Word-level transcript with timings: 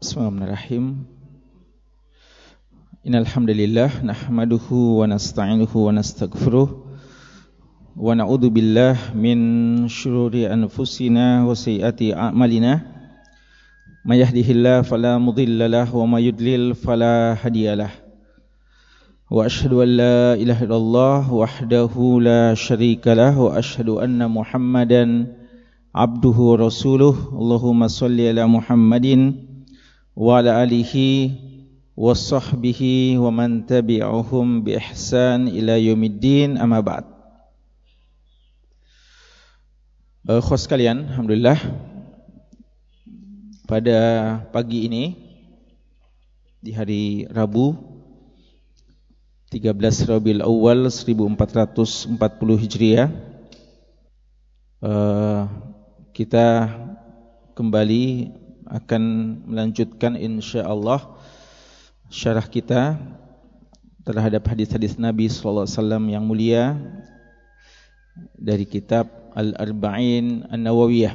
Bismillahirrahmanirrahim. 0.00 1.04
Innal 3.04 3.28
hamdalillah 3.28 4.00
nahmaduhu 4.00 4.96
wa 4.96 5.04
nasta'inuhu 5.04 5.76
wa 5.76 5.92
nastaghfiruh 5.92 6.68
wa 6.72 8.16
na'udzu 8.16 8.48
billahi 8.48 9.12
min 9.12 9.38
shururi 9.92 10.48
anfusina 10.48 11.44
wa 11.44 11.52
sayyiati 11.52 12.16
a'malina. 12.16 12.80
May 14.08 14.24
yahdihillahu 14.24 14.88
fala 14.88 15.20
mudilla 15.20 15.68
lahu 15.68 16.00
wa 16.00 16.16
may 16.16 16.32
yudlil 16.32 16.72
fala 16.72 17.36
hadiyalah. 17.36 17.92
Wa 19.28 19.44
ashhadu 19.44 19.84
an 19.84 20.00
la 20.00 20.20
ilaha 20.40 20.64
illallah 20.64 21.28
wahdahu 21.28 22.24
la 22.24 22.56
syarika 22.56 23.12
lah 23.12 23.36
wa 23.36 23.52
ashhadu 23.52 24.00
anna 24.00 24.32
Muhammadan 24.32 25.36
abduhu 25.92 26.56
rasuluh. 26.56 27.36
Allahumma 27.36 27.92
salli 27.92 28.32
ala 28.32 28.48
Muhammadin 28.48 29.49
wa 30.20 30.36
ala 30.36 30.60
alihi 30.60 31.32
wa 31.96 32.12
sahbihi 32.12 33.16
wa 33.16 33.32
man 33.32 33.64
tabi'uhum 33.64 34.60
bi 34.60 34.76
ihsan 34.76 35.48
ila 35.48 35.80
yaumiddin. 35.80 36.60
Amma 36.60 36.84
ba'd. 36.84 37.08
Uh, 40.28 40.44
Khos 40.44 40.68
sekalian, 40.68 41.08
Alhamdulillah. 41.08 41.56
Pada 43.64 43.98
pagi 44.50 44.90
ini 44.90 45.14
Di 46.58 46.74
hari 46.74 47.22
Rabu 47.30 47.70
13 49.54 49.78
Rabiul 50.10 50.42
Awal 50.42 50.90
1440 50.90 52.18
Hijriah 52.58 53.14
uh, 54.82 55.46
Kita 56.10 56.66
kembali 57.54 58.34
akan 58.70 59.02
melanjutkan 59.50 60.14
insyaAllah 60.14 61.18
syarah 62.10 62.46
kita 62.46 62.98
terhadap 64.06 64.46
hadis-hadis 64.46 64.98
Nabi 64.98 65.26
sallallahu 65.30 65.66
alaihi 65.66 65.76
wasallam 65.78 66.04
yang 66.10 66.24
mulia 66.26 66.78
dari 68.34 68.66
kitab 68.66 69.10
Al-Arba'in 69.34 70.50
An-Nawawiyah. 70.50 71.14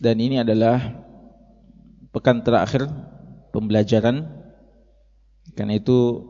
Dan 0.00 0.16
ini 0.18 0.40
adalah 0.40 0.80
pekan 2.10 2.40
terakhir 2.40 2.88
pembelajaran. 3.52 4.26
Karena 5.54 5.76
itu 5.76 6.24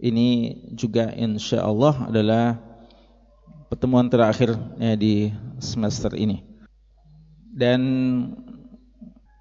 ini 0.00 0.58
juga 0.72 1.12
insya-Allah 1.12 2.08
adalah 2.08 2.58
pertemuan 3.68 4.08
terakhir 4.08 4.56
ya, 4.80 4.96
di 4.96 5.28
semester 5.60 6.16
ini. 6.16 6.53
Dan 7.54 7.80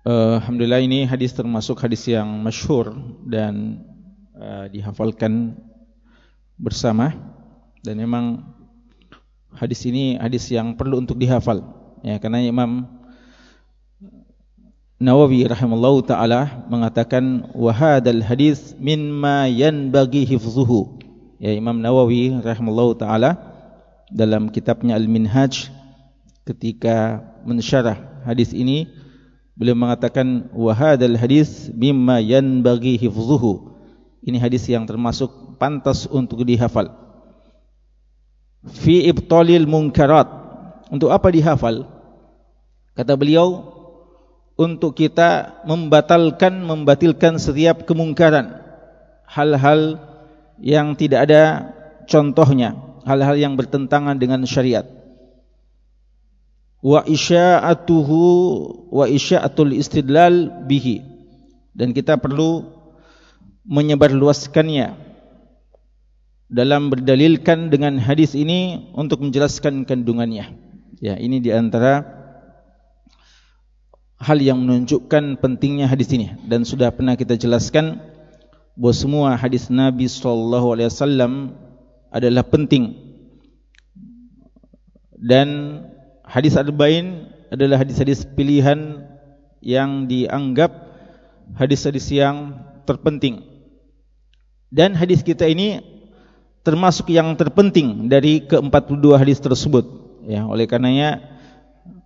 Uh, 0.03 0.35
Alhamdulillah 0.43 0.83
ini 0.83 1.07
hadis 1.07 1.31
termasuk 1.31 1.79
hadis 1.79 2.03
yang 2.11 2.27
masyhur 2.43 2.91
dan 3.23 3.87
uh, 4.35 4.67
dihafalkan 4.67 5.55
bersama. 6.59 7.15
Dan 7.79 8.03
memang 8.03 8.43
hadis 9.55 9.79
ini 9.87 10.19
hadis 10.19 10.51
yang 10.51 10.75
perlu 10.75 10.99
untuk 10.99 11.15
dihafal. 11.15 11.63
Ya 12.03 12.19
karena 12.19 12.43
Imam 12.43 12.83
Nawawi 14.99 15.47
rahimallahu 15.47 16.03
taala 16.03 16.67
mengatakan 16.67 17.55
wa 17.55 17.71
hadzal 17.71 18.27
hadis 18.27 18.75
mimma 18.75 19.47
yanbaghi 19.47 20.27
hifzuhu. 20.27 20.99
Ya 21.39 21.55
Imam 21.55 21.79
Nawawi 21.79 22.43
rahimallahu 22.43 22.99
taala 22.99 23.39
dalam 24.11 24.51
kitabnya 24.51 24.99
Al-Minhaj 24.99 25.71
ketika 26.43 27.23
mensyarah 27.47 28.23
hadis 28.27 28.51
ini 28.51 28.87
Beliau 29.53 29.77
mengatakan 29.77 30.49
wahadal 30.49 31.13
hadis 31.13 31.69
mimma 31.69 32.17
yanbaghi 32.17 32.97
hifzuhu. 32.97 33.77
Ini 34.25 34.41
hadis 34.41 34.65
yang 34.65 34.89
termasuk 34.89 35.29
pantas 35.61 36.09
untuk 36.09 36.41
dihafal. 36.41 36.89
Fi 38.65 39.05
ibtalil 39.13 39.69
munkarat. 39.69 40.25
Untuk 40.89 41.13
apa 41.13 41.29
dihafal? 41.29 41.85
Kata 42.97 43.13
beliau 43.13 43.61
untuk 44.57 44.97
kita 44.97 45.61
membatalkan 45.69 46.57
membatilkan 46.65 47.37
setiap 47.37 47.85
kemungkaran. 47.85 48.57
Hal-hal 49.29 50.01
yang 50.61 50.97
tidak 50.97 51.29
ada 51.29 51.43
contohnya, 52.09 52.77
hal-hal 53.05 53.37
yang 53.37 53.53
bertentangan 53.53 54.17
dengan 54.17 54.45
syariat 54.45 54.85
wa 56.83 56.99
isya'atuhu 57.07 58.19
wa 58.91 59.07
isya'atul 59.07 59.71
istidlal 59.71 60.67
bihi. 60.67 60.99
Dan 61.71 61.95
kita 61.95 62.19
perlu 62.19 62.67
menyebarluaskannya 63.63 64.99
dalam 66.51 66.91
berdalilkan 66.91 67.71
dengan 67.71 67.97
hadis 67.97 68.35
ini 68.35 68.91
untuk 68.93 69.23
menjelaskan 69.23 69.87
kandungannya. 69.87 70.53
Ya 70.99 71.15
ini 71.17 71.39
di 71.39 71.49
antara 71.49 72.03
hal 74.19 74.37
yang 74.43 74.61
menunjukkan 74.61 75.39
pentingnya 75.39 75.87
hadis 75.87 76.11
ini. 76.11 76.35
Dan 76.45 76.67
sudah 76.67 76.91
pernah 76.91 77.15
kita 77.17 77.39
jelaskan 77.39 78.03
bahawa 78.75 78.93
semua 78.93 79.29
hadis 79.39 79.71
Nabi 79.71 80.05
sallallahu 80.05 80.77
alaihi 80.77 80.91
wasallam 80.91 81.31
adalah 82.13 82.45
penting. 82.45 82.93
Dan 85.17 85.79
hadis 86.33 86.57
arba'in 86.57 87.29
adalah 87.53 87.85
hadis-hadis 87.85 88.25
pilihan 88.25 89.05
yang 89.61 90.09
dianggap 90.09 90.73
hadis-hadis 91.53 92.09
yang 92.09 92.57
terpenting. 92.89 93.45
Dan 94.73 94.97
hadis 94.97 95.21
kita 95.21 95.45
ini 95.45 95.85
termasuk 96.65 97.13
yang 97.13 97.37
terpenting 97.37 98.09
dari 98.09 98.41
ke-42 98.49 99.05
hadis 99.13 99.37
tersebut. 99.37 99.85
Ya, 100.25 100.49
oleh 100.49 100.65
karenanya 100.65 101.21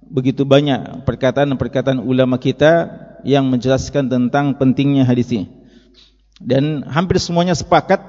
begitu 0.04 0.44
banyak 0.44 1.08
perkataan-perkataan 1.08 2.04
ulama 2.04 2.36
kita 2.36 2.92
yang 3.24 3.48
menjelaskan 3.48 4.12
tentang 4.12 4.60
pentingnya 4.60 5.08
hadis 5.08 5.32
ini. 5.32 5.48
Dan 6.44 6.84
hampir 6.84 7.18
semuanya 7.24 7.56
sepakat 7.56 8.04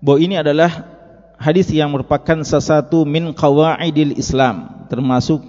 bahwa 0.00 0.18
ini 0.18 0.40
adalah 0.40 1.01
hadis 1.42 1.66
yang 1.74 1.90
merupakan 1.90 2.38
salah 2.46 2.86
satu 2.86 3.02
min 3.02 3.34
qawaidil 3.34 4.14
Islam 4.14 4.86
termasuk 4.86 5.42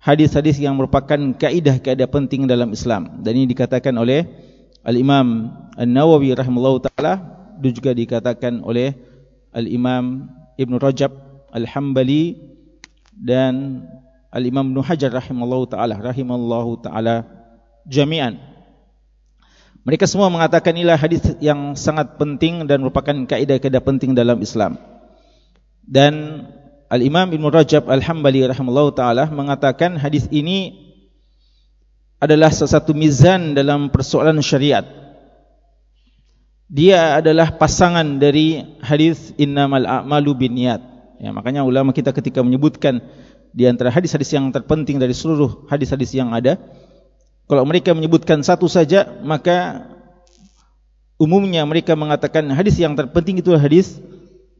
hadis-hadis 0.00 0.56
yang 0.56 0.72
merupakan 0.80 1.20
kaidah-kaidah 1.36 2.08
penting 2.08 2.48
dalam 2.48 2.72
Islam. 2.72 3.20
Dan 3.20 3.36
ini 3.36 3.52
dikatakan 3.52 3.92
oleh 4.00 4.24
Al-Imam 4.80 5.52
An-Nawawi 5.76 6.32
rahimahullah 6.32 6.88
taala 6.88 7.12
dan 7.60 7.70
juga 7.76 7.92
dikatakan 7.92 8.64
oleh 8.64 8.96
Al-Imam 9.52 10.32
Ibn 10.56 10.74
Rajab 10.80 11.12
Al-Hambali 11.52 12.40
dan 13.12 13.84
Al-Imam 14.32 14.72
Ibn 14.72 14.78
Hajar 14.88 15.12
rahimahullah 15.12 15.62
taala 15.68 15.94
rahimahullah 16.00 16.66
taala 16.80 17.16
jami'an. 17.84 18.40
Mereka 19.84 20.08
semua 20.08 20.32
mengatakan 20.32 20.76
inilah 20.76 20.96
hadis 20.96 21.20
yang 21.44 21.76
sangat 21.76 22.16
penting 22.16 22.64
dan 22.64 22.80
merupakan 22.80 23.12
kaidah-kaidah 23.28 23.84
penting 23.84 24.16
dalam 24.16 24.40
Islam 24.40 24.80
dan 25.90 26.46
Al-Imam 26.86 27.26
Ibn 27.34 27.44
Rajab 27.50 27.90
Al-Hambali 27.90 28.46
rahimahullah 28.46 28.94
ta'ala 28.94 29.24
mengatakan 29.34 29.98
hadis 29.98 30.30
ini 30.30 30.90
adalah 32.22 32.54
sesuatu 32.54 32.94
mizan 32.94 33.58
dalam 33.58 33.90
persoalan 33.90 34.38
syariat. 34.38 34.86
Dia 36.70 37.18
adalah 37.18 37.58
pasangan 37.58 38.22
dari 38.22 38.62
hadis 38.78 39.34
innamal 39.34 39.82
a'malu 39.82 40.46
binniyat. 40.46 40.78
Ya, 41.18 41.34
makanya 41.34 41.66
ulama 41.66 41.90
kita 41.90 42.14
ketika 42.14 42.38
menyebutkan 42.46 43.02
di 43.50 43.66
antara 43.66 43.90
hadis-hadis 43.90 44.30
yang 44.30 44.46
terpenting 44.54 45.02
dari 45.02 45.10
seluruh 45.10 45.66
hadis-hadis 45.66 46.14
yang 46.14 46.30
ada, 46.30 46.54
kalau 47.50 47.66
mereka 47.66 47.90
menyebutkan 47.90 48.46
satu 48.46 48.70
saja, 48.70 49.18
maka 49.26 49.90
umumnya 51.18 51.66
mereka 51.66 51.98
mengatakan 51.98 52.46
hadis 52.54 52.78
yang 52.78 52.94
terpenting 52.94 53.42
itu 53.42 53.50
hadis 53.58 53.98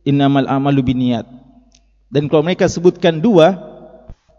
innamal 0.04 0.46
a'malu 0.48 0.80
binniyat. 0.84 1.26
Dan 2.10 2.26
kalau 2.26 2.42
mereka 2.42 2.66
sebutkan 2.66 3.22
dua, 3.22 3.54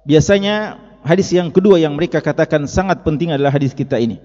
biasanya 0.03 0.81
hadis 1.07 1.31
yang 1.31 1.49
kedua 1.49 1.79
yang 1.79 1.95
mereka 1.95 2.19
katakan 2.19 2.67
sangat 2.67 3.01
penting 3.01 3.31
adalah 3.31 3.53
hadis 3.53 3.71
kita 3.71 3.97
ini. 3.97 4.19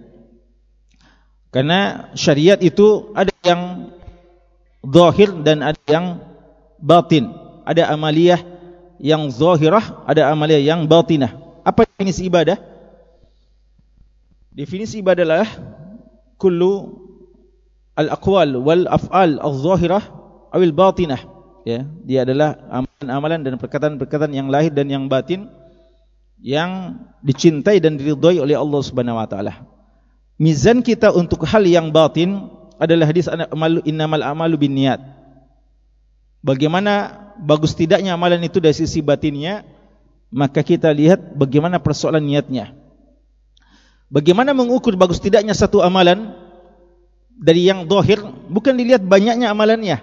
Karena 1.54 2.10
syariat 2.18 2.58
itu 2.60 3.14
ada 3.16 3.32
yang 3.46 3.92
zahir 4.84 5.30
dan 5.40 5.62
ada 5.62 5.80
yang 5.88 6.20
batin. 6.82 7.32
Ada 7.66 7.90
amaliyah 7.94 8.42
yang 9.00 9.30
zahirah, 9.30 10.04
ada 10.04 10.28
amaliyah 10.30 10.62
yang 10.62 10.84
batinah. 10.84 11.32
Apa 11.66 11.86
definisi 11.86 12.28
ibadah? 12.28 12.58
Definisi 14.52 15.00
ibadah 15.00 15.22
adalah 15.26 15.48
kullu 16.36 17.04
al-aqwal 17.96 18.60
wal 18.60 18.84
af'al 18.88 19.40
al-zahirah 19.40 20.04
awil 20.56 20.72
batinah 20.72 21.20
ya 21.68 21.84
dia 22.02 22.24
adalah 22.24 22.56
amalan-amalan 22.72 23.40
dan 23.44 23.54
perkataan-perkataan 23.60 24.32
yang 24.32 24.48
lahir 24.48 24.72
dan 24.72 24.88
yang 24.88 25.04
batin 25.06 25.52
yang 26.40 27.00
dicintai 27.24 27.80
dan 27.80 27.96
diridhai 27.96 28.40
oleh 28.40 28.56
Allah 28.56 28.80
Subhanahu 28.84 29.16
wa 29.16 29.28
taala. 29.28 29.64
Mizan 30.36 30.84
kita 30.84 31.12
untuk 31.16 31.48
hal 31.48 31.64
yang 31.64 31.88
batin 31.88 32.52
adalah 32.76 33.08
hadis 33.08 33.24
amalu 33.28 33.80
innamal 33.88 34.20
a'malu 34.20 34.68
binniyat. 34.68 35.00
Bagaimana 36.44 37.24
bagus 37.40 37.72
tidaknya 37.72 38.14
amalan 38.14 38.44
itu 38.44 38.60
dari 38.60 38.76
sisi 38.76 39.00
batinnya, 39.00 39.64
maka 40.28 40.60
kita 40.60 40.92
lihat 40.92 41.34
bagaimana 41.34 41.80
persoalan 41.80 42.20
niatnya. 42.20 42.76
Bagaimana 44.12 44.54
mengukur 44.54 44.94
bagus 44.94 45.18
tidaknya 45.18 45.56
satu 45.56 45.82
amalan 45.82 46.36
dari 47.32 47.66
yang 47.66 47.88
zahir 47.88 48.22
bukan 48.52 48.76
dilihat 48.76 49.02
banyaknya 49.02 49.50
amalannya, 49.50 49.98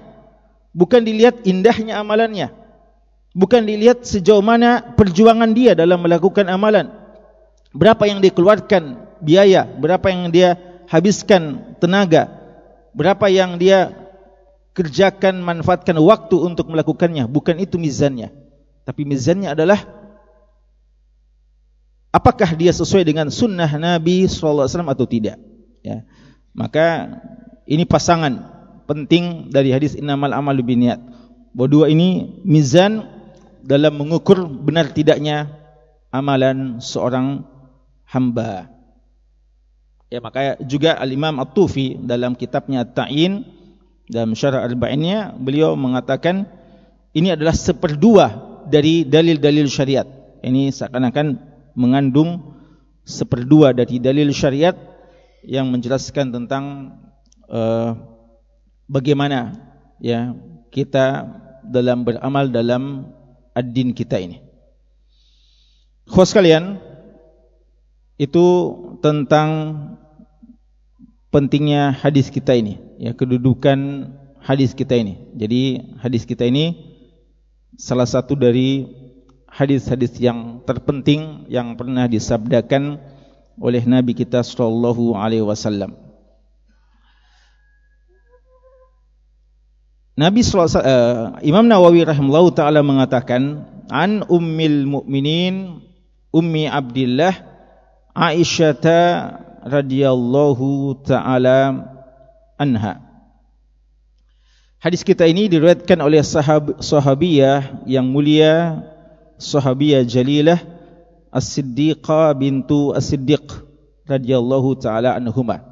bukan 0.74 1.06
dilihat 1.06 1.46
indahnya 1.46 2.02
amalannya, 2.02 2.52
bukan 3.32 3.64
dilihat 3.64 4.04
sejauh 4.04 4.44
mana 4.44 4.94
perjuangan 4.98 5.54
dia 5.54 5.78
dalam 5.78 6.02
melakukan 6.02 6.50
amalan. 6.50 6.90
Berapa 7.74 8.06
yang 8.06 8.22
dikeluarkan 8.22 9.18
biaya, 9.22 9.66
berapa 9.66 10.06
yang 10.10 10.30
dia 10.30 10.58
habiskan 10.86 11.74
tenaga, 11.82 12.30
berapa 12.94 13.26
yang 13.30 13.58
dia 13.58 14.04
kerjakan, 14.74 15.42
manfaatkan 15.42 15.98
waktu 16.02 16.36
untuk 16.38 16.70
melakukannya. 16.70 17.30
Bukan 17.30 17.62
itu 17.62 17.78
mizannya. 17.78 18.34
Tapi 18.84 19.06
mizannya 19.08 19.54
adalah 19.54 19.80
apakah 22.14 22.54
dia 22.54 22.74
sesuai 22.74 23.06
dengan 23.06 23.30
sunnah 23.34 23.70
Nabi 23.78 24.30
SAW 24.30 24.70
atau 24.70 25.06
tidak. 25.10 25.42
Ya. 25.82 26.06
Maka 26.54 27.18
ini 27.66 27.86
pasangan 27.90 28.63
penting 28.94 29.50
dari 29.50 29.74
hadis 29.74 29.98
innamal 29.98 30.30
amalu 30.30 30.62
biniat. 30.62 31.02
Bahwa 31.58 31.70
dua 31.70 31.86
ini 31.90 32.38
mizan 32.46 33.10
dalam 33.66 33.98
mengukur 33.98 34.46
benar 34.46 34.94
tidaknya 34.94 35.50
amalan 36.14 36.78
seorang 36.78 37.42
hamba. 38.06 38.70
Ya 40.14 40.22
maka 40.22 40.62
juga 40.62 40.94
Al 40.94 41.10
Imam 41.10 41.42
At-Tufi 41.42 41.98
dalam 41.98 42.38
kitabnya 42.38 42.86
At-Ta'in 42.86 43.42
dalam 44.06 44.38
syarah 44.38 44.62
Arba'innya 44.62 45.34
beliau 45.34 45.74
mengatakan 45.74 46.46
ini 47.18 47.34
adalah 47.34 47.58
seperdua 47.58 48.26
dari 48.70 49.10
dalil-dalil 49.10 49.66
syariat. 49.66 50.06
Ini 50.46 50.70
seakan-akan 50.70 51.40
mengandung 51.74 52.54
seperdua 53.02 53.74
dari 53.74 53.98
dalil 53.98 54.30
syariat 54.30 54.78
yang 55.44 55.72
menjelaskan 55.74 56.30
tentang 56.30 56.96
uh, 57.50 58.13
bagaimana 58.88 59.56
ya 60.00 60.36
kita 60.74 61.28
dalam 61.64 62.04
beramal 62.04 62.52
dalam 62.52 63.14
ad-din 63.56 63.96
kita 63.96 64.20
ini. 64.20 64.44
Khos 66.10 66.36
kalian 66.36 66.82
itu 68.20 68.46
tentang 69.00 69.50
pentingnya 71.34 71.96
hadis 71.98 72.30
kita 72.30 72.54
ini 72.54 72.78
ya 73.02 73.16
kedudukan 73.18 74.12
hadis 74.38 74.78
kita 74.78 74.94
ini 74.94 75.34
jadi 75.34 75.82
hadis 75.98 76.30
kita 76.30 76.46
ini 76.46 76.78
salah 77.74 78.06
satu 78.06 78.38
dari 78.38 78.86
hadis-hadis 79.50 80.14
yang 80.22 80.62
terpenting 80.62 81.50
yang 81.50 81.74
pernah 81.74 82.06
disabdakan 82.06 83.02
oleh 83.58 83.82
nabi 83.82 84.14
kita 84.14 84.46
sallallahu 84.46 85.18
alaihi 85.18 85.42
wasallam 85.42 86.03
Nabi 90.14 90.46
uh, 90.46 91.42
Imam 91.42 91.66
Nawawi 91.66 92.06
rahimahullah 92.06 92.46
taala 92.54 92.86
mengatakan 92.86 93.66
an 93.90 94.22
ummil 94.30 94.86
mukminin 94.86 95.82
ummi 96.30 96.70
Abdullah 96.70 97.34
Aisyah 98.14 98.86
radhiyallahu 99.66 101.02
taala 101.02 101.90
anha. 102.62 103.02
Hadis 104.78 105.02
kita 105.02 105.26
ini 105.26 105.50
diriwayatkan 105.50 105.98
oleh 105.98 106.22
sahab, 106.22 106.78
sahabiyah 106.78 107.82
yang 107.90 108.06
mulia, 108.06 108.86
sahabiyah 109.42 110.06
jalilah 110.06 110.62
As-Siddiqah 111.34 112.38
bintu 112.38 112.94
As-Siddiq 112.94 113.50
radhiyallahu 114.06 114.78
taala 114.78 115.18
anhuma. 115.18 115.66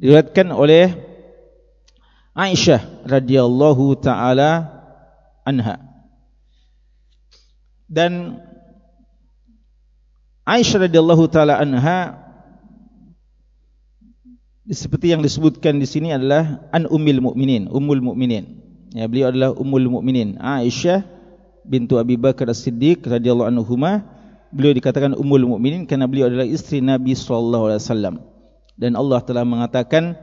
Diriwayatkan 0.00 0.56
oleh 0.56 1.13
Aisyah 2.34 3.06
radhiyallahu 3.06 3.94
taala 4.02 4.66
anha. 5.46 5.78
Dan 7.86 8.42
Aisyah 10.42 10.90
radhiyallahu 10.90 11.30
taala 11.30 11.62
anha 11.62 12.18
seperti 14.66 15.14
yang 15.14 15.22
disebutkan 15.22 15.78
di 15.78 15.86
sini 15.86 16.10
adalah 16.10 16.58
an 16.74 16.90
ummil 16.90 17.22
mukminin, 17.22 17.70
ummul 17.70 18.02
mukminin. 18.02 18.64
Ya, 18.90 19.06
beliau 19.06 19.30
adalah 19.30 19.54
ummul 19.54 19.86
mukminin 19.86 20.34
Aisyah 20.42 21.06
bintu 21.62 22.02
Abi 22.02 22.18
Bakar 22.18 22.50
As-Siddiq 22.50 23.06
radhiyallahu 23.06 23.46
anhuma. 23.46 24.02
Beliau 24.50 24.74
dikatakan 24.74 25.14
ummul 25.14 25.46
mukminin 25.46 25.86
karena 25.86 26.10
beliau 26.10 26.30
adalah 26.30 26.46
istri 26.46 26.82
Nabi 26.82 27.14
sallallahu 27.14 27.70
alaihi 27.70 27.82
wasallam. 27.82 28.14
Dan 28.74 28.98
Allah 28.98 29.22
telah 29.22 29.46
mengatakan 29.46 30.18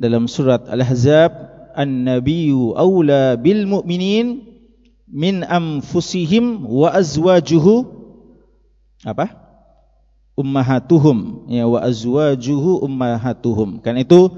dalam 0.00 0.24
surat 0.24 0.64
Al-Ahzab, 0.64 1.30
"An-nabiyyu 1.76 2.72
aula 2.72 3.36
bil 3.36 3.68
mu'minin 3.68 4.48
min 5.12 5.44
anfusihim 5.44 6.64
wa 6.64 6.88
azwajuhu" 6.88 7.84
apa? 9.04 9.50
ummahatuhum. 10.40 11.52
Ya 11.52 11.68
wa 11.68 11.84
azwajuhu 11.84 12.80
ummahatuhum. 12.80 13.84
Kan 13.84 14.00
itu 14.00 14.32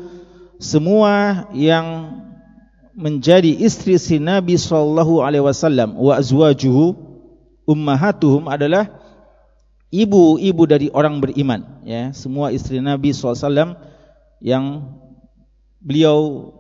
semua 0.59 1.47
yang 1.55 2.19
menjadi 2.93 3.55
istri 3.63 3.97
si 3.97 4.19
Nabi 4.19 4.59
sallallahu 4.59 5.23
alaihi 5.23 5.47
wasallam 5.47 5.97
wa 5.97 6.19
azwajuhu 6.19 6.99
ummahatuhum 7.65 8.51
adalah 8.51 8.91
ibu-ibu 9.95 10.63
dari 10.67 10.91
orang 10.91 11.23
beriman. 11.23 11.83
Ya 11.87 12.11
semua 12.13 12.51
istri 12.51 12.83
Nabi 12.83 13.15
sallallahu 13.15 13.39
alaihi 13.39 13.47
wasallam 13.47 13.71
yang 14.43 14.65
beliau 15.83 16.51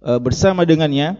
uh, 0.00 0.16
bersama 0.16 0.64
dengannya 0.64 1.14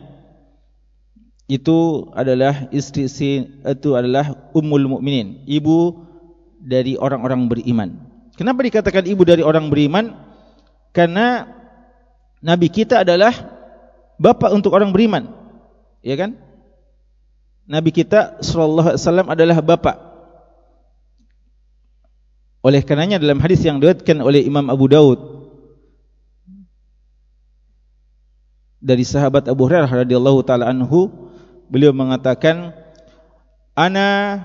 itu 1.50 2.08
adalah 2.16 2.70
istri 2.72 3.10
si 3.10 3.44
itu 3.66 3.90
adalah 3.92 4.50
ummul 4.56 4.98
mukminin 4.98 5.44
ibu 5.44 6.06
dari 6.60 6.96
orang-orang 6.96 7.50
beriman. 7.50 7.88
Kenapa 8.38 8.64
dikatakan 8.64 9.04
ibu 9.04 9.22
dari 9.26 9.44
orang 9.44 9.68
beriman? 9.68 10.16
Karena 10.96 11.44
nabi 12.40 12.72
kita 12.72 13.04
adalah 13.04 13.34
bapa 14.16 14.48
untuk 14.54 14.72
orang 14.72 14.94
beriman. 14.94 15.28
Ya 16.00 16.16
kan? 16.16 16.40
Nabi 17.68 17.92
kita 17.92 18.40
sallallahu 18.40 18.96
alaihi 18.96 19.02
wasallam 19.04 19.28
adalah 19.28 19.58
bapa. 19.60 19.92
Oleh 22.60 22.84
karenanya 22.84 23.16
dalam 23.16 23.40
hadis 23.40 23.64
yang 23.64 23.80
diriwayatkan 23.80 24.20
oleh 24.20 24.44
Imam 24.44 24.68
Abu 24.68 24.86
Daud 24.86 25.39
dari 28.80 29.04
sahabat 29.04 29.46
Abu 29.46 29.68
Hurairah 29.68 30.08
radhiyallahu 30.08 30.40
taala 30.42 30.72
anhu 30.72 31.12
beliau 31.68 31.92
mengatakan 31.92 32.72
ana 33.76 34.40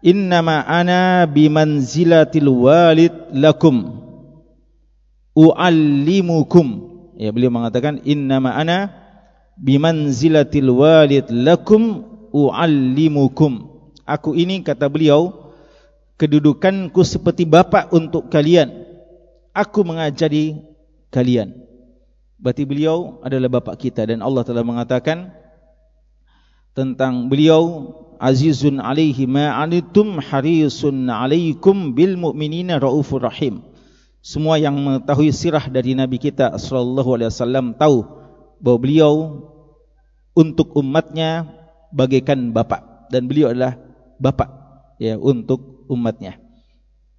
innama 0.00 0.62
ana 0.62 1.26
bimanzilatil 1.26 2.48
walid 2.48 3.12
lakum 3.34 3.98
uallimukum. 5.34 6.94
Ya 7.18 7.34
beliau 7.34 7.50
mengatakan 7.50 8.00
innama 8.06 8.54
ana 8.54 8.94
bimanzilatil 9.58 10.70
walid 10.70 11.28
lakum 11.34 12.06
uallimukum. 12.30 13.68
Aku 14.06 14.38
ini 14.38 14.62
kata 14.62 14.86
beliau 14.86 15.52
kedudukanku 16.18 17.02
seperti 17.02 17.42
bapa 17.42 17.90
untuk 17.90 18.30
kalian. 18.30 18.70
Aku 19.52 19.84
mengajari 19.84 20.56
kalian 21.12 21.71
berarti 22.42 22.66
beliau 22.66 23.22
adalah 23.22 23.46
bapa 23.46 23.78
kita 23.78 24.02
dan 24.02 24.18
Allah 24.18 24.42
telah 24.42 24.66
mengatakan 24.66 25.30
tentang 26.74 27.30
beliau 27.30 27.94
azizun 28.18 28.82
alaihi 28.82 29.30
ma 29.30 29.62
anitum 29.62 30.18
harisun 30.18 31.06
alaikum 31.06 31.94
bil 31.94 32.18
mu'minina 32.18 32.82
raufur 32.82 33.22
rahim. 33.22 33.62
Semua 34.22 34.58
yang 34.58 34.74
mengetahui 34.74 35.30
sirah 35.30 35.70
dari 35.70 35.94
nabi 35.94 36.18
kita 36.18 36.58
sallallahu 36.58 37.14
alaihi 37.14 37.30
wasallam 37.30 37.66
tahu 37.78 38.06
bahawa 38.58 38.78
beliau 38.78 39.14
untuk 40.34 40.74
umatnya 40.74 41.46
bagaikan 41.94 42.50
bapa 42.50 43.06
dan 43.10 43.30
beliau 43.30 43.54
adalah 43.54 43.78
bapa 44.18 44.50
ya 44.98 45.14
untuk 45.14 45.86
umatnya. 45.86 46.42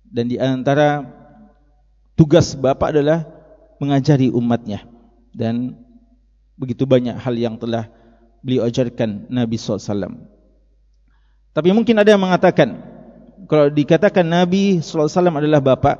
Dan 0.03 0.27
di 0.32 0.36
antara 0.39 1.03
tugas 2.15 2.56
bapa 2.56 2.92
adalah 2.92 3.27
mengajari 3.80 4.32
umatnya 4.32 4.92
dan 5.33 5.75
begitu 6.55 6.85
banyak 6.85 7.17
hal 7.17 7.35
yang 7.35 7.57
telah 7.57 7.89
beliau 8.45 8.63
ajarkan 8.69 9.27
Nabi 9.27 9.57
SAW. 9.57 10.29
Tapi 11.53 11.69
mungkin 11.69 11.97
ada 12.01 12.13
yang 12.13 12.21
mengatakan 12.21 12.93
kalau 13.47 13.69
dikatakan 13.69 14.23
Nabi 14.23 14.79
wasallam 14.79 15.37
adalah 15.37 15.59
bapa 15.59 15.99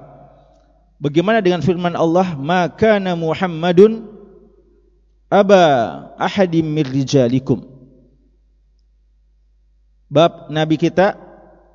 bagaimana 0.98 1.44
dengan 1.44 1.60
firman 1.60 1.96
Allah 1.96 2.36
maka 2.40 2.98
na 2.98 3.14
Muhammadun 3.18 4.08
aba 5.28 5.64
ahadim 6.16 6.64
mir 6.64 6.88
rijalikum 6.88 7.66
bab 10.08 10.54
nabi 10.54 10.78
kita 10.78 11.18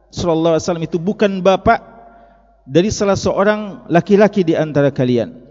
wasallam 0.08 0.86
itu 0.86 0.96
bukan 0.96 1.42
bapa 1.42 1.82
dari 2.68 2.92
salah 2.92 3.18
seorang 3.18 3.90
laki-laki 3.90 4.46
di 4.46 4.54
antara 4.54 4.94
kalian 4.94 5.47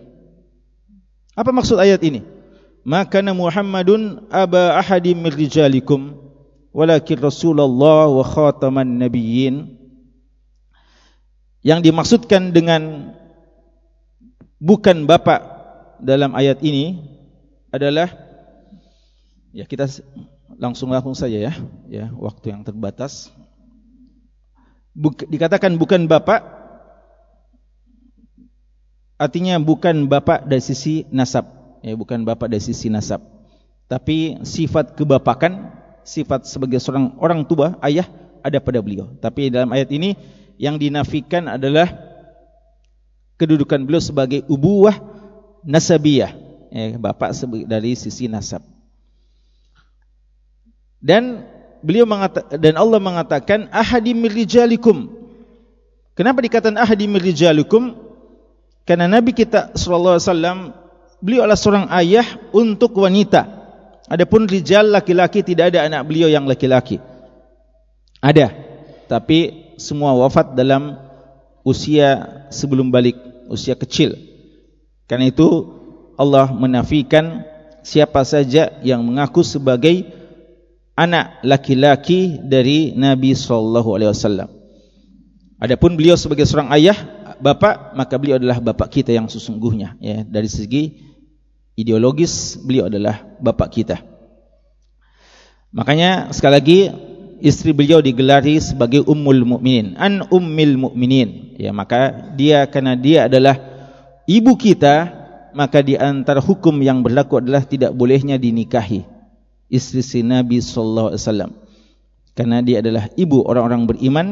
apa 1.37 1.53
maksud 1.53 1.77
ayat 1.77 2.01
ini? 2.01 2.25
Maka 2.81 3.21
Muhammadun 3.21 4.25
aba 4.33 4.81
ahadim 4.81 5.21
mir 5.21 5.37
rijalikum 5.37 6.17
walakin 6.73 7.21
Rasulullah 7.21 8.09
wa 8.09 8.25
khataman 8.25 8.97
nabiyyin. 8.97 9.77
Yang 11.61 11.79
dimaksudkan 11.91 12.49
dengan 12.49 13.13
bukan 14.57 15.05
bapa 15.05 15.45
dalam 16.01 16.33
ayat 16.33 16.57
ini 16.65 17.05
adalah 17.69 18.09
ya 19.53 19.67
kita 19.69 19.85
langsung 20.57 20.89
langsung 20.89 21.13
saja 21.13 21.37
ya 21.37 21.53
ya 21.85 22.09
waktu 22.17 22.49
yang 22.49 22.65
terbatas. 22.65 23.29
Buk, 24.97 25.21
dikatakan 25.29 25.77
bukan 25.77 26.09
bapa 26.09 26.56
artinya 29.17 29.57
bukan 29.57 30.05
bapa 30.05 30.41
dari 30.45 30.63
sisi 30.63 31.03
nasab. 31.13 31.45
Ya 31.81 31.93
bukan 31.93 32.23
bapa 32.25 32.47
dari 32.49 32.63
sisi 32.63 32.89
nasab. 32.89 33.21
Tapi 33.89 34.41
sifat 34.43 34.97
kebapakan 34.97 35.73
sifat 36.07 36.47
sebagai 36.47 36.79
seorang 36.79 37.19
orang 37.19 37.43
tua 37.43 37.75
ayah 37.83 38.07
ada 38.45 38.61
pada 38.63 38.79
beliau. 38.79 39.11
Tapi 39.19 39.51
dalam 39.51 39.69
ayat 39.75 39.91
ini 39.91 40.15
yang 40.55 40.79
dinafikan 40.79 41.51
adalah 41.51 41.91
kedudukan 43.37 43.83
beliau 43.83 44.01
sebagai 44.01 44.47
ubuwah 44.47 44.95
nasabiyah. 45.67 46.31
Eh, 46.67 46.99
bapak 46.99 47.31
dari 47.67 47.95
sisi 47.95 48.27
nasab. 48.27 48.59
Dan 50.97 51.45
beliau 51.81 52.09
mengatakan 52.09 52.57
dan 52.57 52.73
Allah 52.75 52.99
mengatakan 52.99 53.59
ahadi 53.69 54.11
mirrijalikum 54.17 55.13
kenapa 56.17 56.41
dikatakan 56.41 56.75
ahadi 56.75 57.05
mirrijalikum 57.05 57.93
karena 58.87 59.11
nabi 59.11 59.35
kita 59.35 59.75
sallallahu 59.75 60.15
alaihi 60.15 60.27
wasallam 60.31 60.59
beliau 61.19 61.43
adalah 61.43 61.59
seorang 61.59 61.87
ayah 61.99 62.27
untuk 62.55 62.95
wanita. 62.95 63.43
Adapun 64.07 64.47
rijal 64.47 64.87
laki-laki 64.87 65.43
tidak 65.43 65.75
ada 65.75 65.83
anak 65.83 66.07
beliau 66.07 66.31
yang 66.31 66.47
laki-laki. 66.47 67.03
Ada. 68.23 68.55
Tapi 69.11 69.71
semua 69.75 70.15
wafat 70.15 70.55
dalam 70.55 70.95
usia 71.67 72.23
sebelum 72.47 72.87
balik 72.87 73.19
usia 73.51 73.75
kecil. 73.75 74.15
Karena 75.11 75.27
itu 75.27 75.47
Allah 76.15 76.47
menafikan 76.55 77.43
siapa 77.83 78.23
saja 78.23 78.79
yang 78.83 79.03
mengaku 79.03 79.43
sebagai 79.43 80.07
anak 80.95 81.43
laki-laki 81.43 82.39
dari 82.39 82.95
Nabi 82.95 83.35
sallallahu 83.35 83.99
alaihi 83.99 84.11
wasallam. 84.15 84.49
Adapun 85.57 85.99
beliau 85.99 86.15
sebagai 86.15 86.45
seorang 86.45 86.69
ayah, 86.73 86.97
bapa, 87.39 87.93
maka 87.97 88.17
beliau 88.17 88.37
adalah 88.41 88.61
bapa 88.61 88.85
kita 88.89 89.13
yang 89.13 89.29
sesungguhnya 89.31 89.97
ya. 90.01 90.23
Dari 90.25 90.49
segi 90.49 90.83
ideologis 91.77 92.57
beliau 92.61 92.89
adalah 92.89 93.23
bapa 93.37 93.69
kita. 93.69 94.01
Makanya 95.71 96.33
sekali 96.33 96.53
lagi 96.53 96.79
istri 97.43 97.73
beliau 97.75 98.01
digelari 98.01 98.57
sebagai 98.57 99.05
ummul 99.05 99.45
mukminin, 99.45 99.93
an 99.99 100.25
ummil 100.33 100.89
mukminin. 100.89 101.53
Ya, 101.57 101.69
maka 101.73 102.33
dia 102.33 102.65
karena 102.65 102.97
dia 102.97 103.29
adalah 103.29 103.57
ibu 104.25 104.57
kita, 104.57 105.13
maka 105.53 105.81
di 105.81 105.97
antara 105.97 106.41
hukum 106.41 106.73
yang 106.81 107.01
berlaku 107.05 107.41
adalah 107.41 107.65
tidak 107.65 107.93
bolehnya 107.93 108.37
dinikahi 108.41 109.05
istri 109.67 110.01
si 110.01 110.23
Nabi 110.23 110.63
sallallahu 110.63 111.13
alaihi 111.13 111.23
wasallam. 111.23 111.51
Karena 112.37 112.61
dia 112.61 112.85
adalah 112.85 113.09
ibu 113.17 113.41
orang-orang 113.45 113.89
beriman 113.89 114.27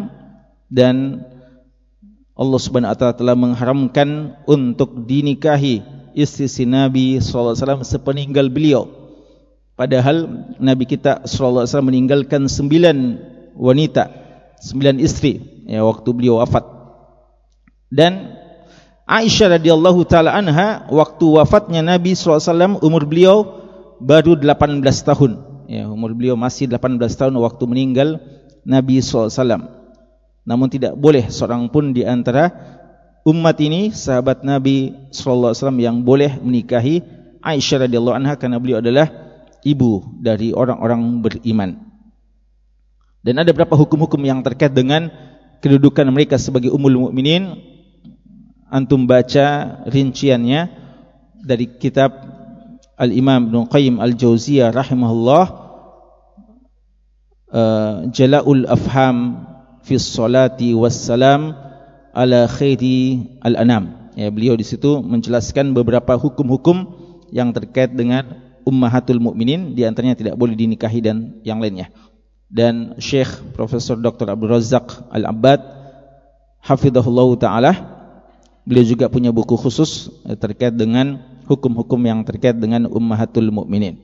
dan 0.70 1.26
Allah 2.36 2.60
Subhanahu 2.60 2.92
wa 2.92 3.00
taala 3.00 3.16
telah 3.16 3.36
mengharamkan 3.40 4.36
untuk 4.44 5.08
dinikahi 5.08 5.80
istri 6.12 6.52
si 6.52 6.68
Nabi 6.68 7.16
sallallahu 7.24 7.56
alaihi 7.56 7.64
wasallam 7.64 7.84
sepeninggal 7.88 8.48
beliau. 8.52 8.92
Padahal 9.80 10.48
Nabi 10.60 10.84
kita 10.84 11.24
sallallahu 11.24 11.64
alaihi 11.64 11.72
wasallam 11.72 11.90
meninggalkan 11.96 12.42
sembilan 12.52 12.98
wanita, 13.56 14.04
sembilan 14.60 14.96
istri 15.00 15.64
ya 15.64 15.88
waktu 15.88 16.10
beliau 16.12 16.44
wafat. 16.44 16.64
Dan 17.88 18.36
Aisyah 19.08 19.56
radhiyallahu 19.56 20.04
taala 20.04 20.36
anha 20.36 20.92
waktu 20.92 21.26
wafatnya 21.40 21.80
Nabi 21.80 22.20
sallallahu 22.20 22.42
alaihi 22.44 22.52
wasallam 22.52 22.74
umur 22.84 23.04
beliau 23.08 23.38
baru 24.04 24.36
18 24.36 24.84
tahun 24.84 25.32
ya 25.72 25.88
umur 25.88 26.12
beliau 26.12 26.36
masih 26.36 26.68
18 26.68 27.00
tahun 27.00 27.34
waktu 27.40 27.64
meninggal 27.64 28.20
Nabi 28.66 29.00
SAW 29.00 29.32
namun 30.46 30.70
tidak 30.70 30.94
boleh 30.94 31.26
seorang 31.28 31.68
pun 31.74 31.90
di 31.90 32.06
antara 32.06 32.54
umat 33.26 33.58
ini 33.58 33.90
sahabat 33.90 34.46
Nabi 34.46 34.94
SAW 35.10 35.58
yang 35.82 36.06
boleh 36.06 36.38
menikahi 36.38 37.02
Aisyah 37.42 37.90
radhiyallahu 37.90 38.18
anha 38.18 38.34
karena 38.38 38.62
beliau 38.62 38.82
adalah 38.82 39.10
ibu 39.66 40.06
dari 40.22 40.54
orang-orang 40.54 41.22
beriman. 41.26 41.78
Dan 43.26 43.42
ada 43.42 43.50
beberapa 43.50 43.74
hukum-hukum 43.74 44.22
yang 44.22 44.46
terkait 44.46 44.70
dengan 44.70 45.10
kedudukan 45.62 46.06
mereka 46.14 46.38
sebagai 46.38 46.70
umul 46.70 47.10
mukminin. 47.10 47.58
Antum 48.70 49.10
baca 49.10 49.82
rinciannya 49.90 50.70
dari 51.42 51.70
kitab 51.78 52.14
Al-Imam 52.98 53.50
Ibn 53.50 53.70
Qayyim 53.70 53.98
Al-Jawziyah 54.02 54.74
rahimahullah 54.74 55.46
uh, 57.50 57.96
Jala'ul 58.10 58.66
Afham 58.70 59.46
fi 59.86 60.02
salati 60.02 60.74
wassalam 60.74 61.54
ala 62.12 62.50
khairi 62.50 63.38
al-anam 63.46 64.10
ya 64.18 64.34
beliau 64.34 64.58
di 64.58 64.66
situ 64.66 65.06
menjelaskan 65.06 65.78
beberapa 65.78 66.18
hukum-hukum 66.18 67.06
yang 67.30 67.54
terkait 67.54 67.94
dengan 67.94 68.42
ummahatul 68.66 69.22
mukminin 69.22 69.78
di 69.78 69.86
antaranya 69.86 70.18
tidak 70.18 70.36
boleh 70.36 70.58
dinikahi 70.58 71.06
dan 71.06 71.38
yang 71.46 71.62
lainnya 71.62 71.94
dan 72.50 72.98
Syekh 72.98 73.54
Profesor 73.54 74.00
Dr. 74.02 74.34
Abdul 74.34 74.58
Razak 74.58 75.06
Al-Abbad 75.14 75.62
hafizahullah 76.66 77.30
taala 77.38 77.72
beliau 78.66 78.86
juga 78.86 79.06
punya 79.08 79.30
buku 79.30 79.54
khusus 79.54 80.10
eh, 80.26 80.34
terkait 80.34 80.74
dengan 80.74 81.22
hukum-hukum 81.46 82.02
yang 82.02 82.26
terkait 82.26 82.58
dengan 82.58 82.90
ummahatul 82.90 83.54
mukminin. 83.54 84.02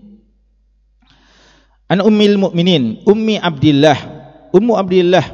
An 1.91 1.99
ummil 1.99 2.39
mukminin, 2.39 3.03
ummi 3.03 3.35
Abdullah, 3.41 3.97
ummu 4.55 4.79
Abdullah. 4.79 5.25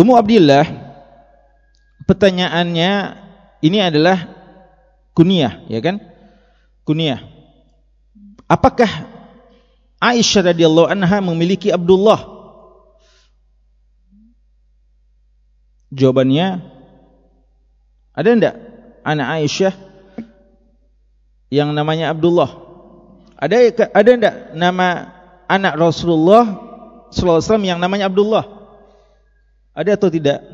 Ummu 0.00 0.16
Abdullah 0.16 0.64
pertanyaannya 2.08 3.20
ini 3.60 3.78
adalah 3.84 4.32
kunyah, 5.12 5.60
ya 5.68 5.76
kan? 5.84 6.00
Kunyah. 6.88 7.20
Apakah 8.48 8.88
Aisyah 10.00 10.56
radhiyallahu 10.56 10.88
anha 10.88 11.20
memiliki 11.20 11.68
Abdullah? 11.68 12.16
Jawabannya 15.92 16.64
ada 18.16 18.28
enggak 18.32 18.56
anak 19.04 19.26
Aisyah 19.36 19.74
yang 21.52 21.76
namanya 21.76 22.16
Abdullah. 22.16 22.48
Ada 23.36 23.92
ada 23.92 24.10
enggak 24.16 24.36
nama 24.56 25.12
anak 25.44 25.76
Rasulullah 25.76 26.48
sallallahu 27.12 27.36
alaihi 27.36 27.48
wasallam 27.52 27.68
yang 27.68 27.78
namanya 27.84 28.08
Abdullah? 28.08 28.59
Ada 29.80 29.96
atau 29.96 30.12
tidak? 30.12 30.44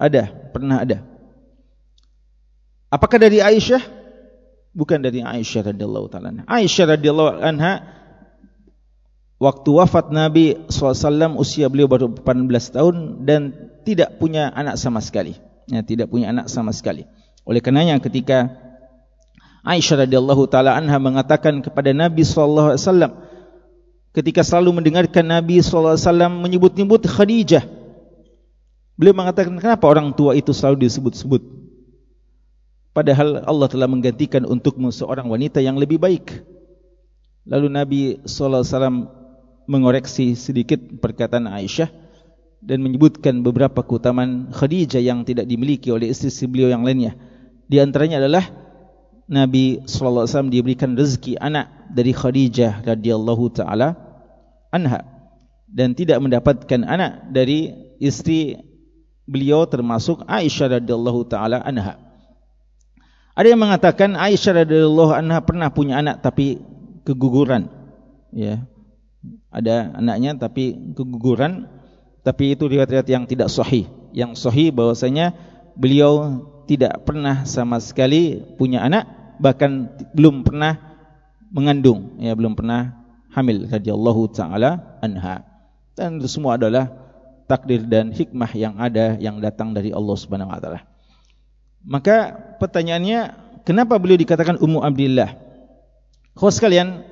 Ada, 0.00 0.32
pernah 0.48 0.80
ada. 0.80 1.04
Apakah 2.88 3.20
dari 3.20 3.44
Aisyah? 3.44 3.84
Bukan 4.72 5.04
dari 5.04 5.20
Aisyah 5.20 5.70
radhiyallahu 5.70 6.08
taala. 6.08 6.48
Aisyah 6.48 6.96
radhiyallahu 6.96 7.44
anha 7.44 7.84
waktu 9.36 9.70
wafat 9.76 10.08
Nabi 10.08 10.56
SAW 10.72 11.36
usia 11.36 11.68
beliau 11.68 11.84
baru 11.84 12.08
18 12.16 12.48
tahun 12.74 12.96
dan 13.28 13.52
tidak 13.84 14.16
punya 14.16 14.48
anak 14.56 14.80
sama 14.80 15.04
sekali. 15.04 15.36
Ya, 15.68 15.84
tidak 15.84 16.08
punya 16.08 16.32
anak 16.32 16.48
sama 16.48 16.72
sekali. 16.72 17.04
Oleh 17.44 17.60
karenanya 17.60 18.00
ketika 18.00 18.56
Aisyah 19.68 20.08
radhiyallahu 20.08 20.48
taala 20.48 20.72
anha 20.80 20.96
mengatakan 20.96 21.60
kepada 21.60 21.92
Nabi 21.92 22.24
wasallam 22.24 23.20
ketika 24.16 24.40
selalu 24.40 24.80
mendengarkan 24.80 25.28
Nabi 25.28 25.60
wasallam 25.60 26.40
menyebut-nyebut 26.40 27.04
Khadijah 27.04 27.83
beliau 28.94 29.14
mengatakan 29.14 29.54
kenapa 29.58 29.84
orang 29.86 30.14
tua 30.14 30.38
itu 30.38 30.54
selalu 30.54 30.86
disebut-sebut 30.86 31.42
padahal 32.94 33.42
Allah 33.42 33.68
telah 33.70 33.88
menggantikan 33.90 34.46
untukmu 34.46 34.94
seorang 34.94 35.26
wanita 35.26 35.58
yang 35.58 35.74
lebih 35.78 35.98
baik 35.98 36.42
lalu 37.44 37.66
Nabi 37.68 38.00
wasallam 38.22 39.10
mengoreksi 39.64 40.36
sedikit 40.36 40.80
perkataan 41.00 41.48
Aisyah 41.48 41.88
dan 42.64 42.80
menyebutkan 42.80 43.44
beberapa 43.44 43.84
keutamaan 43.84 44.48
Khadijah 44.52 45.00
yang 45.04 45.24
tidak 45.28 45.44
dimiliki 45.44 45.92
oleh 45.92 46.08
istri-istri 46.08 46.48
beliau 46.48 46.72
yang 46.72 46.80
lainnya. 46.80 47.12
Di 47.68 47.76
antaranya 47.80 48.24
adalah 48.24 48.48
Nabi 49.28 49.84
wasallam 49.84 50.52
diberikan 50.52 50.96
rezeki 50.96 51.36
anak 51.40 51.92
dari 51.92 52.12
Khadijah 52.16 52.84
radhiyallahu 52.84 53.44
taala 53.52 53.96
anha 54.72 55.04
dan 55.68 55.92
tidak 55.92 56.20
mendapatkan 56.20 56.80
anak 56.84 57.32
dari 57.32 57.72
istri 58.00 58.56
beliau 59.24 59.64
termasuk 59.68 60.24
Aisyah 60.28 60.80
radhiyallahu 60.80 61.20
taala 61.28 61.60
anha. 61.64 62.00
Ada 63.34 63.50
yang 63.50 63.60
mengatakan 63.60 64.14
Aisyah 64.14 64.64
radhiyallahu 64.64 65.12
anha 65.12 65.42
pernah 65.42 65.68
punya 65.72 65.98
anak 65.98 66.22
tapi 66.22 66.62
keguguran. 67.02 67.66
Ya. 68.30 68.64
Ada 69.48 69.96
anaknya 69.96 70.36
tapi 70.36 70.76
keguguran 70.94 71.66
tapi 72.24 72.56
itu 72.56 72.64
riwayat-riwayat 72.64 73.08
yang 73.08 73.24
tidak 73.28 73.52
sahih. 73.52 73.84
Yang 74.16 74.40
sahih 74.40 74.72
bahwasanya 74.72 75.36
beliau 75.76 76.40
tidak 76.64 77.04
pernah 77.04 77.44
sama 77.44 77.76
sekali 77.76 78.40
punya 78.56 78.80
anak, 78.80 79.04
bahkan 79.36 79.92
belum 80.16 80.40
pernah 80.40 80.80
mengandung, 81.52 82.16
ya 82.18 82.32
belum 82.32 82.56
pernah 82.56 82.96
hamil 83.36 83.68
radhiyallahu 83.68 84.32
taala 84.32 84.98
anha. 85.04 85.44
Dan 85.94 86.18
itu 86.18 86.26
semua 86.26 86.56
adalah 86.56 87.03
takdir 87.44 87.84
dan 87.84 88.10
hikmah 88.10 88.50
yang 88.56 88.74
ada 88.80 89.16
yang 89.20 89.40
datang 89.40 89.76
dari 89.76 89.92
Allah 89.92 90.16
Subhanahu 90.16 90.50
wa 90.50 90.60
taala. 90.60 90.80
Maka 91.84 92.32
pertanyaannya, 92.56 93.36
kenapa 93.68 94.00
beliau 94.00 94.16
dikatakan 94.16 94.56
Ummu 94.56 94.80
Abdillah? 94.80 95.36
Kau 96.32 96.48
sekalian, 96.48 97.04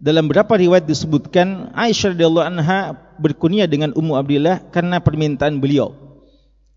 dalam 0.00 0.28
beberapa 0.28 0.56
riwayat 0.56 0.88
disebutkan 0.88 1.72
Aisyah 1.76 2.16
radhiyallahu 2.16 2.46
anha 2.48 2.96
berkunia 3.20 3.68
dengan 3.68 3.92
Ummu 3.92 4.16
Abdillah 4.16 4.72
karena 4.72 5.00
permintaan 5.00 5.60
beliau. 5.60 5.92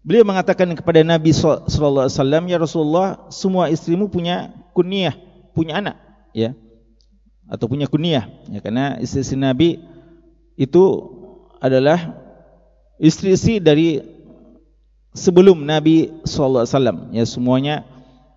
Beliau 0.03 0.23
mengatakan 0.23 0.71
kepada 0.75 1.03
Nabi 1.03 1.35
sallallahu 1.35 2.07
alaihi 2.07 2.15
wasallam, 2.15 2.43
"Ya 2.47 2.57
Rasulullah, 2.59 3.07
semua 3.31 3.67
istrimu 3.67 4.07
punya 4.07 4.51
kunyah, 4.71 5.15
punya 5.51 5.79
anak." 5.79 5.95
Ya. 6.31 6.55
Atau 7.49 7.67
punya 7.67 7.89
kunyah, 7.89 8.29
ya 8.47 8.59
karena 8.61 9.01
istri-istri 9.01 9.35
Nabi 9.35 9.81
itu 10.55 10.83
adalah 11.57 12.28
istri-istri 12.99 13.57
dari 13.63 14.03
sebelum 15.15 15.63
Nabi 15.63 16.11
wasallam. 16.21 17.09
Ya 17.15 17.25
semuanya 17.25 17.87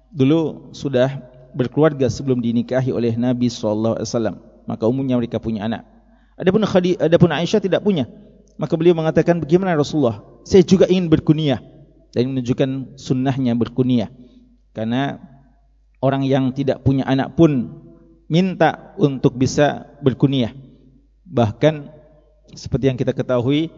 dulu 0.08 0.72
sudah 0.72 1.20
berkeluarga 1.52 2.08
sebelum 2.08 2.40
dinikahi 2.40 2.94
oleh 2.94 3.12
Nabi 3.18 3.52
wasallam 3.52 4.52
maka 4.66 4.86
umumnya 4.86 5.18
mereka 5.18 5.42
punya 5.42 5.66
anak. 5.66 5.82
Adapun 6.38 6.64
Khadi, 6.64 6.96
adapun 6.98 7.30
Aisyah 7.30 7.60
tidak 7.60 7.84
punya. 7.84 8.08
Maka 8.56 8.74
beliau 8.76 8.96
mengatakan, 8.96 9.40
bagaimana 9.40 9.76
Rasulullah? 9.76 10.22
Saya 10.46 10.64
juga 10.64 10.88
ingin 10.88 11.08
berkunyah 11.08 11.60
dan 12.12 12.32
menunjukkan 12.32 12.98
sunnahnya 12.98 13.56
berkunyah. 13.56 14.10
Karena 14.72 15.20
orang 16.00 16.24
yang 16.24 16.50
tidak 16.52 16.84
punya 16.84 17.04
anak 17.04 17.36
pun 17.36 17.82
minta 18.28 18.96
untuk 18.96 19.36
bisa 19.36 19.92
berkunyah. 20.00 20.52
Bahkan 21.28 21.88
seperti 22.52 22.84
yang 22.92 22.98
kita 22.98 23.12
ketahui, 23.16 23.72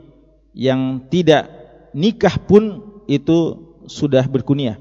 yang 0.55 1.03
tidak 1.11 1.51
nikah 1.93 2.39
pun 2.39 2.81
itu 3.11 3.61
sudah 3.85 4.25
berkunyah. 4.25 4.81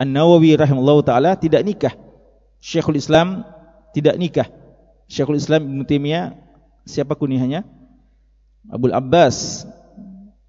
An-Nawawi 0.00 0.58
rahimahullah 0.58 0.98
ta'ala 1.06 1.30
tidak 1.38 1.62
nikah. 1.62 1.94
Syekhul 2.58 2.98
Islam 2.98 3.46
tidak 3.94 4.18
nikah. 4.18 4.48
Syekhul 5.06 5.38
Islam 5.38 5.68
Ibn 5.68 5.80
Taimiyah 5.86 6.34
siapa 6.88 7.14
kunihannya? 7.14 7.62
Abu 8.70 8.90
Abbas, 8.90 9.66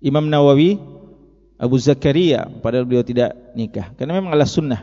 Imam 0.01 0.25
Nawawi, 0.25 0.77
Abu 1.57 1.75
Zakaria 1.77 2.49
padahal 2.61 2.85
beliau 2.85 3.05
tidak 3.05 3.33
nikah. 3.53 3.93
Karena 3.97 4.17
memang 4.17 4.33
adalah 4.33 4.49
sunnah 4.49 4.81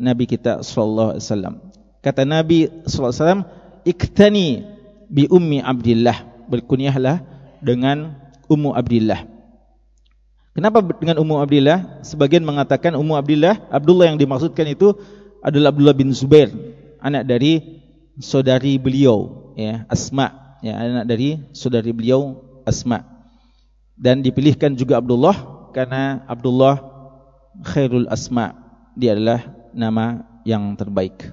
Nabi 0.00 0.24
kita 0.24 0.64
sallallahu 0.64 1.16
alaihi 1.16 1.26
wasallam. 1.26 1.54
Kata 2.00 2.22
Nabi 2.24 2.58
sallallahu 2.88 3.12
alaihi 3.12 3.20
wasallam, 3.20 3.42
"Iktani 3.84 4.48
bi 5.08 5.28
ummi 5.28 5.60
Abdullah." 5.60 6.28
Berkunyahlah 6.50 7.22
dengan 7.62 8.16
Ummu 8.50 8.74
Abdullah. 8.74 9.22
Kenapa 10.50 10.82
dengan 10.82 11.22
Ummu 11.22 11.38
Abdullah? 11.38 12.02
Sebagian 12.02 12.42
mengatakan 12.42 12.98
Ummu 12.98 13.14
Abdullah, 13.14 13.62
Abdullah 13.70 14.10
yang 14.10 14.18
dimaksudkan 14.18 14.66
itu 14.66 14.98
adalah 15.40 15.70
Abdullah 15.70 15.94
bin 15.94 16.10
Zubair, 16.10 16.50
anak 16.98 17.24
dari 17.24 17.80
saudari 18.20 18.76
beliau 18.76 19.50
ya 19.56 19.88
Asma 19.88 20.58
ya 20.60 20.76
anak 20.76 21.04
dari 21.08 21.40
saudari 21.56 21.90
beliau 21.90 22.36
Asma 22.68 23.02
dan 23.96 24.20
dipilihkan 24.20 24.76
juga 24.76 25.00
Abdullah 25.00 25.34
karena 25.72 26.22
Abdullah 26.28 26.80
khairul 27.64 28.06
asma 28.12 28.54
dia 28.94 29.16
adalah 29.16 29.40
nama 29.72 30.24
yang 30.44 30.76
terbaik 30.76 31.32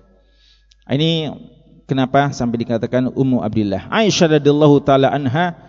ini 0.88 1.32
kenapa 1.84 2.32
sampai 2.32 2.63
dikatakan 2.63 3.12
Ummu 3.12 3.43
Abdullah 3.43 3.91
Aisyah 3.91 4.39
radhiyallahu 4.39 4.75
taala 4.84 5.12
anha 5.12 5.66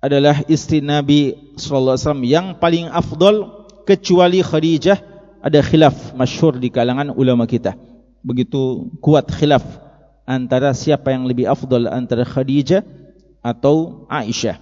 adalah 0.00 0.40
istri 0.48 0.80
Nabi 0.80 1.36
sallallahu 1.60 1.94
alaihi 1.96 2.04
wasallam 2.04 2.26
yang 2.26 2.46
paling 2.56 2.88
afdal 2.88 3.68
kecuali 3.84 4.40
Khadijah 4.40 4.98
ada 5.40 5.60
khilaf 5.60 6.16
masyhur 6.16 6.56
di 6.56 6.72
kalangan 6.72 7.12
ulama 7.12 7.44
kita 7.44 7.76
begitu 8.20 8.88
kuat 9.00 9.28
khilaf 9.28 9.64
antara 10.28 10.72
siapa 10.76 11.10
yang 11.10 11.26
lebih 11.26 11.48
afdal 11.48 11.88
antara 11.88 12.22
Khadijah 12.22 12.84
atau 13.40 14.06
Aisyah. 14.06 14.60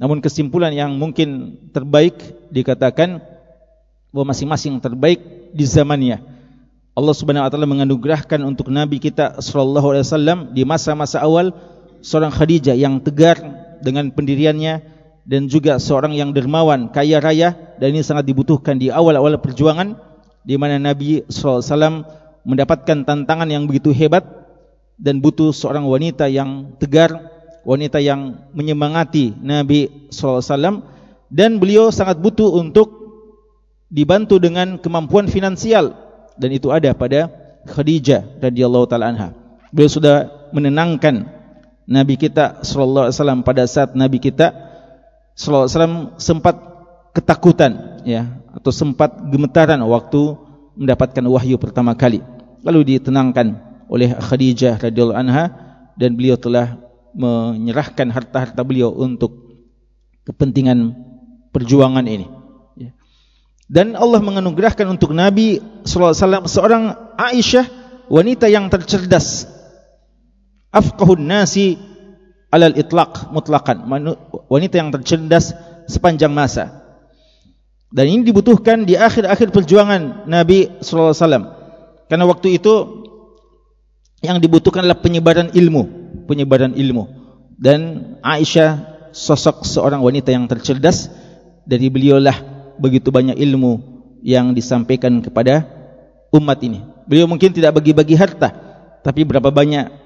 Namun 0.00 0.18
kesimpulan 0.18 0.74
yang 0.74 0.96
mungkin 0.98 1.60
terbaik 1.70 2.18
dikatakan 2.50 3.22
bahwa 4.10 4.34
masing-masing 4.34 4.82
terbaik 4.82 5.22
di 5.54 5.62
zamannya. 5.62 6.18
Allah 6.94 7.14
Subhanahu 7.14 7.46
wa 7.46 7.50
taala 7.50 7.66
menganugerahkan 7.66 8.38
untuk 8.42 8.70
nabi 8.70 9.02
kita 9.02 9.38
sallallahu 9.42 9.94
alaihi 9.94 10.06
wasallam 10.06 10.38
di 10.54 10.62
masa-masa 10.66 11.22
awal 11.22 11.54
seorang 12.02 12.34
Khadijah 12.34 12.74
yang 12.74 12.98
tegar 13.02 13.38
dengan 13.84 14.08
pendiriannya 14.08 14.80
dan 15.24 15.48
juga 15.48 15.76
seorang 15.80 16.16
yang 16.16 16.32
dermawan, 16.32 16.88
kaya 16.92 17.20
raya 17.20 17.76
dan 17.76 17.92
ini 17.92 18.00
sangat 18.04 18.28
dibutuhkan 18.28 18.76
di 18.80 18.88
awal-awal 18.88 19.36
perjuangan 19.40 19.96
di 20.44 20.56
mana 20.60 20.76
Nabi 20.76 21.24
wasallam 21.24 22.04
mendapatkan 22.44 23.08
tantangan 23.08 23.48
yang 23.48 23.64
begitu 23.64 23.92
hebat 23.92 24.24
dan 25.00 25.18
butuh 25.24 25.50
seorang 25.50 25.88
wanita 25.88 26.28
yang 26.28 26.76
tegar, 26.76 27.16
wanita 27.64 27.98
yang 27.98 28.52
menyemangati 28.52 29.32
Nabi 29.40 30.08
SAW 30.12 30.84
dan 31.32 31.56
beliau 31.56 31.88
sangat 31.88 32.20
butuh 32.20 32.52
untuk 32.60 32.92
dibantu 33.88 34.36
dengan 34.36 34.76
kemampuan 34.76 35.26
finansial 35.26 35.96
dan 36.36 36.50
itu 36.52 36.68
ada 36.68 36.92
pada 36.92 37.32
Khadijah 37.64 38.44
radhiyallahu 38.44 38.86
taala 38.86 39.08
anha. 39.08 39.28
Beliau 39.72 39.90
sudah 39.90 40.16
menenangkan 40.52 41.26
Nabi 41.84 42.16
kita 42.16 42.64
sallallahu 42.64 43.08
alaihi 43.08 43.16
wasallam 43.20 43.40
pada 43.44 43.62
saat 43.68 43.92
Nabi 43.92 44.18
kita 44.20 44.52
sallallahu 45.36 45.68
alaihi 45.68 45.74
wasallam 45.76 45.96
sempat 46.16 46.56
ketakutan 47.14 48.02
ya 48.08 48.42
atau 48.56 48.72
sempat 48.72 49.14
gemetaran 49.30 49.78
waktu 49.86 50.34
mendapatkan 50.74 51.24
wahyu 51.28 51.60
pertama 51.60 51.94
kali. 51.94 52.24
Lalu 52.64 52.96
ditenangkan 52.96 53.60
oleh 53.86 54.16
Khadijah 54.16 54.80
radhiyallahu 54.80 55.18
anha 55.18 55.52
dan 55.94 56.16
beliau 56.18 56.34
telah 56.40 56.80
menyerahkan 57.14 58.10
harta-harta 58.10 58.60
beliau 58.66 58.90
untuk 58.90 59.62
kepentingan 60.26 60.98
perjuangan 61.54 62.02
ini. 62.08 62.26
Ya. 62.74 62.90
Dan 63.70 63.94
Allah 63.94 64.18
menganugerahkan 64.18 64.88
untuk 64.90 65.14
Nabi 65.14 65.62
sallallahu 65.86 66.10
alaihi 66.10 66.24
wasallam 66.24 66.44
seorang 66.50 66.84
Aisyah 67.14 67.66
wanita 68.10 68.50
yang 68.50 68.66
tercerdas. 68.66 69.46
Afqahun 70.74 71.22
nasi 71.22 71.78
alal 72.50 72.74
itlaq 72.74 73.30
mutlaqan. 73.30 73.86
Wanita 74.50 74.74
yang 74.82 74.90
tercerdas 74.90 75.54
sepanjang 75.86 76.34
masa. 76.34 76.82
Dan 77.94 78.10
ini 78.10 78.26
dibutuhkan 78.26 78.82
di 78.82 78.98
akhir-akhir 78.98 79.54
perjuangan 79.54 80.26
Nabi 80.26 80.66
sallallahu 80.82 81.14
alaihi 81.14 81.22
wasallam. 81.22 81.44
Karena 82.10 82.24
waktu 82.26 82.58
itu 82.58 82.74
yang 84.18 84.42
dibutuhkan 84.42 84.82
adalah 84.82 84.98
penyebaran 84.98 85.54
ilmu, 85.54 85.82
penyebaran 86.26 86.74
ilmu. 86.74 87.06
Dan 87.54 87.80
Aisyah 88.18 88.98
sosok 89.14 89.62
seorang 89.62 90.02
wanita 90.02 90.34
yang 90.34 90.50
tercerdas 90.50 91.06
dari 91.62 91.86
beliaulah 91.86 92.34
begitu 92.82 93.14
banyak 93.14 93.38
ilmu 93.38 93.78
yang 94.26 94.50
disampaikan 94.50 95.22
kepada 95.22 95.62
umat 96.34 96.58
ini. 96.66 96.82
Beliau 97.06 97.30
mungkin 97.30 97.54
tidak 97.54 97.78
bagi-bagi 97.78 98.18
harta, 98.18 98.50
tapi 99.06 99.22
berapa 99.22 99.54
banyak 99.54 100.03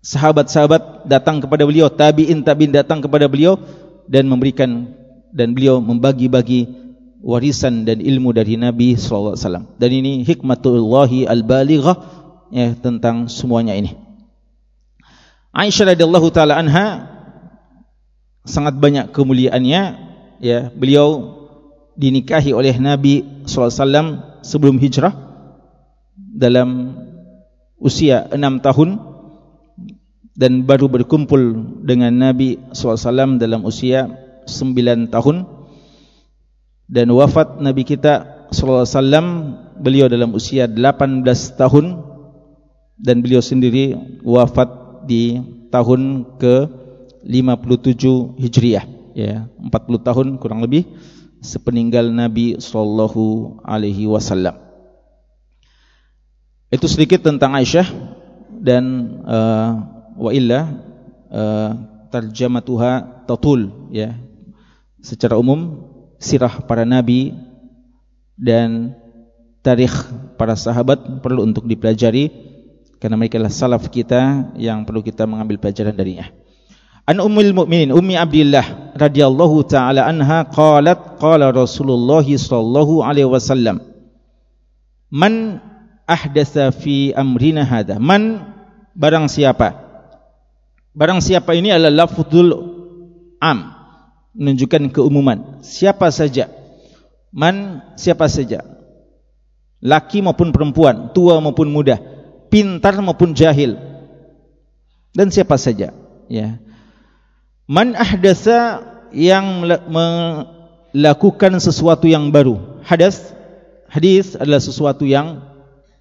sahabat-sahabat 0.00 1.06
datang 1.08 1.40
kepada 1.44 1.64
beliau, 1.68 1.92
tabi'in 1.92 2.40
tabi'in 2.44 2.72
datang 2.72 3.04
kepada 3.04 3.28
beliau 3.28 3.60
dan 4.08 4.26
memberikan 4.26 4.92
dan 5.30 5.54
beliau 5.54 5.78
membagi-bagi 5.78 6.66
warisan 7.20 7.84
dan 7.84 8.00
ilmu 8.00 8.32
dari 8.32 8.56
Nabi 8.56 8.96
sallallahu 8.96 9.36
alaihi 9.36 9.44
wasallam. 9.44 9.66
Dan 9.76 9.90
ini 9.92 10.12
hikmatullahi 10.24 11.28
al-balighah 11.28 11.96
ya 12.50 12.74
tentang 12.80 13.28
semuanya 13.28 13.76
ini. 13.76 13.94
Aisyah 15.52 15.94
radhiyallahu 15.94 16.28
taala 16.32 16.56
anha 16.56 17.10
sangat 18.46 18.78
banyak 18.80 19.12
kemuliaannya 19.12 19.82
ya 20.40 20.58
beliau 20.72 21.38
dinikahi 22.00 22.56
oleh 22.56 22.72
Nabi 22.80 23.44
SAW 23.44 24.40
sebelum 24.40 24.80
hijrah 24.80 25.12
dalam 26.16 26.96
usia 27.76 28.24
enam 28.32 28.62
tahun 28.64 29.09
dan 30.40 30.64
baru 30.64 30.88
berkumpul 30.88 31.68
dengan 31.84 32.08
Nabi 32.16 32.56
SAW 32.72 33.36
dalam 33.36 33.60
usia 33.68 34.08
sembilan 34.48 35.12
tahun. 35.12 35.44
Dan 36.88 37.12
wafat 37.12 37.60
Nabi 37.60 37.84
kita 37.84 38.48
SAW 38.48 39.04
beliau 39.76 40.08
dalam 40.08 40.32
usia 40.32 40.64
delapan 40.64 41.20
belas 41.20 41.52
tahun. 41.60 42.08
Dan 42.96 43.20
beliau 43.20 43.44
sendiri 43.44 43.92
wafat 44.24 45.04
di 45.04 45.44
tahun 45.68 46.24
ke 46.40 46.54
57 47.20 48.40
Hijriah. 48.40 48.84
Ya 49.12 49.44
40 49.60 50.08
tahun 50.08 50.26
kurang 50.40 50.64
lebih 50.64 50.88
sepeninggal 51.44 52.08
Nabi 52.08 52.56
sallallahu 52.56 53.60
alaihi 53.60 54.08
wasallam. 54.08 54.56
Itu 56.72 56.88
sedikit 56.88 57.28
tentang 57.28 57.52
Aisyah 57.52 57.88
dan 58.60 58.84
uh, 59.26 59.99
wa 60.20 60.30
illa 60.36 60.68
uh, 61.32 61.70
tarjamatuha 62.12 63.24
tatul 63.24 63.88
ya. 63.88 64.12
Secara 65.00 65.40
umum 65.40 65.88
sirah 66.20 66.60
para 66.68 66.84
nabi 66.84 67.32
dan 68.36 68.92
tarikh 69.64 69.96
para 70.36 70.52
sahabat 70.52 71.24
perlu 71.24 71.48
untuk 71.48 71.64
dipelajari 71.64 72.28
karena 73.00 73.16
mereka 73.16 73.40
adalah 73.40 73.52
salaf 73.52 73.88
kita 73.88 74.52
yang 74.60 74.84
perlu 74.84 75.00
kita 75.00 75.24
mengambil 75.24 75.56
pelajaran 75.56 75.96
darinya. 75.96 76.28
An 77.08 77.16
Ummul 77.16 77.56
Mukminin 77.56 77.96
Ummi 77.96 78.14
Abdullah 78.20 78.92
radhiyallahu 78.92 79.64
taala 79.64 80.04
anha 80.04 80.44
qalat 80.44 81.16
qala 81.16 81.48
Rasulullah 81.48 82.22
sallallahu 82.22 83.00
alaihi 83.00 83.26
wasallam 83.26 83.80
Man 85.10 85.58
ahdatsa 86.04 86.70
fi 86.70 87.10
amrina 87.16 87.64
hadha 87.64 87.96
man 87.96 88.52
barang 88.94 89.26
siapa 89.32 89.79
Barang 90.90 91.22
siapa 91.22 91.54
ini 91.54 91.70
adalah 91.70 92.04
lafzul 92.04 92.50
am 93.38 93.78
menunjukkan 94.34 94.94
keumuman 94.94 95.62
siapa 95.62 96.06
saja 96.14 96.50
man 97.34 97.82
siapa 97.98 98.30
saja 98.30 98.62
laki 99.82 100.22
maupun 100.22 100.54
perempuan 100.54 101.10
tua 101.10 101.42
maupun 101.42 101.66
muda 101.66 101.98
pintar 102.46 102.94
maupun 103.02 103.34
jahil 103.34 103.74
dan 105.10 105.34
siapa 105.34 105.58
saja 105.58 105.90
ya 106.30 106.62
Man 107.70 107.94
ahdasa 107.94 108.82
yang 109.14 109.62
melakukan 109.62 111.62
sesuatu 111.62 112.10
yang 112.10 112.34
baru. 112.34 112.82
Hadas, 112.82 113.30
hadis 113.86 114.34
adalah 114.34 114.58
sesuatu 114.58 115.06
yang 115.06 115.38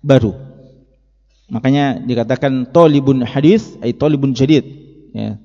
baru. 0.02 0.34
Makanya 1.50 1.98
dikatakan 2.06 2.70
talibun 2.70 3.26
hadis, 3.26 3.74
ay 3.82 3.98
talibun 3.98 4.38
jadid. 4.38 4.66
Ya. 5.14 5.42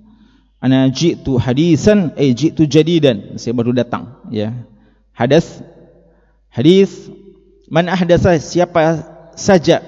Ana 0.61 0.88
jitu 0.93 1.40
hadisan, 1.40 2.12
ay 2.21 2.37
jitu 2.37 2.69
jadidan. 2.69 3.40
Saya 3.40 3.57
baru 3.57 3.73
datang. 3.73 4.21
Ya. 4.29 4.53
Hadas, 5.17 5.64
hadis. 6.53 7.09
Man 7.73 7.88
ahdasa 7.88 8.37
siapa 8.37 9.09
saja 9.35 9.81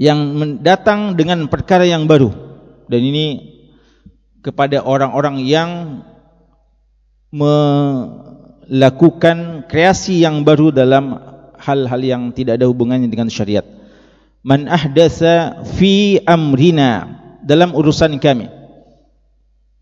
yang 0.00 0.40
datang 0.64 1.12
dengan 1.14 1.46
perkara 1.52 1.84
yang 1.84 2.08
baru. 2.08 2.32
Dan 2.88 3.04
ini 3.04 3.52
kepada 4.40 4.80
orang-orang 4.82 5.44
yang 5.44 6.02
melakukan 7.32 8.88
kreasi 9.68 10.24
yang 10.24 10.42
baru 10.44 10.72
dalam 10.72 11.20
hal-hal 11.60 12.00
yang 12.02 12.32
tidak 12.34 12.56
ada 12.58 12.66
hubungannya 12.66 13.06
dengan 13.12 13.30
syariat. 13.30 13.81
Man 14.42 14.66
ahdasa 14.66 15.62
fi 15.78 16.18
amrina 16.26 17.06
dalam 17.46 17.74
urusan 17.74 18.18
kami. 18.18 18.50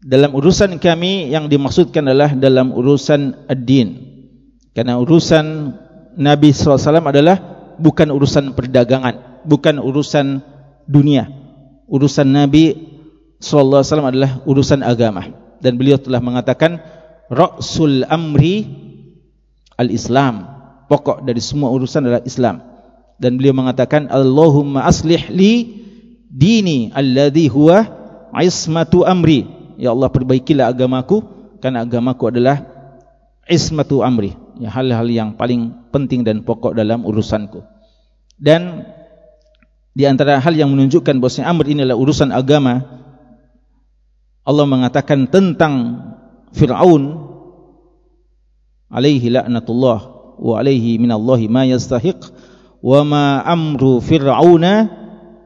Dalam 0.01 0.33
urusan 0.33 0.81
kami 0.81 1.29
yang 1.29 1.49
dimaksudkan 1.49 2.09
adalah 2.09 2.33
dalam 2.33 2.73
urusan 2.73 3.49
ad-din. 3.49 4.01
Karena 4.73 4.97
urusan 4.97 5.77
Nabi 6.17 6.53
SAW 6.57 7.05
adalah 7.05 7.37
bukan 7.77 8.09
urusan 8.09 8.57
perdagangan, 8.57 9.45
bukan 9.45 9.77
urusan 9.81 10.41
dunia. 10.89 11.29
Urusan 11.89 12.33
Nabi 12.33 12.91
wasallam 13.41 14.13
adalah 14.13 14.45
urusan 14.45 14.85
agama 14.85 15.25
dan 15.65 15.81
beliau 15.81 15.97
telah 15.97 16.21
mengatakan 16.21 16.77
rasul 17.33 18.05
amri 18.05 18.69
al-islam 19.81 20.45
pokok 20.93 21.25
dari 21.25 21.41
semua 21.41 21.73
urusan 21.73 22.05
adalah 22.05 22.23
Islam 22.29 22.61
dan 23.21 23.37
beliau 23.37 23.53
mengatakan 23.53 24.09
Allahumma 24.09 24.89
aslih 24.89 25.29
li 25.29 25.85
dini 26.33 26.89
alladhi 26.97 27.53
huwa 27.53 27.85
ismatu 28.41 29.05
amri. 29.05 29.45
Ya 29.77 29.93
Allah 29.93 30.09
perbaikilah 30.09 30.73
agamaku 30.73 31.21
karena 31.61 31.85
agamaku 31.85 32.33
adalah 32.33 32.65
ismatu 33.45 34.01
amri. 34.01 34.33
Ya 34.57 34.73
hal-hal 34.73 35.05
yang 35.13 35.37
paling 35.37 35.93
penting 35.93 36.25
dan 36.25 36.41
pokok 36.41 36.73
dalam 36.73 37.05
urusanku. 37.05 37.61
Dan 38.41 38.89
di 39.93 40.09
antara 40.09 40.41
hal 40.41 40.57
yang 40.57 40.73
menunjukkan 40.73 41.21
bahwa 41.21 41.45
amr 41.45 41.65
ini 41.69 41.85
adalah 41.85 42.01
urusan 42.01 42.33
agama 42.33 42.81
Allah 44.49 44.65
mengatakan 44.65 45.29
tentang 45.29 46.01
Fir'aun 46.57 47.29
alaihi 48.89 49.29
la'natullah 49.29 49.99
wa 50.41 50.55
alaihi 50.57 50.97
minallahi 50.97 51.47
ma 51.53 51.69
yastahiq 51.69 52.19
wa 52.81 53.01
ma 53.05 53.25
amru 53.45 54.01
fir'auna 54.01 54.89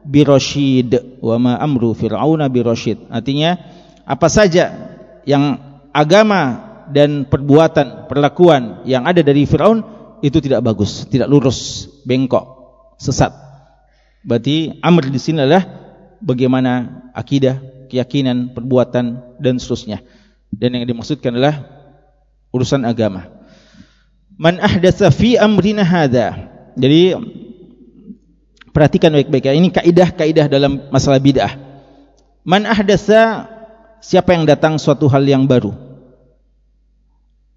birasyid 0.07 1.19
wa 1.19 1.35
ma 1.39 1.53
amru 1.59 1.91
fir'auna 1.91 2.47
birasyid 2.47 3.11
artinya 3.11 3.59
apa 4.07 4.27
saja 4.31 4.95
yang 5.27 5.59
agama 5.91 6.63
dan 6.91 7.25
perbuatan 7.25 8.05
perlakuan 8.05 8.85
yang 8.85 9.09
ada 9.09 9.25
dari 9.25 9.49
Firaun 9.49 9.81
itu 10.21 10.37
tidak 10.37 10.61
bagus 10.61 11.09
tidak 11.09 11.25
lurus 11.25 11.89
bengkok 12.05 12.45
sesat 13.01 13.33
berarti 14.21 14.77
amr 14.85 15.09
di 15.09 15.17
sini 15.17 15.41
adalah 15.41 15.65
bagaimana 16.21 17.05
akidah 17.17 17.75
keyakinan, 17.87 18.51
perbuatan 18.51 19.37
dan 19.39 19.55
seterusnya. 19.61 20.01
Dan 20.49 20.75
yang 20.75 20.85
dimaksudkan 20.89 21.35
adalah 21.35 21.63
urusan 22.51 22.83
agama. 22.83 23.29
Man 24.35 24.59
ahdatsa 24.59 25.13
fi 25.13 25.39
amrina 25.39 25.85
hadza. 25.85 26.54
Jadi 26.75 27.15
perhatikan 28.75 29.15
baik-baik 29.15 29.51
ini 29.55 29.71
kaidah-kaidah 29.71 30.51
dalam 30.51 30.91
masalah 30.91 31.19
bid'ah. 31.19 31.55
Man 32.45 32.67
ahdatsa 32.67 33.49
siapa 34.03 34.35
yang 34.35 34.45
datang 34.45 34.77
suatu 34.77 35.07
hal 35.07 35.23
yang 35.25 35.47
baru. 35.47 35.73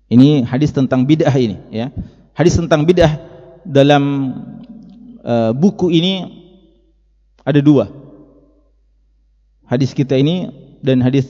Ini 0.08 0.48
hadis 0.48 0.72
tentang 0.72 1.04
bid'ah 1.04 1.34
ini 1.36 1.58
ya. 1.68 1.92
Hadis 2.32 2.56
tentang 2.56 2.86
bid'ah 2.86 3.18
dalam 3.66 4.02
uh, 5.20 5.52
buku 5.52 5.92
ini 5.92 6.24
ada 7.44 7.60
dua 7.60 7.92
hadis 9.68 9.92
kita 9.92 10.16
ini 10.16 10.48
dan 10.80 11.04
hadis 11.04 11.28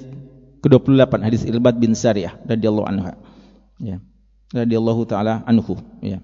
ke-28 0.62 1.12
hadis 1.22 1.42
Ilbad 1.46 1.78
bin 1.82 1.94
Sariyah 1.94 2.38
radhiyallahu 2.46 2.86
anha 2.86 3.18
ya 3.82 3.98
radhiyallahu 4.54 5.02
taala 5.10 5.42
anhu 5.46 5.78
ya 6.02 6.22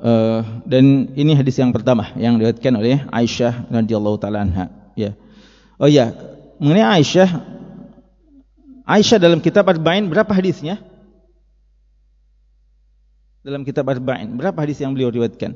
uh, 0.00 0.40
dan 0.64 1.12
ini 1.14 1.32
hadis 1.36 1.56
yang 1.60 1.70
pertama 1.70 2.12
yang 2.16 2.36
diriwayatkan 2.36 2.72
oleh 2.76 3.04
Aisyah 3.12 3.68
radhiyallahu 3.70 4.16
taala 4.20 4.44
anha 4.44 4.72
ya 4.98 5.14
oh 5.76 5.88
ya 5.90 6.12
mengenai 6.60 7.00
Aisyah 7.00 7.30
Aisyah 8.86 9.18
dalam 9.18 9.42
kitab 9.42 9.66
Arba'in 9.66 10.08
berapa 10.08 10.30
hadisnya 10.30 10.80
dalam 13.44 13.62
kitab 13.62 13.86
Arba'in 13.86 14.34
berapa 14.34 14.56
hadis 14.56 14.80
yang 14.80 14.96
beliau 14.96 15.12
riwayatkan 15.12 15.54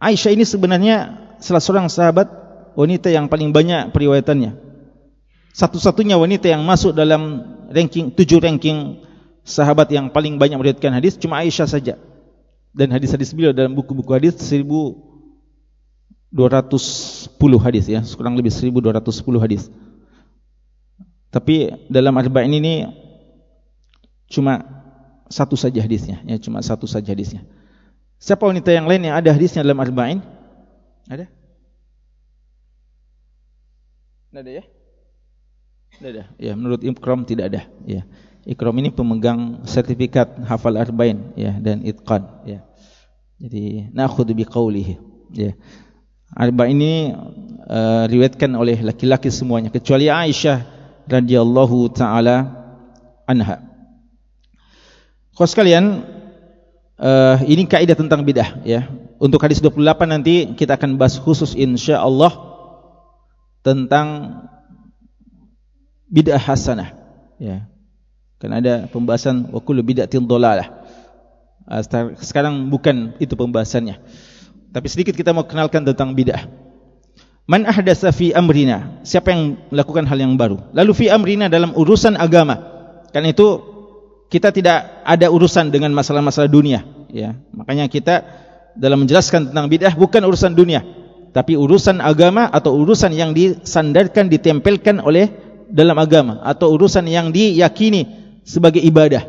Aisyah 0.00 0.32
ini 0.32 0.48
sebenarnya 0.48 1.28
salah 1.44 1.60
seorang 1.60 1.92
sahabat 1.92 2.28
wanita 2.72 3.12
yang 3.12 3.28
paling 3.28 3.52
banyak 3.52 3.92
periwayatannya. 3.92 4.56
Satu-satunya 5.52 6.16
wanita 6.16 6.48
yang 6.48 6.64
masuk 6.64 6.96
dalam 6.96 7.44
ranking 7.68 8.08
tujuh 8.08 8.40
ranking 8.40 9.04
sahabat 9.44 9.92
yang 9.92 10.08
paling 10.08 10.40
banyak 10.40 10.56
meriwayatkan 10.56 10.96
hadis 10.96 11.20
cuma 11.20 11.44
Aisyah 11.44 11.68
saja. 11.68 11.94
Dan 12.70 12.94
hadis-hadis 12.94 13.34
beliau 13.34 13.50
dalam 13.50 13.74
buku-buku 13.74 14.14
hadis 14.14 14.38
1210 14.38 16.30
hadis 17.58 17.84
ya, 17.90 18.00
kurang 18.14 18.38
lebih 18.38 18.54
1210 18.54 19.42
hadis. 19.42 19.66
Tapi 21.30 21.70
dalam 21.86 22.14
arba'in 22.14 22.50
ini 22.50 22.86
cuma 24.30 24.62
satu 25.30 25.54
saja 25.54 25.78
hadisnya, 25.82 26.22
ya 26.26 26.38
cuma 26.38 26.62
satu 26.62 26.86
saja 26.86 27.10
hadisnya. 27.10 27.46
Siapa 28.18 28.46
wanita 28.46 28.70
yang 28.70 28.86
lain 28.86 29.06
yang 29.06 29.16
ada 29.18 29.30
hadisnya 29.34 29.62
dalam 29.62 29.78
arba'in? 29.78 30.22
Ada? 31.10 31.26
Tidak 34.30 34.42
ada 34.46 34.52
ya? 34.62 34.64
Tidak 35.98 36.10
ada. 36.14 36.24
Ya, 36.38 36.52
menurut 36.54 36.86
Ikram 36.86 37.26
tidak 37.26 37.50
ada. 37.50 37.66
Ya. 37.82 38.06
Ikram 38.48 38.72
ini 38.80 38.88
pemegang 38.88 39.68
sertifikat 39.68 40.40
hafal 40.48 40.80
arba'in 40.80 41.36
ya 41.36 41.52
dan 41.60 41.84
itqan 41.84 42.24
ya. 42.48 42.64
Jadi 43.36 43.92
na'khudhu 43.92 44.32
biqaulihi 44.32 44.94
ya. 45.36 45.52
Arba'in 46.32 46.76
ini 46.78 46.94
uh, 47.68 48.08
riwayatkan 48.08 48.48
oleh 48.56 48.80
laki-laki 48.80 49.28
semuanya 49.28 49.68
kecuali 49.68 50.08
Aisyah 50.08 50.64
radhiyallahu 51.04 51.92
taala 51.92 52.48
anha. 53.28 53.60
Kau 55.36 55.44
sekalian 55.44 56.04
uh, 56.96 57.36
ini 57.44 57.68
kaidah 57.68 57.96
tentang 57.96 58.24
bidah 58.24 58.64
ya. 58.64 58.88
Untuk 59.20 59.44
hadis 59.44 59.60
28 59.60 59.84
nanti 60.08 60.56
kita 60.56 60.80
akan 60.80 60.96
bahas 60.96 61.20
khusus 61.20 61.52
insyaallah 61.52 62.32
tentang 63.60 64.40
bidah 66.08 66.40
hasanah 66.40 66.96
ya 67.36 67.68
kan 68.40 68.50
ada 68.56 68.88
pembahasan 68.88 69.52
wa 69.52 69.60
kullu 69.60 69.84
bid'atin 69.84 70.24
dhalalah. 70.24 70.82
Ah, 71.68 71.84
sekarang 72.18 72.72
bukan 72.72 73.14
itu 73.20 73.36
pembahasannya. 73.36 74.00
Tapi 74.72 74.86
sedikit 74.88 75.14
kita 75.14 75.30
mau 75.36 75.44
kenalkan 75.44 75.84
tentang 75.84 76.16
bidah. 76.16 76.48
Man 77.44 77.66
ahdatsa 77.66 78.14
fi 78.14 78.30
amrina 78.30 79.02
siapa 79.02 79.34
yang 79.34 79.58
melakukan 79.68 80.06
hal 80.06 80.18
yang 80.18 80.34
baru? 80.40 80.58
Lalu 80.72 80.92
fi 80.96 81.06
amrina 81.12 81.52
dalam 81.52 81.76
urusan 81.76 82.16
agama. 82.16 82.58
Kan 83.12 83.26
itu 83.28 83.60
kita 84.32 84.54
tidak 84.54 85.02
ada 85.02 85.26
urusan 85.28 85.68
dengan 85.68 85.92
masalah-masalah 85.92 86.48
dunia 86.48 86.86
ya. 87.10 87.36
Makanya 87.52 87.90
kita 87.90 88.22
dalam 88.78 89.02
menjelaskan 89.02 89.50
tentang 89.50 89.66
bidah 89.66 89.92
bukan 89.98 90.22
urusan 90.22 90.54
dunia 90.54 90.80
tapi 91.30 91.54
urusan 91.54 92.02
agama 92.02 92.50
atau 92.50 92.74
urusan 92.74 93.14
yang 93.14 93.30
disandarkan 93.30 94.26
ditempelkan 94.26 94.98
oleh 94.98 95.30
dalam 95.70 95.94
agama 95.98 96.42
atau 96.42 96.74
urusan 96.74 97.06
yang 97.06 97.30
diyakini 97.30 98.19
sebagai 98.50 98.82
ibadah. 98.82 99.22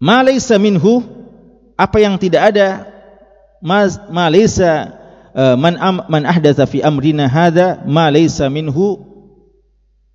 Ma 0.00 0.24
laysa 0.24 0.56
minhu 0.56 1.04
apa 1.76 2.00
yang 2.00 2.16
tidak 2.16 2.56
ada 2.56 2.88
ma 3.60 4.24
laysa 4.32 4.96
uh, 5.36 5.56
man 5.60 5.76
am, 5.76 6.00
man 6.08 6.24
ahdatsa 6.24 6.64
fi 6.64 6.80
amrina 6.80 7.28
hadza 7.28 7.84
ma 7.84 8.08
laysa 8.08 8.48
minhu 8.48 9.04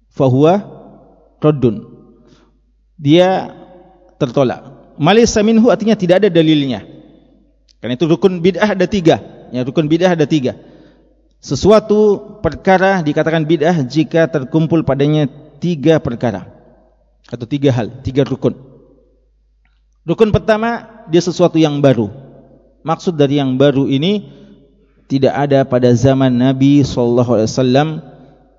fa 0.10 0.26
huwa 0.26 0.66
raddun. 1.38 1.86
Dia 2.98 3.54
tertolak. 4.18 4.74
Ma 4.98 5.14
laysa 5.14 5.46
minhu 5.46 5.70
artinya 5.70 5.94
tidak 5.94 6.26
ada 6.26 6.30
dalilnya. 6.34 6.82
Karena 7.78 7.94
itu 7.94 8.10
rukun 8.10 8.42
bid'ah 8.42 8.74
ada 8.74 8.90
tiga. 8.90 9.22
Ya, 9.54 9.62
rukun 9.62 9.86
bid'ah 9.86 10.18
ada 10.18 10.26
tiga. 10.26 10.58
Sesuatu 11.38 12.42
perkara 12.42 13.06
dikatakan 13.06 13.46
bid'ah 13.46 13.86
jika 13.86 14.26
terkumpul 14.26 14.82
padanya 14.82 15.30
tiga 15.62 16.02
perkara 16.02 16.55
atau 17.30 17.46
tiga 17.50 17.74
hal, 17.74 18.02
tiga 18.06 18.22
rukun. 18.22 18.54
Rukun 20.06 20.30
pertama 20.30 20.86
dia 21.10 21.22
sesuatu 21.22 21.58
yang 21.58 21.82
baru. 21.82 22.14
Maksud 22.86 23.18
dari 23.18 23.42
yang 23.42 23.58
baru 23.58 23.90
ini 23.90 24.30
tidak 25.10 25.34
ada 25.34 25.66
pada 25.66 25.90
zaman 25.98 26.30
Nabi 26.30 26.86
sallallahu 26.86 27.32
alaihi 27.42 27.50
wasallam 27.50 27.90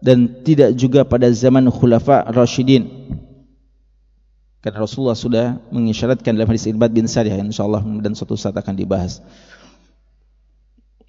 dan 0.02 0.42
tidak 0.42 0.74
juga 0.74 1.06
pada 1.06 1.30
zaman 1.30 1.70
khulafa 1.70 2.26
rasyidin. 2.34 2.90
Karena 4.66 4.82
Rasulullah 4.82 5.14
sudah 5.14 5.62
mengisyaratkan 5.70 6.34
dalam 6.34 6.50
hadis 6.50 6.66
Irbad 6.66 6.90
bin 6.90 7.06
Sariyah 7.06 7.38
insyaallah 7.38 7.86
dan 8.02 8.18
suatu 8.18 8.34
saat 8.34 8.58
akan 8.58 8.74
dibahas. 8.74 9.22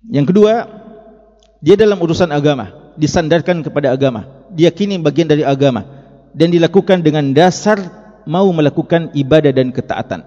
Yang 0.05 0.29
kedua, 0.29 0.53
dia 1.57 1.73
dalam 1.73 1.97
urusan 1.97 2.29
agama, 2.29 2.93
disandarkan 3.01 3.65
kepada 3.65 3.89
agama, 3.89 4.45
diyakini 4.53 5.01
bagian 5.01 5.25
dari 5.25 5.41
agama 5.41 5.97
dan 6.33 6.51
dilakukan 6.51 7.03
dengan 7.03 7.31
dasar 7.31 7.79
mau 8.27 8.47
melakukan 8.51 9.15
ibadah 9.15 9.51
dan 9.55 9.71
ketaatan. 9.71 10.21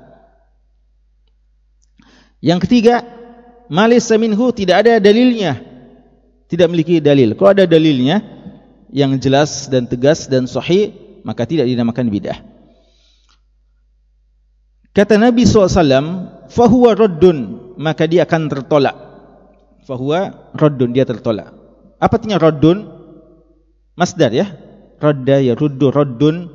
Yang 2.40 2.64
ketiga, 2.66 3.04
malis 3.68 4.08
minhu 4.16 4.48
tidak 4.56 4.86
ada 4.88 4.96
dalilnya. 4.96 5.60
Tidak 6.48 6.66
memiliki 6.66 6.98
dalil. 6.98 7.36
Kalau 7.36 7.52
ada 7.52 7.68
dalilnya 7.68 8.24
yang 8.90 9.14
jelas 9.20 9.68
dan 9.70 9.86
tegas 9.86 10.26
dan 10.26 10.48
sahih, 10.48 10.96
maka 11.22 11.46
tidak 11.46 11.68
dinamakan 11.68 12.10
bidah. 12.10 12.40
Kata 14.90 15.14
Nabi 15.14 15.46
SAW, 15.46 16.50
fahuwa 16.50 16.98
raddun, 16.98 17.38
maka 17.78 18.10
dia 18.10 18.26
akan 18.26 18.50
tertolak. 18.50 18.96
Fahuwa 19.86 20.50
raddun, 20.50 20.90
dia 20.90 21.06
tertolak. 21.06 21.54
Apa 22.02 22.18
artinya 22.18 22.42
raddun? 22.42 22.90
Masdar 23.94 24.34
ya, 24.34 24.50
radda 25.00 25.40
ya 25.40 25.56
ruddu 25.56 25.88
raddun. 25.88 26.52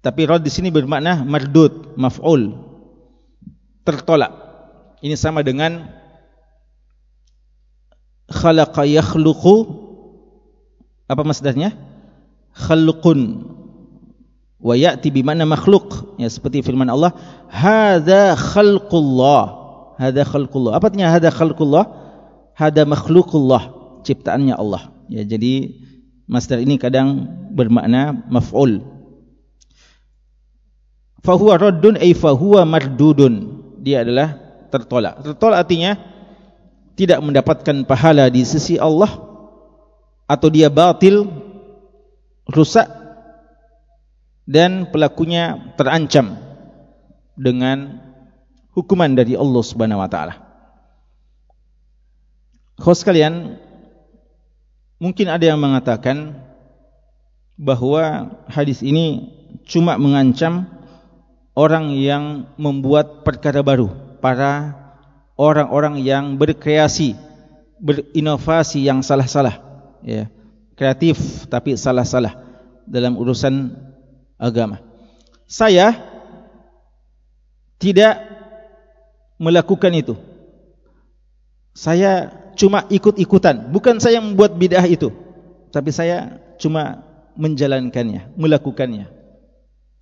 Tapi 0.00 0.24
radd 0.24 0.46
di 0.46 0.48
sini 0.48 0.72
bermakna 0.72 1.26
mardud 1.26 1.98
maf'ul. 1.98 2.56
Tertolak. 3.84 4.32
Ini 5.04 5.18
sama 5.18 5.44
dengan 5.44 5.90
khalaqa 8.30 8.88
yakhluqu. 8.88 9.56
Apa 11.10 11.26
masdarnya 11.26 11.74
khalqun. 12.54 13.50
Wa 14.60 14.76
ya'ti 14.76 15.08
bi 15.08 15.24
makhluk 15.24 16.20
ya 16.20 16.28
seperti 16.28 16.60
firman 16.60 16.86
Allah 16.92 17.16
hadza 17.50 18.38
khalqullah. 18.38 19.60
Hadza 20.00 20.24
khalqullah. 20.24 20.80
Apa 20.80 20.88
artinya 20.88 21.12
hadza 21.12 21.28
khalqullah? 21.28 21.84
Hadza 22.56 22.88
makhluqullah. 22.88 23.62
Ciptaannya 24.00 24.56
Allah. 24.56 24.88
Ya 25.12 25.26
jadi 25.28 25.76
Masdar 26.30 26.62
ini 26.62 26.78
kadang 26.78 27.26
bermakna 27.50 28.14
maf'ul. 28.30 28.86
Fahuwa 31.26 31.58
raddun 31.58 31.98
ay 31.98 32.14
fahuwa 32.14 32.62
mardudun. 32.62 33.58
Dia 33.82 34.06
adalah 34.06 34.38
tertolak. 34.70 35.26
Tertolak 35.26 35.66
artinya 35.66 35.98
tidak 36.94 37.18
mendapatkan 37.18 37.82
pahala 37.82 38.30
di 38.30 38.46
sisi 38.46 38.78
Allah 38.78 39.10
atau 40.30 40.46
dia 40.46 40.70
batil, 40.70 41.26
rusak 42.46 42.86
dan 44.46 44.86
pelakunya 44.94 45.74
terancam 45.74 46.38
dengan 47.34 47.98
hukuman 48.70 49.10
dari 49.18 49.34
Allah 49.34 49.62
Subhanahu 49.66 49.98
wa 49.98 50.06
taala. 50.06 50.34
Kau 52.80 52.94
sekalian, 52.96 53.58
Mungkin 55.00 55.32
ada 55.32 55.40
yang 55.48 55.56
mengatakan 55.56 56.36
bahawa 57.56 58.36
hadis 58.52 58.84
ini 58.84 59.32
cuma 59.64 59.96
mengancam 59.96 60.68
orang 61.56 61.96
yang 61.96 62.52
membuat 62.60 63.24
perkara 63.24 63.64
baru, 63.64 63.88
para 64.20 64.76
orang-orang 65.40 66.04
yang 66.04 66.36
berkreasi, 66.36 67.16
berinovasi 67.80 68.84
yang 68.84 69.00
salah-salah, 69.00 69.56
ya, 70.04 70.28
kreatif 70.76 71.48
tapi 71.48 71.80
salah-salah 71.80 72.36
dalam 72.84 73.16
urusan 73.16 73.72
agama. 74.36 74.84
Saya 75.48 75.96
tidak 77.80 78.20
melakukan 79.40 79.96
itu. 79.96 80.14
Saya 81.72 82.28
cuma 82.60 82.84
ikut-ikutan. 82.92 83.72
Bukan 83.72 83.96
saya 83.96 84.20
yang 84.20 84.36
membuat 84.36 84.52
bid'ah 84.60 84.84
itu. 84.84 85.08
Tapi 85.72 85.88
saya 85.88 86.44
cuma 86.60 87.08
menjalankannya, 87.40 88.36
melakukannya. 88.36 89.08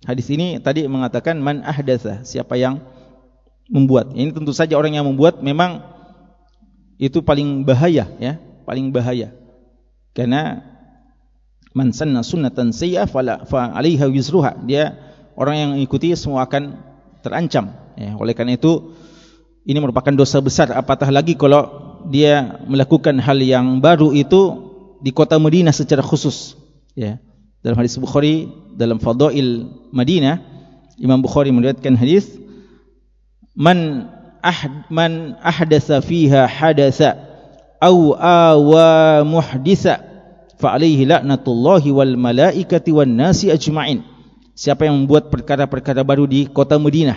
Hadis 0.03 0.27
ini 0.27 0.59
tadi 0.59 0.83
mengatakan 0.91 1.39
man 1.39 1.63
ahdatsa, 1.63 2.27
siapa 2.27 2.59
yang 2.59 2.83
membuat. 3.71 4.11
Ini 4.11 4.35
tentu 4.35 4.51
saja 4.51 4.75
orang 4.75 4.99
yang 4.99 5.07
membuat 5.07 5.39
memang 5.39 5.79
itu 6.99 7.23
paling 7.23 7.63
bahaya 7.63 8.11
ya, 8.19 8.35
paling 8.67 8.91
bahaya. 8.91 9.31
Karena 10.11 10.59
man 11.71 11.95
sanna 11.95 12.27
sunnatan 12.27 12.75
sayyi'ah 12.75 13.07
fala 13.07 13.47
fa 13.47 13.71
'alaiha 13.71 14.11
wizruha. 14.11 14.59
Dia 14.67 14.99
orang 15.39 15.55
yang 15.55 15.69
mengikuti 15.79 16.11
semua 16.19 16.43
akan 16.43 16.75
terancam 17.23 17.71
ya. 17.95 18.19
Oleh 18.19 18.35
karena 18.35 18.59
itu 18.59 18.95
ini 19.63 19.79
merupakan 19.79 20.11
dosa 20.11 20.43
besar 20.43 20.75
apatah 20.75 21.07
lagi 21.07 21.39
kalau 21.39 21.88
dia 22.07 22.63
melakukan 22.63 23.19
hal 23.19 23.39
yang 23.43 23.83
baru 23.83 24.15
itu 24.15 24.71
di 25.03 25.11
kota 25.11 25.35
Madinah 25.35 25.75
secara 25.75 25.99
khusus 25.99 26.55
ya. 26.95 27.19
Dalam 27.59 27.75
hadis 27.75 27.99
Bukhari 27.99 28.47
dalam 28.79 29.03
Fadail 29.03 29.67
Madinah 29.91 30.39
Imam 30.95 31.19
Bukhari 31.19 31.51
meriwayatkan 31.51 31.95
hadis 31.99 32.39
man 33.55 34.07
ahd 34.39 34.87
man 34.87 35.35
ahdatsa 35.43 35.99
fiha 35.99 36.47
hadatsa 36.47 37.19
aw 37.79 37.95
awa 38.19 39.23
muhditsa 39.27 39.99
fa 40.59 40.75
alaihi 40.75 41.07
la'natullahi 41.07 41.91
wal 41.91 42.15
malaikati 42.19 42.91
wan 42.91 43.15
nasi 43.15 43.47
ajma'in. 43.47 44.03
Siapa 44.59 44.83
yang 44.83 44.99
membuat 45.03 45.31
perkara-perkara 45.31 46.03
baru 46.03 46.27
di 46.27 46.43
kota 46.51 46.75
Madinah 46.75 47.15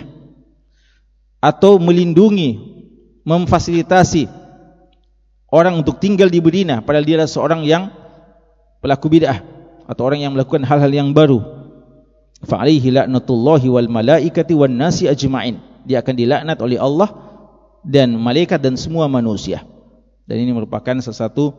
atau 1.43 1.75
melindungi 1.75 2.55
memfasilitasi 3.27 4.42
orang 5.53 5.85
untuk 5.85 6.01
tinggal 6.01 6.33
di 6.33 6.41
Medina 6.41 6.81
padahal 6.81 7.05
dia 7.05 7.21
adalah 7.21 7.29
seorang 7.29 7.61
yang 7.61 7.93
pelaku 8.81 9.05
bid'ah 9.13 9.37
atau 9.85 10.01
orang 10.09 10.25
yang 10.25 10.33
melakukan 10.33 10.65
hal-hal 10.65 10.89
yang 10.89 11.13
baru. 11.13 11.39
Fa 12.43 12.59
alaihi 12.59 12.91
la'natullahi 12.91 13.69
wal 13.69 13.87
malaikati 13.87 14.57
wan 14.57 14.73
nasi 14.73 15.05
ajma'in. 15.05 15.61
Dia 15.85 16.01
akan 16.01 16.13
dilaknat 16.17 16.57
oleh 16.59 16.81
Allah 16.81 17.07
dan 17.85 18.17
malaikat 18.17 18.59
dan 18.59 18.75
semua 18.75 19.05
manusia. 19.07 19.63
Dan 20.25 20.41
ini 20.41 20.51
merupakan 20.55 20.99
satu 20.99 21.55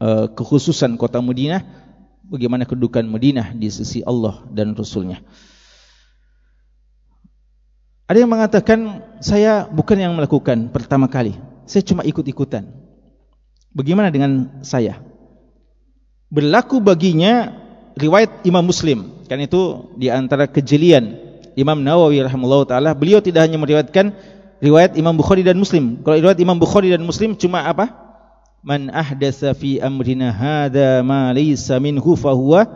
uh, 0.00 0.26
kekhususan 0.32 0.94
kota 0.96 1.18
Madinah 1.22 1.62
bagaimana 2.26 2.66
kedudukan 2.66 3.06
Madinah 3.06 3.54
di 3.54 3.70
sisi 3.70 4.02
Allah 4.06 4.42
dan 4.50 4.74
Rasulnya. 4.74 5.22
Ada 8.10 8.26
yang 8.26 8.30
mengatakan 8.30 9.06
saya 9.22 9.70
bukan 9.70 9.98
yang 9.98 10.14
melakukan 10.18 10.70
pertama 10.74 11.06
kali 11.06 11.49
saya 11.70 11.86
cuma 11.86 12.02
ikut-ikutan. 12.02 12.66
Bagaimana 13.70 14.10
dengan 14.10 14.58
saya? 14.66 14.98
Berlaku 16.26 16.82
baginya 16.82 17.54
riwayat 17.94 18.42
Imam 18.42 18.66
Muslim. 18.66 19.22
Kan 19.30 19.38
itu 19.38 19.94
di 19.94 20.10
antara 20.10 20.50
kejelian 20.50 21.14
Imam 21.54 21.78
Nawawi 21.78 22.26
rahimahullah 22.26 22.66
taala. 22.66 22.90
Beliau 22.98 23.22
tidak 23.22 23.46
hanya 23.46 23.62
meriwayatkan 23.62 24.10
riwayat 24.58 24.98
Imam 24.98 25.14
Bukhari 25.14 25.46
dan 25.46 25.54
Muslim. 25.62 26.02
Kalau 26.02 26.18
riwayat 26.18 26.42
Imam 26.42 26.58
Bukhari 26.58 26.90
dan 26.90 27.06
Muslim 27.06 27.38
cuma 27.38 27.62
apa? 27.62 27.86
Man 28.66 28.90
ahdatsa 28.90 29.54
fi 29.54 29.78
amrina 29.78 30.34
hadza 30.34 31.06
ma 31.06 31.30
laysa 31.30 31.78
minhu 31.78 32.18
fa 32.18 32.34
huwa 32.34 32.66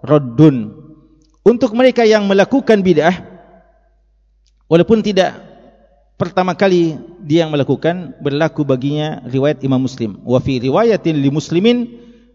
raddun. 0.00 0.72
Untuk 1.44 1.76
mereka 1.76 2.08
yang 2.08 2.24
melakukan 2.24 2.80
bid'ah 2.80 3.14
walaupun 4.68 5.00
tidak 5.00 5.47
pertama 6.18 6.52
kali 6.52 6.98
dia 7.22 7.46
yang 7.46 7.54
melakukan 7.54 8.18
berlaku 8.18 8.66
baginya 8.66 9.22
riwayat 9.24 9.62
Imam 9.62 9.78
Muslim. 9.78 10.18
Wa 10.26 10.42
fi 10.42 10.58
riwayatin 10.58 11.14
li 11.14 11.30
muslimin 11.30 11.86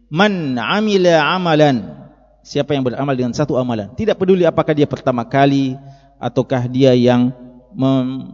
man 0.08 0.56
amila 0.56 1.20
amalan. 1.36 2.08
Siapa 2.44 2.76
yang 2.76 2.88
beramal 2.88 3.14
dengan 3.16 3.36
satu 3.36 3.60
amalan? 3.60 3.92
Tidak 3.94 4.16
peduli 4.16 4.48
apakah 4.48 4.72
dia 4.72 4.88
pertama 4.88 5.28
kali 5.28 5.76
ataukah 6.20 6.68
dia 6.72 6.96
yang 6.96 7.32
mem, 7.76 8.32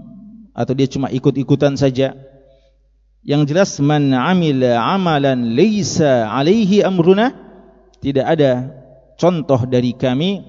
atau 0.54 0.74
dia 0.78 0.86
cuma 0.90 1.10
ikut-ikutan 1.10 1.78
saja. 1.78 2.14
Yang 3.26 3.42
jelas 3.54 3.72
man 3.82 4.14
amila 4.16 4.80
amalan 4.80 5.54
laisa 5.58 6.30
alaihi 6.32 6.82
amruna 6.86 7.36
tidak 8.00 8.26
ada 8.26 8.52
contoh 9.20 9.68
dari 9.68 9.92
kami 9.92 10.42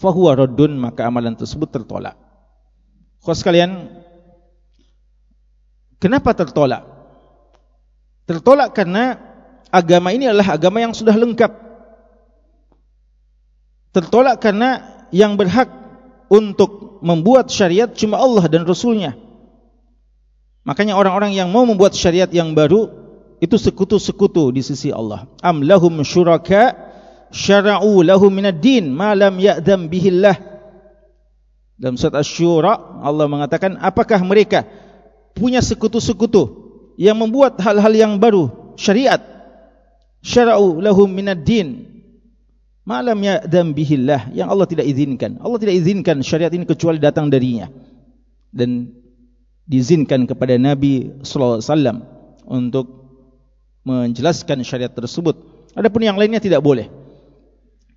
fahuwa 0.00 0.32
raddun 0.32 0.80
maka 0.80 1.04
amalan 1.04 1.36
tersebut 1.36 1.68
tertolak 1.68 2.19
kau 3.20 3.36
sekalian 3.36 3.88
kenapa 6.00 6.32
tertolak 6.32 6.86
tertolak 8.30 8.70
karena 8.72 9.30
agama 9.70 10.10
ini 10.10 10.26
adalah 10.26 10.58
agama 10.58 10.82
yang 10.82 10.92
sudah 10.92 11.14
lengkap. 11.14 11.50
Tertolak 13.90 14.38
karena 14.38 15.02
yang 15.10 15.34
berhak 15.34 15.66
untuk 16.30 17.02
membuat 17.02 17.50
syariat 17.50 17.90
cuma 17.90 18.22
Allah 18.22 18.46
dan 18.46 18.62
Rasulnya. 18.62 19.18
Makanya 20.62 20.94
orang-orang 20.94 21.34
yang 21.34 21.50
mau 21.50 21.66
membuat 21.66 21.96
syariat 21.98 22.30
yang 22.30 22.54
baru 22.54 22.86
itu 23.42 23.56
sekutu-sekutu 23.58 24.54
di 24.54 24.62
sisi 24.62 24.94
Allah. 24.94 25.26
Am 25.42 25.64
lahum 25.64 26.04
syuraka 26.06 26.76
syara'u 27.34 28.06
lahum 28.06 28.30
minad 28.30 28.62
din 28.62 28.92
ma 28.94 29.16
lam 29.16 29.40
ya'dam 29.42 29.90
bihillah. 29.90 30.38
Dalam 31.80 31.96
surat 31.96 32.20
Asy-Syura 32.20 33.00
Allah 33.00 33.24
mengatakan 33.24 33.80
apakah 33.80 34.20
mereka 34.20 34.68
punya 35.32 35.64
sekutu-sekutu 35.64 36.68
yang 37.00 37.16
membuat 37.16 37.56
hal-hal 37.56 37.88
yang 37.96 38.12
baru 38.20 38.76
syariat? 38.76 39.16
Syara'u 40.20 40.84
lahum 40.84 41.08
minad 41.08 41.40
din. 41.40 41.88
Malam 42.84 43.16
ya'dam 43.24 43.72
bihillah. 43.72 44.28
Yang 44.36 44.48
Allah 44.52 44.66
tidak 44.68 44.86
izinkan. 44.92 45.40
Allah 45.40 45.56
tidak 45.56 45.80
izinkan 45.80 46.20
syariat 46.20 46.52
ini 46.52 46.68
kecuali 46.68 47.00
datang 47.00 47.32
darinya. 47.32 47.72
Dan 48.52 48.92
diizinkan 49.64 50.28
kepada 50.28 50.60
Nabi 50.60 51.24
sallallahu 51.24 51.64
alaihi 51.64 51.72
wasallam 51.72 51.96
untuk 52.44 52.86
menjelaskan 53.88 54.60
syariat 54.68 54.92
tersebut. 54.92 55.40
Adapun 55.72 56.04
yang 56.04 56.20
lainnya 56.20 56.44
tidak 56.44 56.60
boleh. 56.60 56.92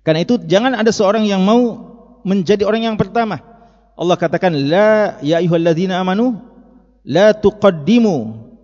Karena 0.00 0.24
itu 0.24 0.40
jangan 0.40 0.72
ada 0.72 0.88
seorang 0.88 1.28
yang 1.28 1.44
mau 1.44 1.92
menjadi 2.24 2.64
orang 2.64 2.88
yang 2.88 2.96
pertama 2.96 3.53
Allah 3.94 4.16
katakan 4.18 4.50
la 4.50 5.22
ya 5.22 5.38
ayyuhalladzina 5.38 6.02
amanu 6.02 6.38
la 7.06 7.30
tuqaddimu 7.30 8.14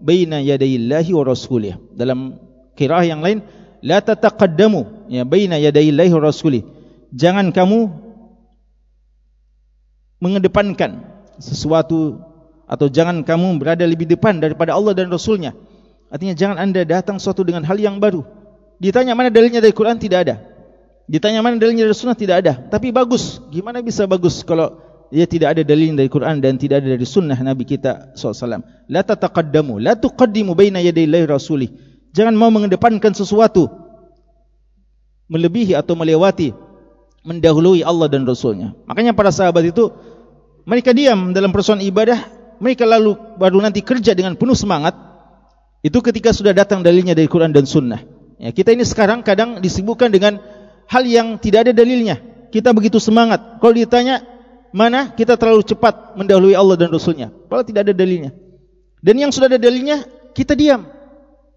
baina 0.03 0.43
yadayillahi 0.43 1.11
wa 1.15 1.23
rasulih. 1.23 1.79
Dalam 1.95 2.41
qiraah 2.75 3.05
yang 3.07 3.23
lain 3.23 3.47
la 3.85 4.01
tataqaddamu 4.01 5.11
ya 5.13 5.23
baina 5.25 5.57
yadayillahi 5.57 6.13
rasuli 6.17 6.61
jangan 7.13 7.51
kamu 7.51 7.91
mengedepankan 10.21 11.05
sesuatu 11.41 12.21
atau 12.71 12.87
jangan 12.87 13.25
kamu 13.25 13.59
berada 13.59 13.83
lebih 13.83 14.07
depan 14.07 14.39
daripada 14.39 14.77
Allah 14.77 14.95
dan 14.95 15.11
Rasulnya. 15.11 15.57
Artinya 16.13 16.35
jangan 16.37 16.57
anda 16.61 16.83
datang 16.87 17.19
suatu 17.19 17.43
dengan 17.43 17.67
hal 17.67 17.81
yang 17.81 17.99
baru. 17.99 18.23
Ditanya 18.79 19.17
mana 19.17 19.33
dalilnya 19.33 19.59
dari 19.59 19.75
Quran? 19.75 19.99
Tidak 19.99 20.19
ada. 20.19 20.39
Ditanya 21.11 21.43
mana 21.43 21.59
dalilnya 21.59 21.89
dari 21.89 21.97
Sunnah? 21.97 22.15
Tidak 22.15 22.37
ada. 22.37 22.53
Tapi 22.71 22.95
bagus. 22.95 23.43
Gimana 23.51 23.83
bisa 23.83 24.07
bagus 24.07 24.47
kalau 24.47 24.79
dia 25.11 25.27
tidak 25.27 25.59
ada 25.59 25.63
dalil 25.67 25.99
dari 25.99 26.07
Quran 26.07 26.39
dan 26.39 26.55
tidak 26.57 26.87
ada 26.87 26.95
dari 26.95 27.07
Sunnah 27.07 27.37
Nabi 27.37 27.67
kita 27.67 28.15
SAW 28.15 28.63
la 28.87 29.03
tataqaddamu 29.03 29.83
la 29.83 29.99
tuqaddimu 29.99 30.55
baina 30.55 30.79
yadayillahi 30.79 31.27
rasuli 31.27 31.69
Jangan 32.11 32.35
mau 32.35 32.51
mengedepankan 32.51 33.15
sesuatu 33.15 33.71
melebihi 35.31 35.79
atau 35.79 35.95
melewati 35.95 36.51
mendahului 37.23 37.87
Allah 37.87 38.11
dan 38.11 38.27
Rasulnya. 38.27 38.75
Makanya 38.91 39.15
para 39.15 39.31
sahabat 39.31 39.71
itu 39.71 39.95
mereka 40.67 40.91
diam 40.91 41.31
dalam 41.31 41.55
persoalan 41.55 41.87
ibadah, 41.87 42.19
mereka 42.59 42.83
lalu 42.83 43.15
baru 43.39 43.63
nanti 43.63 43.81
kerja 43.87 44.11
dengan 44.11 44.35
penuh 44.35 44.59
semangat. 44.59 44.99
Itu 45.81 46.03
ketika 46.03 46.35
sudah 46.35 46.53
datang 46.53 46.83
dalilnya 46.83 47.15
dari 47.17 47.31
Quran 47.31 47.55
dan 47.55 47.65
Sunnah. 47.65 48.03
Ya, 48.37 48.51
kita 48.53 48.75
ini 48.75 48.85
sekarang 48.85 49.25
kadang 49.25 49.63
disibukkan 49.63 50.13
dengan 50.13 50.43
hal 50.91 51.07
yang 51.07 51.39
tidak 51.39 51.71
ada 51.71 51.73
dalilnya. 51.73 52.21
Kita 52.51 52.75
begitu 52.75 52.99
semangat. 52.99 53.63
Kalau 53.63 53.73
ditanya 53.73 54.21
mana 54.71 55.11
kita 55.11 55.35
terlalu 55.35 55.67
cepat 55.67 56.15
mendahului 56.15 56.55
Allah 56.55 56.79
dan 56.79 56.91
Rasulnya. 56.91 57.31
Kalau 57.51 57.63
tidak 57.67 57.91
ada 57.91 57.95
dalilnya. 57.95 58.31
Dan 59.03 59.15
yang 59.19 59.31
sudah 59.35 59.51
ada 59.51 59.59
dalilnya 59.59 60.07
kita 60.35 60.55
diam. 60.55 60.87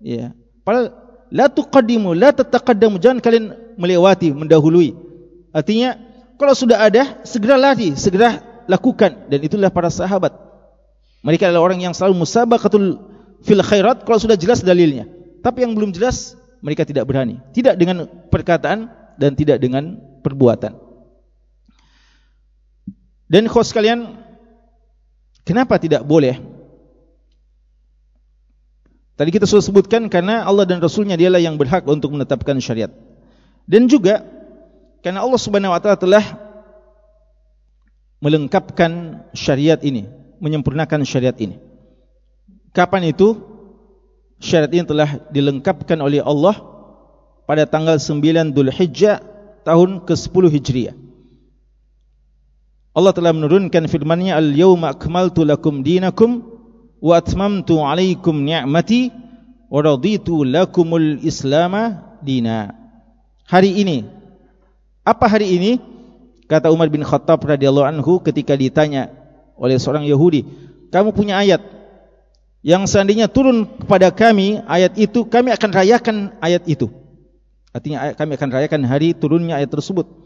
Ya. 0.02 0.34
Padahal 0.66 0.96
la 1.30 1.46
tuqaddimu 1.50 2.14
la 2.18 2.34
tataqaddamu 2.34 2.98
jangan 2.98 3.20
kalian 3.22 3.54
melewati 3.78 4.34
mendahului. 4.34 4.98
Artinya 5.54 5.98
kalau 6.38 6.54
sudah 6.58 6.82
ada 6.82 7.22
segera 7.24 7.56
lari, 7.56 7.94
segera 7.94 8.42
lakukan 8.66 9.30
dan 9.30 9.40
itulah 9.44 9.70
para 9.70 9.94
sahabat. 9.94 10.34
Mereka 11.24 11.48
adalah 11.48 11.64
orang 11.72 11.80
yang 11.80 11.94
selalu 11.96 12.26
musabaqatul 12.28 13.00
fil 13.46 13.64
khairat 13.64 14.04
kalau 14.04 14.20
sudah 14.20 14.36
jelas 14.36 14.60
dalilnya. 14.66 15.08
Tapi 15.44 15.64
yang 15.64 15.76
belum 15.76 15.96
jelas 15.96 16.36
mereka 16.64 16.88
tidak 16.88 17.08
berani. 17.08 17.40
Tidak 17.52 17.76
dengan 17.76 18.08
perkataan 18.32 18.88
dan 19.20 19.36
tidak 19.36 19.60
dengan 19.60 20.00
perbuatan. 20.24 20.93
Dan 23.34 23.50
khos 23.50 23.74
kalian 23.74 24.14
kenapa 25.42 25.82
tidak 25.82 26.06
boleh 26.06 26.54
Tadi 29.14 29.30
kita 29.30 29.46
sudah 29.46 29.62
sebutkan 29.62 30.10
karena 30.10 30.42
Allah 30.42 30.66
dan 30.66 30.82
Rasulnya 30.82 31.14
dialah 31.14 31.38
yang 31.38 31.54
berhak 31.54 31.86
untuk 31.86 32.18
menetapkan 32.18 32.58
syariat. 32.58 32.90
Dan 33.70 33.86
juga 33.86 34.26
karena 35.06 35.22
Allah 35.22 35.38
Subhanahu 35.38 35.70
Wa 35.70 35.80
Taala 35.80 36.02
telah 36.02 36.26
melengkapkan 38.18 39.22
syariat 39.38 39.78
ini, 39.86 40.10
menyempurnakan 40.42 41.06
syariat 41.06 41.38
ini. 41.38 41.62
Kapan 42.74 43.14
itu 43.14 43.38
syariat 44.42 44.74
ini 44.74 44.86
telah 44.90 45.22
dilengkapkan 45.30 46.02
oleh 46.02 46.18
Allah 46.18 46.58
pada 47.46 47.70
tanggal 47.70 48.02
9 48.02 48.18
Dhul 48.50 48.74
Hijjah 48.74 49.22
tahun 49.62 50.10
ke-10 50.10 50.44
Hijriah. 50.58 50.96
Allah 52.94 53.10
telah 53.10 53.34
menurunkan 53.34 53.90
firman-Nya 53.90 54.38
al-yawma 54.38 54.94
akmaltu 54.94 55.42
lakum 55.42 55.82
dinakum 55.82 56.46
wa 57.02 57.18
atmamtu 57.18 57.82
alaikum 57.82 58.38
ni'mati 58.38 59.10
wa 59.74 59.82
raditu 59.82 60.46
lakumul 60.46 61.18
islama 61.26 62.06
dina. 62.22 62.78
Hari 63.50 63.82
ini 63.82 64.06
apa 65.02 65.26
hari 65.26 65.58
ini? 65.58 65.72
Kata 66.46 66.70
Umar 66.70 66.94
bin 66.94 67.02
Khattab 67.02 67.42
radhiyallahu 67.42 67.88
anhu 67.88 68.22
ketika 68.22 68.54
ditanya 68.54 69.10
oleh 69.58 69.82
seorang 69.82 70.06
Yahudi 70.06 70.46
kamu 70.94 71.18
punya 71.18 71.42
ayat 71.42 71.66
yang 72.62 72.86
seandainya 72.86 73.26
turun 73.26 73.66
kepada 73.66 74.14
kami 74.14 74.62
ayat 74.70 74.94
itu 75.02 75.26
kami 75.26 75.50
akan 75.50 75.70
rayakan 75.74 76.18
ayat 76.46 76.62
itu. 76.70 76.94
Artinya 77.74 78.14
kami 78.14 78.38
akan 78.38 78.50
rayakan 78.54 78.82
hari 78.86 79.18
turunnya 79.18 79.58
ayat 79.58 79.74
tersebut 79.74 80.23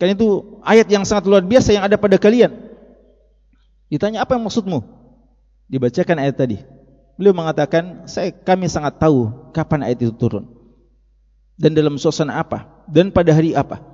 kan 0.00 0.08
itu 0.08 0.58
ayat 0.64 0.88
yang 0.88 1.04
sangat 1.04 1.28
luar 1.28 1.44
biasa 1.44 1.76
yang 1.76 1.84
ada 1.84 2.00
pada 2.00 2.16
kalian 2.16 2.48
ditanya 3.92 4.24
apa 4.24 4.34
yang 4.38 4.48
maksudmu 4.48 4.80
dibacakan 5.70 6.18
ayat 6.18 6.34
tadi. 6.40 6.58
Beliau 7.14 7.36
mengatakan, 7.36 8.08
saya 8.08 8.32
kami 8.32 8.64
sangat 8.66 8.96
tahu 8.96 9.28
kapan 9.52 9.84
ayat 9.84 10.00
itu 10.00 10.14
turun. 10.16 10.48
dan 11.60 11.76
dalam 11.76 12.00
suasana 12.00 12.40
apa 12.40 12.88
dan 12.88 13.12
pada 13.12 13.36
hari 13.36 13.52
apa. 13.52 13.84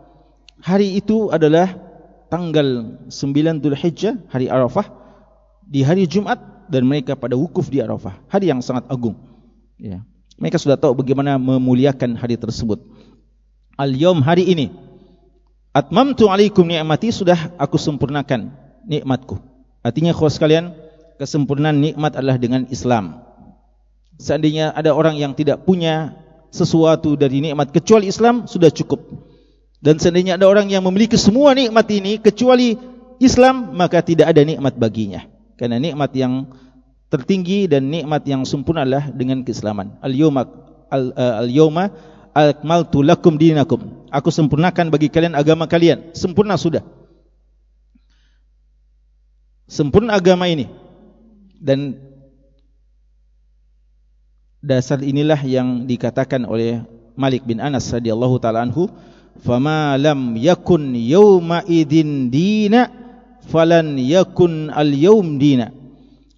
Hari 0.62 0.94
itu 1.02 1.34
adalah 1.34 1.74
tanggal 2.30 3.02
9 3.10 3.58
Dzulhijjah, 3.58 4.30
hari 4.30 4.46
Arafah 4.46 4.86
di 5.66 5.82
hari 5.82 6.06
Jumat 6.06 6.38
dan 6.70 6.86
mereka 6.86 7.18
pada 7.18 7.34
wukuf 7.34 7.66
di 7.66 7.82
Arafah, 7.82 8.22
hari 8.30 8.54
yang 8.54 8.62
sangat 8.62 8.86
agung. 8.86 9.18
Ya. 9.82 10.06
Mereka 10.38 10.62
sudah 10.62 10.78
tahu 10.78 10.94
bagaimana 10.94 11.42
memuliakan 11.42 12.14
hari 12.14 12.38
tersebut. 12.38 12.78
Al-yawm 13.74 14.22
hari 14.22 14.46
ini 14.46 14.70
atmamtu 15.76 16.32
alaikum 16.32 16.64
ni'mati 16.64 17.12
sudah 17.12 17.52
aku 17.60 17.76
sempurnakan 17.76 18.48
nikmatku. 18.88 19.36
Artinya 19.84 20.16
khusus 20.16 20.40
sekalian, 20.40 20.72
kesempurnaan 21.20 21.76
nikmat 21.76 22.16
adalah 22.16 22.40
dengan 22.40 22.64
Islam. 22.72 23.20
Seandainya 24.16 24.72
ada 24.72 24.96
orang 24.96 25.20
yang 25.20 25.36
tidak 25.36 25.68
punya 25.68 26.16
sesuatu 26.48 27.20
dari 27.20 27.44
nikmat 27.44 27.68
kecuali 27.68 28.08
Islam 28.08 28.48
sudah 28.48 28.72
cukup. 28.72 29.04
Dan 29.84 30.00
seandainya 30.00 30.40
ada 30.40 30.48
orang 30.48 30.72
yang 30.72 30.80
memiliki 30.80 31.20
semua 31.20 31.52
nikmat 31.52 31.84
ini 31.92 32.16
kecuali 32.16 32.80
Islam 33.20 33.76
maka 33.76 34.00
tidak 34.00 34.32
ada 34.32 34.40
nikmat 34.40 34.72
baginya. 34.80 35.28
Karena 35.60 35.76
nikmat 35.76 36.16
yang 36.16 36.48
tertinggi 37.12 37.68
dan 37.68 37.92
nikmat 37.92 38.24
yang 38.24 38.48
sempurna 38.48 38.88
adalah 38.88 39.12
dengan 39.12 39.44
keislaman. 39.44 40.00
Al-yawma 40.00 40.42
al-yawma 41.44 41.92
akmaltu 42.32 43.04
lakum 43.04 43.36
dinakum. 43.36 44.05
Aku 44.16 44.32
sempurnakan 44.32 44.88
bagi 44.88 45.12
kalian 45.12 45.36
agama 45.36 45.68
kalian. 45.68 46.16
Sempurna 46.16 46.56
sudah. 46.56 46.80
Sempurna 49.68 50.16
agama 50.16 50.48
ini. 50.48 50.72
Dan 51.60 52.00
dasar 54.64 55.04
inilah 55.04 55.38
yang 55.44 55.84
dikatakan 55.84 56.48
oleh 56.48 56.80
Malik 57.12 57.44
bin 57.44 57.60
Anas 57.60 57.92
radhiyallahu 57.92 58.40
taala 58.40 58.64
anhu 58.64 58.88
fama 59.44 59.94
lam 60.00 60.36
yakun 60.36 60.96
yawma 60.96 61.64
idin 61.68 62.32
dina 62.32 62.88
falan 63.46 64.00
yakun 64.00 64.72
al 64.72 64.90
yawm 64.90 65.38
dina 65.38 65.72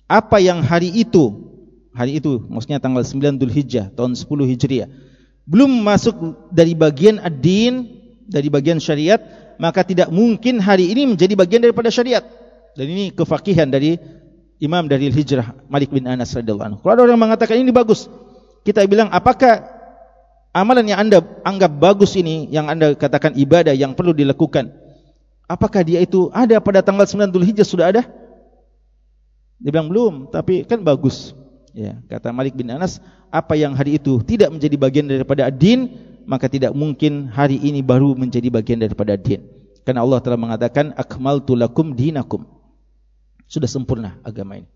apa 0.04 0.38
yang 0.42 0.60
hari 0.60 0.92
itu 0.92 1.48
hari 1.96 2.22
itu 2.22 2.42
maksudnya 2.46 2.78
tanggal 2.78 3.02
9 3.02 3.40
Dzulhijjah 3.40 3.90
tahun 3.96 4.14
10 4.14 4.28
Hijriah 4.54 4.88
belum 5.48 5.80
masuk 5.80 6.46
dari 6.52 6.76
bagian 6.76 7.16
ad-din 7.24 7.88
dari 8.28 8.52
bagian 8.52 8.76
syariat 8.76 9.16
maka 9.56 9.80
tidak 9.80 10.12
mungkin 10.12 10.60
hari 10.60 10.92
ini 10.92 11.08
menjadi 11.08 11.32
bagian 11.34 11.64
daripada 11.64 11.88
syariat 11.88 12.22
dan 12.76 12.86
ini 12.86 13.10
kefakihan 13.10 13.66
dari 13.66 13.96
imam 14.62 14.84
dari 14.86 15.10
hijrah 15.10 15.54
Malik 15.66 15.90
bin 15.90 16.06
Anas 16.06 16.34
radhiyallahu 16.34 16.68
anhu. 16.68 16.78
Kalau 16.82 16.92
ada 16.94 17.02
orang 17.08 17.18
mengatakan 17.18 17.58
ini 17.58 17.70
bagus, 17.74 18.06
kita 18.62 18.84
bilang 18.86 19.10
apakah 19.10 19.66
amalan 20.54 20.86
yang 20.86 20.98
Anda 21.08 21.18
anggap 21.46 21.72
bagus 21.78 22.18
ini 22.18 22.50
yang 22.50 22.66
Anda 22.70 22.94
katakan 22.94 23.34
ibadah 23.38 23.74
yang 23.74 23.94
perlu 23.94 24.14
dilakukan? 24.14 24.70
Apakah 25.48 25.80
dia 25.80 26.04
itu 26.04 26.28
ada 26.30 26.60
pada 26.60 26.84
tanggal 26.84 27.08
9 27.08 27.32
Dzulhijjah 27.32 27.64
sudah 27.64 27.88
ada? 27.88 28.02
Dia 29.58 29.70
bilang 29.72 29.88
belum, 29.88 30.28
tapi 30.28 30.62
kan 30.68 30.84
bagus. 30.84 31.32
Ya, 31.78 31.94
kata 32.10 32.34
Malik 32.34 32.58
bin 32.58 32.66
Anas, 32.74 32.98
apa 33.30 33.54
yang 33.54 33.70
hari 33.78 34.02
itu 34.02 34.18
tidak 34.26 34.50
menjadi 34.50 34.74
bagian 34.74 35.06
daripada 35.06 35.46
ad-din, 35.46 35.94
maka 36.26 36.50
tidak 36.50 36.74
mungkin 36.74 37.30
hari 37.30 37.54
ini 37.54 37.86
baru 37.86 38.18
menjadi 38.18 38.50
bagian 38.50 38.82
daripada 38.82 39.14
ad-din. 39.14 39.46
Karena 39.86 40.02
Allah 40.02 40.18
telah 40.18 40.34
mengatakan 40.34 40.90
akmaltu 40.98 41.54
lakum 41.54 41.94
dinakum 41.94 42.50
sudah 43.46 43.70
sempurna 43.70 44.18
agama 44.26 44.58
ini. 44.58 44.66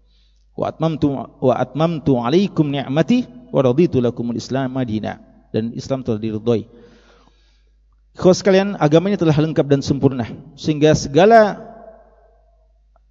Wa 0.54 0.70
atmamtu 0.70 1.26
wa 1.42 1.54
atmamtu 1.58 2.22
alaikum 2.22 2.70
ni'mati 2.70 3.26
wa 3.50 3.60
raditu 3.66 3.98
lakumul 3.98 4.38
Islam 4.38 4.70
madina 4.70 5.18
dan 5.50 5.74
Islam 5.74 6.06
telah 6.06 6.22
diridhai. 6.22 6.70
Kau 8.14 8.30
sekalian 8.30 8.78
agamanya 8.78 9.18
telah 9.18 9.34
lengkap 9.34 9.66
dan 9.66 9.82
sempurna 9.82 10.30
sehingga 10.54 10.94
segala 10.94 11.66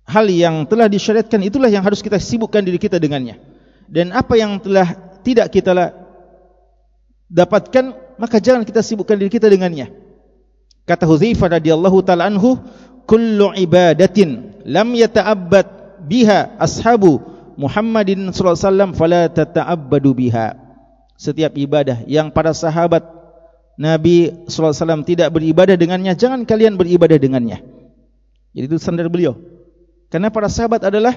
hal 0.08 0.32
yang 0.32 0.64
telah 0.64 0.88
disyariatkan 0.88 1.44
itulah 1.44 1.68
yang 1.68 1.84
harus 1.84 2.00
kita 2.00 2.16
sibukkan 2.24 2.64
diri 2.64 2.80
kita 2.80 2.96
dengannya. 2.96 3.51
Dan 3.92 4.16
apa 4.16 4.40
yang 4.40 4.56
telah 4.64 4.96
tidak 5.20 5.52
kita 5.52 5.76
dapatkan 7.28 8.16
maka 8.16 8.40
jangan 8.40 8.64
kita 8.64 8.80
sibukkan 8.80 9.20
diri 9.20 9.28
kita 9.28 9.52
dengannya. 9.52 9.92
Kata 10.88 11.04
Hudzaifah 11.04 11.60
radhiyallahu 11.60 11.98
taala 12.08 12.32
anhu, 12.32 12.56
kullu 13.04 13.52
ibadatin 13.52 14.62
lam 14.64 14.96
yata'abbad 14.96 15.68
biha 16.08 16.56
ashabu 16.56 17.20
Muhammadin 17.60 18.32
sallallahu 18.32 18.56
alaihi 18.56 18.68
wasallam 18.70 18.92
fala 18.96 19.22
tata'abbadu 19.28 20.10
biha. 20.16 20.56
Setiap 21.20 21.54
ibadah 21.60 22.02
yang 22.10 22.34
para 22.34 22.56
sahabat 22.56 23.06
Nabi 23.78 24.32
sallallahu 24.50 24.72
alaihi 24.74 24.82
wasallam 24.82 25.04
tidak 25.06 25.30
beribadah 25.36 25.76
dengannya 25.78 26.14
jangan 26.18 26.48
kalian 26.48 26.80
beribadah 26.80 27.20
dengannya. 27.20 27.62
Jadi 28.56 28.66
itu 28.68 28.78
standar 28.80 29.08
beliau. 29.08 29.38
Karena 30.12 30.28
para 30.28 30.52
sahabat 30.52 30.84
adalah 30.84 31.16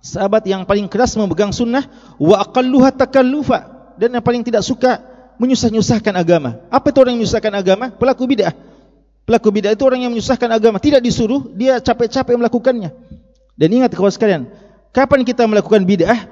sahabat 0.00 0.44
yang 0.48 0.64
paling 0.64 0.88
keras 0.88 1.16
memegang 1.16 1.52
sunnah 1.52 1.84
wa 2.16 2.40
aqalluha 2.40 2.92
takallufa 2.92 3.92
dan 4.00 4.16
yang 4.16 4.24
paling 4.24 4.40
tidak 4.40 4.64
suka 4.64 5.00
menyusah-nyusahkan 5.36 6.12
agama 6.16 6.60
apa 6.72 6.88
itu 6.88 6.98
orang 7.00 7.16
yang 7.16 7.20
menyusahkan 7.24 7.52
agama 7.52 7.92
pelaku 7.92 8.24
bid'ah 8.28 8.52
Pelaku 9.30 9.54
bid'ah 9.54 9.78
itu 9.78 9.86
orang 9.86 10.02
yang 10.02 10.10
menyusahkan 10.10 10.50
agama, 10.50 10.82
tidak 10.82 11.06
disuruh, 11.06 11.46
dia 11.54 11.78
capek-capek 11.78 12.34
melakukannya. 12.34 12.90
Dan 13.54 13.68
ingat 13.70 13.94
kawan 13.94 14.10
sekalian, 14.10 14.50
kapan 14.90 15.22
kita 15.22 15.46
melakukan 15.46 15.86
bid'ah, 15.86 16.26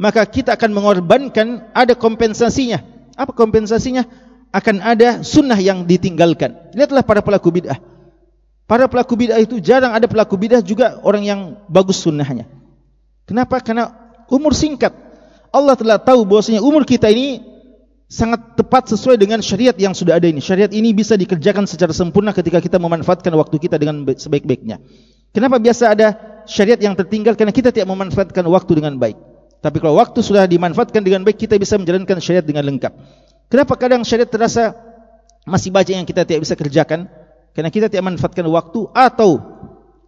maka 0.00 0.24
kita 0.24 0.56
akan 0.56 0.72
mengorbankan 0.72 1.68
ada 1.76 1.92
kompensasinya. 1.92 2.80
Apa 3.12 3.36
kompensasinya? 3.36 4.08
Akan 4.56 4.80
ada 4.80 5.20
sunnah 5.20 5.60
yang 5.60 5.84
ditinggalkan. 5.84 6.72
Lihatlah 6.72 7.04
para 7.04 7.20
pelaku 7.20 7.60
bid'ah. 7.60 7.76
Para 8.64 8.88
pelaku 8.88 9.20
bid'ah 9.20 9.36
itu 9.44 9.60
jarang 9.60 9.92
ada 9.92 10.08
pelaku 10.08 10.40
bid'ah 10.40 10.64
juga 10.64 10.96
orang 11.04 11.28
yang 11.28 11.40
bagus 11.68 12.00
sunnahnya. 12.00 12.48
Kenapa? 13.30 13.62
Karena 13.62 13.94
umur 14.26 14.58
singkat. 14.58 14.90
Allah 15.54 15.78
telah 15.78 16.02
tahu 16.02 16.26
bahwasanya 16.26 16.58
umur 16.66 16.82
kita 16.82 17.06
ini 17.06 17.38
sangat 18.10 18.58
tepat 18.58 18.90
sesuai 18.90 19.14
dengan 19.14 19.38
syariat 19.38 19.74
yang 19.78 19.94
sudah 19.94 20.18
ada 20.18 20.26
ini. 20.26 20.42
Syariat 20.42 20.74
ini 20.74 20.90
bisa 20.90 21.14
dikerjakan 21.14 21.62
secara 21.70 21.94
sempurna 21.94 22.34
ketika 22.34 22.58
kita 22.58 22.82
memanfaatkan 22.82 23.30
waktu 23.38 23.62
kita 23.62 23.78
dengan 23.78 24.02
sebaik-baiknya. 24.02 24.82
Kenapa 25.30 25.62
biasa 25.62 25.94
ada 25.94 26.08
syariat 26.50 26.82
yang 26.82 26.98
tertinggal? 26.98 27.38
Karena 27.38 27.54
kita 27.54 27.70
tidak 27.70 27.86
memanfaatkan 27.86 28.42
waktu 28.50 28.82
dengan 28.82 28.98
baik. 28.98 29.14
Tapi 29.62 29.78
kalau 29.78 29.94
waktu 30.02 30.26
sudah 30.26 30.50
dimanfaatkan 30.50 31.06
dengan 31.06 31.22
baik, 31.22 31.38
kita 31.38 31.54
bisa 31.54 31.78
menjalankan 31.78 32.18
syariat 32.18 32.42
dengan 32.42 32.66
lengkap. 32.66 32.90
Kenapa 33.46 33.78
kadang 33.78 34.02
syariat 34.02 34.26
terasa 34.26 34.74
masih 35.46 35.70
banyak 35.70 36.02
yang 36.02 36.08
kita 36.08 36.26
tidak 36.26 36.50
bisa 36.50 36.58
kerjakan? 36.58 37.06
Karena 37.54 37.70
kita 37.70 37.86
tidak 37.86 38.10
memanfaatkan 38.10 38.42
waktu 38.50 38.90
atau 38.90 39.59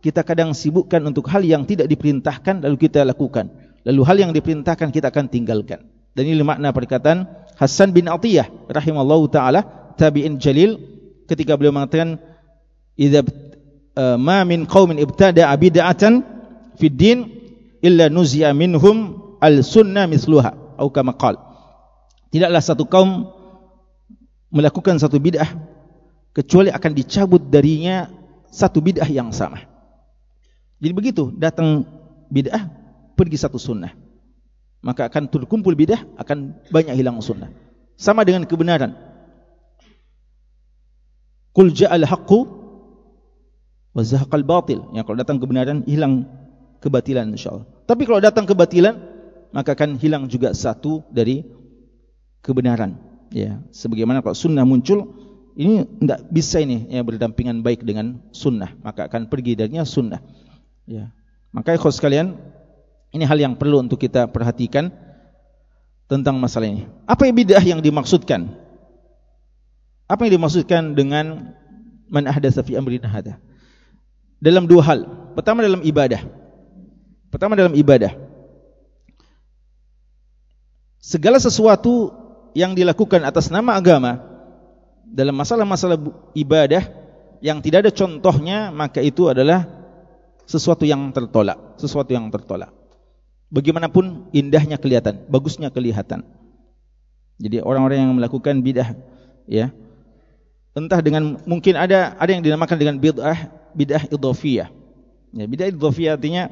kita 0.03 0.27
kadang 0.27 0.51
sibukkan 0.51 0.99
untuk 1.07 1.31
hal 1.31 1.47
yang 1.47 1.63
tidak 1.63 1.87
diperintahkan 1.87 2.67
lalu 2.67 2.77
kita 2.77 3.07
lakukan. 3.07 3.55
Lalu 3.87 4.03
hal 4.03 4.17
yang 4.19 4.33
diperintahkan 4.35 4.91
kita 4.91 5.15
akan 5.15 5.31
tinggalkan. 5.31 5.87
Dan 6.13 6.29
ini 6.29 6.43
makna 6.43 6.75
perkataan 6.75 7.25
Hasan 7.57 7.95
bin 7.95 8.11
Atiyah 8.11 8.51
rahimallahu 8.67 9.31
taala 9.31 9.63
tabi'in 9.95 10.43
jalil 10.43 10.77
ketika 11.31 11.55
beliau 11.55 11.73
mengatakan 11.73 12.19
idza 12.99 13.23
uh, 13.97 14.19
ma 14.19 14.45
min 14.45 14.67
qaumin 14.69 15.01
ibtada'a 15.01 15.55
bid'atan 15.57 16.21
fid 16.77 16.95
din 16.99 17.19
illa 17.81 18.13
nuzi'a 18.13 18.53
minhum 18.53 19.23
al 19.41 19.65
sunnah 19.65 20.05
misluha 20.11 20.53
atau 20.77 20.91
kama 20.93 21.17
qala 21.17 21.41
tidaklah 22.29 22.61
satu 22.61 22.85
kaum 22.85 23.33
melakukan 24.53 25.01
satu 25.01 25.17
bid'ah 25.17 25.49
kecuali 26.37 26.69
akan 26.69 26.93
dicabut 26.93 27.41
darinya 27.41 28.13
satu 28.53 28.85
bid'ah 28.85 29.09
yang 29.09 29.33
sama 29.33 29.72
jadi 30.83 30.93
begitu 30.99 31.31
datang 31.39 31.87
bid'ah 32.27 32.67
pergi 33.15 33.39
satu 33.39 33.55
sunnah. 33.55 33.95
Maka 34.83 35.07
akan 35.07 35.31
terkumpul 35.31 35.79
bidah 35.79 36.03
akan 36.19 36.59
banyak 36.75 36.99
hilang 36.99 37.23
sunnah. 37.23 37.55
Sama 37.95 38.27
dengan 38.27 38.43
kebenaran. 38.43 38.99
Qul 41.55 41.71
ja'al 41.71 42.03
haqqu 42.03 42.39
wa 43.95 44.03
zahaqal 44.03 44.43
batil. 44.43 44.83
Yang 44.91 45.05
kalau 45.07 45.19
datang 45.23 45.39
kebenaran 45.39 45.87
hilang 45.87 46.27
kebatilan 46.83 47.31
insyaallah. 47.31 47.87
Tapi 47.87 48.03
kalau 48.03 48.19
datang 48.19 48.43
kebatilan 48.43 48.99
maka 49.55 49.79
akan 49.79 50.03
hilang 50.03 50.27
juga 50.27 50.51
satu 50.51 51.07
dari 51.15 51.47
kebenaran. 52.43 52.99
Ya 53.31 53.63
sebagaimana 53.71 54.19
kalau 54.19 54.35
sunnah 54.35 54.67
muncul 54.67 55.15
ini 55.55 55.87
tidak 56.03 56.27
bisa 56.27 56.59
ini 56.59 56.91
ya 56.91 57.07
berdampingan 57.07 57.63
baik 57.63 57.87
dengan 57.87 58.19
sunnah. 58.35 58.75
Maka 58.83 59.07
akan 59.07 59.31
pergi 59.31 59.55
darinya 59.55 59.87
sunnah 59.87 60.42
ya 60.87 61.13
maka 61.53 61.77
ikhwas 61.77 62.01
sekalian 62.01 62.41
ini 63.13 63.29
hal 63.29 63.37
yang 63.37 63.55
perlu 63.61 63.85
untuk 63.85 64.01
kita 64.01 64.25
perhatikan 64.33 64.89
tentang 66.09 66.41
masalah 66.41 66.69
ini. 66.69 66.89
Apa 67.05 67.29
bid'ah 67.29 67.61
yang 67.61 67.85
dimaksudkan? 67.85 68.49
Apa 70.09 70.29
yang 70.29 70.41
dimaksudkan 70.41 70.97
dengan 70.97 71.53
man 72.09 72.25
ahdatsa 72.25 72.65
fi 72.65 72.77
amrina 72.77 73.09
hadha? 73.09 73.37
Dalam 74.41 74.65
dua 74.65 74.83
hal. 74.85 75.01
Pertama 75.37 75.61
dalam 75.61 75.85
ibadah. 75.85 76.25
Pertama 77.29 77.53
dalam 77.53 77.77
ibadah. 77.77 78.17
Segala 81.01 81.37
sesuatu 81.37 82.13
yang 82.57 82.73
dilakukan 82.73 83.25
atas 83.29 83.53
nama 83.53 83.77
agama 83.77 84.21
dalam 85.05 85.37
masalah-masalah 85.37 86.01
ibadah 86.33 86.89
yang 87.45 87.61
tidak 87.61 87.89
ada 87.89 87.93
contohnya 87.93 88.73
maka 88.73 89.01
itu 89.05 89.29
adalah 89.29 89.82
sesuatu 90.47 90.85
yang 90.87 91.11
tertolak, 91.15 91.79
sesuatu 91.79 92.11
yang 92.13 92.29
tertolak. 92.29 92.71
Bagaimanapun 93.53 94.33
indahnya 94.33 94.81
kelihatan, 94.81 95.29
bagusnya 95.29 95.69
kelihatan. 95.69 96.25
Jadi 97.43 97.61
orang-orang 97.61 98.09
yang 98.09 98.15
melakukan 98.17 98.63
bidah 98.63 98.97
ya. 99.51 99.75
Entah 100.73 101.05
dengan 101.05 101.37
mungkin 101.45 101.77
ada 101.77 102.17
ada 102.17 102.31
yang 102.33 102.41
dinamakan 102.41 102.77
dengan 102.81 102.97
bid'ah 102.97 103.51
bid'ah 103.77 104.09
idhafiyah. 104.09 104.69
Ya, 105.37 105.45
bid'ah 105.45 105.69
idhafiyah 105.69 106.17
artinya 106.17 106.49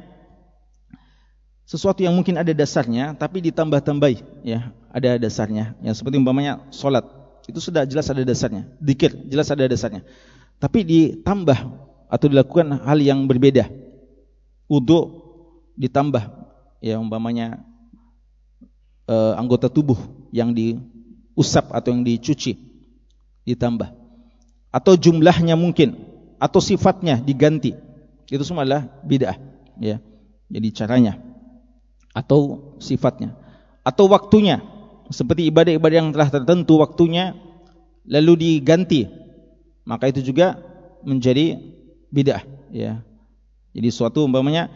sesuatu 1.64 2.02
yang 2.04 2.12
mungkin 2.12 2.36
ada 2.36 2.52
dasarnya 2.52 3.16
tapi 3.16 3.40
ditambah-tambahi 3.48 4.44
ya. 4.44 4.74
Ada 4.92 5.16
dasarnya. 5.16 5.78
Yang 5.80 6.02
seperti 6.02 6.18
umpamanya 6.20 6.66
solat. 6.74 7.06
Itu 7.48 7.62
sudah 7.62 7.86
jelas 7.88 8.10
ada 8.10 8.26
dasarnya. 8.26 8.68
Dikir 8.82 9.14
jelas 9.30 9.48
ada 9.48 9.64
dasarnya. 9.64 10.04
Tapi 10.60 10.84
ditambah 10.84 11.58
atau 12.10 12.26
dilakukan 12.26 12.82
hal 12.82 12.98
yang 12.98 13.24
berbeda. 13.30 13.70
Untuk 14.66 15.30
ditambah 15.78 16.26
ya 16.82 16.98
umpamanya 16.98 17.62
uh, 19.06 19.38
anggota 19.38 19.70
tubuh 19.70 19.98
yang 20.34 20.50
diusap 20.50 21.70
atau 21.70 21.94
yang 21.94 22.02
dicuci 22.02 22.58
ditambah. 23.46 23.88
Atau 24.70 24.94
jumlahnya 24.98 25.54
mungkin 25.54 25.98
atau 26.42 26.58
sifatnya 26.58 27.18
diganti. 27.22 27.74
Itu 28.30 28.46
semua 28.46 28.62
adalah 28.62 28.86
bid'ah 29.02 29.38
ya. 29.82 29.98
Jadi 30.50 30.68
caranya. 30.74 31.18
Atau 32.10 32.74
sifatnya. 32.82 33.38
Atau 33.86 34.10
waktunya. 34.10 34.62
Seperti 35.10 35.50
ibadah-ibadah 35.50 35.96
yang 35.98 36.10
telah 36.14 36.30
tertentu 36.30 36.78
waktunya 36.78 37.34
lalu 38.06 38.38
diganti. 38.38 39.10
Maka 39.82 40.06
itu 40.06 40.22
juga 40.22 40.54
menjadi 41.02 41.58
bid'ah 42.10 42.42
ya. 42.74 43.00
Jadi 43.70 43.88
suatu 43.94 44.26
umpamanya 44.26 44.66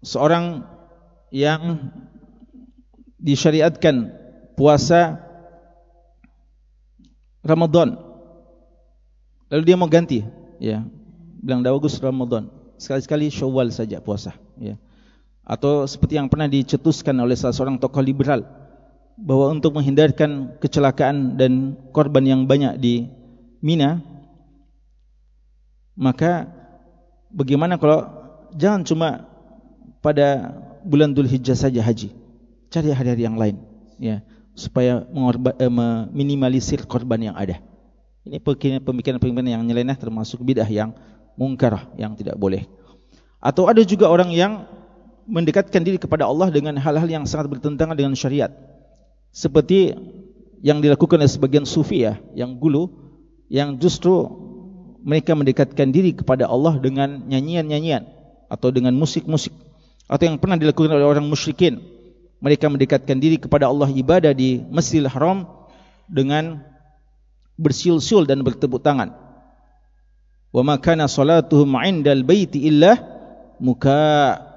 seorang 0.00 0.64
yang 1.28 1.92
disyariatkan 3.20 4.12
puasa 4.56 5.20
Ramadan 7.44 7.96
lalu 9.52 9.62
dia 9.64 9.76
mau 9.76 9.88
ganti 9.88 10.24
ya. 10.60 10.84
Bilang 11.44 11.60
dah 11.60 11.76
bagus 11.76 12.00
Ramadan. 12.00 12.48
Sekali-sekali 12.80 13.28
Syawal 13.28 13.68
saja 13.68 14.00
puasa 14.00 14.32
ya. 14.56 14.80
Atau 15.44 15.84
seperti 15.84 16.16
yang 16.16 16.32
pernah 16.32 16.48
dicetuskan 16.48 17.12
oleh 17.20 17.36
salah 17.36 17.52
seorang 17.52 17.76
tokoh 17.76 18.00
liberal 18.00 18.40
bahwa 19.20 19.52
untuk 19.52 19.76
menghindarkan 19.76 20.56
kecelakaan 20.58 21.36
dan 21.38 21.76
korban 21.92 22.24
yang 22.24 22.40
banyak 22.48 22.80
di 22.80 23.06
Mina 23.60 24.13
maka 25.94 26.50
bagaimana 27.30 27.78
kalau 27.78 28.06
jangan 28.54 28.82
cuma 28.82 29.08
pada 30.02 30.52
bulan 30.84 31.14
Dhul 31.14 31.30
Hijjah 31.30 31.56
saja 31.56 31.80
haji. 31.80 32.12
Cari 32.70 32.90
hari-hari 32.90 33.22
yang 33.22 33.38
lain 33.38 33.56
ya 34.02 34.20
supaya 34.54 35.02
eh, 35.06 35.72
meminimalisir 35.72 36.86
korban 36.86 37.30
yang 37.30 37.36
ada. 37.38 37.58
Ini 38.24 38.40
pemikiran-pemikiran 38.40 39.46
yang 39.46 39.62
nyeleneh 39.62 39.94
termasuk 39.98 40.40
bidah 40.40 40.66
yang 40.66 40.96
mungkar 41.36 41.92
yang 42.00 42.16
tidak 42.16 42.34
boleh. 42.40 42.64
Atau 43.42 43.68
ada 43.68 43.84
juga 43.84 44.08
orang 44.08 44.32
yang 44.32 44.64
mendekatkan 45.28 45.84
diri 45.84 46.00
kepada 46.00 46.24
Allah 46.24 46.48
dengan 46.48 46.76
hal-hal 46.80 47.04
yang 47.04 47.24
sangat 47.28 47.52
bertentangan 47.52 47.92
dengan 47.92 48.16
syariat. 48.16 48.48
Seperti 49.34 49.92
yang 50.64 50.80
dilakukan 50.80 51.20
oleh 51.20 51.28
sebagian 51.28 51.68
sufi 51.68 52.08
ya, 52.08 52.16
yang 52.32 52.56
gulu, 52.56 52.88
yang 53.52 53.76
justru 53.76 54.24
mereka 55.04 55.36
mendekatkan 55.36 55.92
diri 55.92 56.16
kepada 56.16 56.48
Allah 56.48 56.80
dengan 56.80 57.20
nyanyian-nyanyian 57.28 58.08
atau 58.48 58.72
dengan 58.72 58.96
musik-musik. 58.96 59.52
Atau 60.08 60.24
yang 60.24 60.40
pernah 60.40 60.56
dilakukan 60.56 60.96
oleh 60.96 61.04
orang 61.04 61.28
musyrikin, 61.28 61.80
mereka 62.40 62.72
mendekatkan 62.72 63.20
diri 63.20 63.36
kepada 63.36 63.68
Allah 63.68 63.92
ibadah 63.92 64.32
di 64.32 64.64
Masjidil 64.64 65.12
Haram 65.12 65.44
dengan 66.08 66.64
bersiul-siul 67.60 68.24
dan 68.24 68.40
bertepuk 68.40 68.80
tangan. 68.80 69.12
Wa 70.48 70.62
ma 70.64 70.80
kana 70.80 71.04
salatuhum 71.04 71.76
'indal 71.84 72.24
baiti 72.24 72.64
illa 72.64 72.96
muka' 73.60 74.54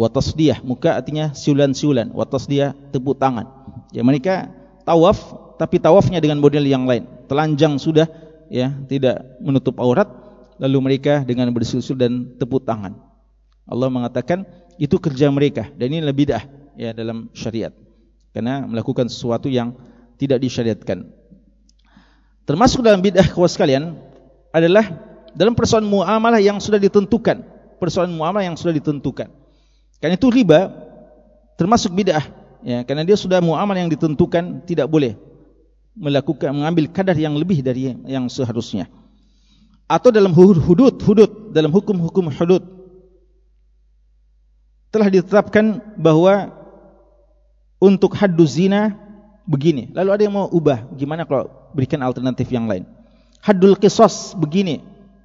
wa 0.00 0.08
tasdiyah 0.08 0.62
muka 0.64 0.96
artinya 0.96 1.36
siulan-siulan 1.36 2.14
wa 2.14 2.24
tasdiyah 2.24 2.72
tepuk 2.88 3.20
tangan 3.20 3.44
ya 3.92 4.00
mereka 4.00 4.48
tawaf 4.88 5.18
tapi 5.60 5.76
tawafnya 5.76 6.22
dengan 6.24 6.40
model 6.40 6.64
yang 6.64 6.88
lain 6.88 7.04
telanjang 7.28 7.76
sudah 7.76 8.08
ya 8.50 8.74
tidak 8.90 9.22
menutup 9.38 9.78
aurat 9.78 10.10
lalu 10.60 10.92
mereka 10.92 11.22
dengan 11.22 11.48
bersiul-siul 11.54 11.96
dan 11.96 12.12
tepuk 12.36 12.66
tangan. 12.66 12.98
Allah 13.64 13.88
mengatakan 13.88 14.44
itu 14.76 14.98
kerja 14.98 15.30
mereka 15.30 15.70
dan 15.78 15.94
ini 15.94 16.02
lebih 16.02 16.28
dah 16.34 16.42
ya 16.74 16.90
dalam 16.90 17.30
syariat. 17.32 17.72
Karena 18.34 18.66
melakukan 18.66 19.06
sesuatu 19.06 19.46
yang 19.46 19.74
tidak 20.18 20.42
disyariatkan. 20.42 21.06
Termasuk 22.44 22.82
dalam 22.82 23.00
bidah 23.00 23.24
kawas 23.30 23.54
kalian 23.54 23.96
adalah 24.50 24.84
dalam 25.32 25.54
persoalan 25.54 25.86
muamalah 25.86 26.42
yang 26.42 26.58
sudah 26.58 26.78
ditentukan. 26.82 27.46
Persoalan 27.78 28.12
muamalah 28.12 28.44
yang 28.44 28.58
sudah 28.58 28.74
ditentukan. 28.74 29.30
Karena 30.02 30.14
itu 30.18 30.28
riba 30.28 30.68
termasuk 31.60 31.92
bid'ah 31.92 32.24
ya 32.64 32.80
karena 32.88 33.04
dia 33.04 33.16
sudah 33.16 33.40
muamal 33.44 33.76
yang 33.76 33.92
ditentukan 33.92 34.64
tidak 34.64 34.88
boleh 34.88 35.16
melakukan 36.00 36.56
mengambil 36.56 36.88
kadar 36.88 37.12
yang 37.12 37.36
lebih 37.36 37.60
dari 37.60 37.92
yang 38.08 38.24
seharusnya. 38.32 38.88
Atau 39.84 40.08
dalam 40.08 40.32
hudud 40.32 40.96
hudud 40.96 41.52
dalam 41.52 41.68
hukum-hukum 41.68 42.32
hudud 42.32 42.64
telah 44.88 45.12
ditetapkan 45.12 45.94
bahwa 46.00 46.56
untuk 47.76 48.16
haddu 48.16 48.48
zina 48.48 48.96
begini. 49.44 49.92
Lalu 49.92 50.08
ada 50.08 50.22
yang 50.24 50.34
mau 50.34 50.48
ubah, 50.48 50.88
gimana 50.96 51.28
kalau 51.28 51.52
berikan 51.76 52.00
alternatif 52.00 52.48
yang 52.48 52.64
lain? 52.64 52.88
Haddul 53.44 53.76
qisas 53.76 54.32
begini, 54.36 54.80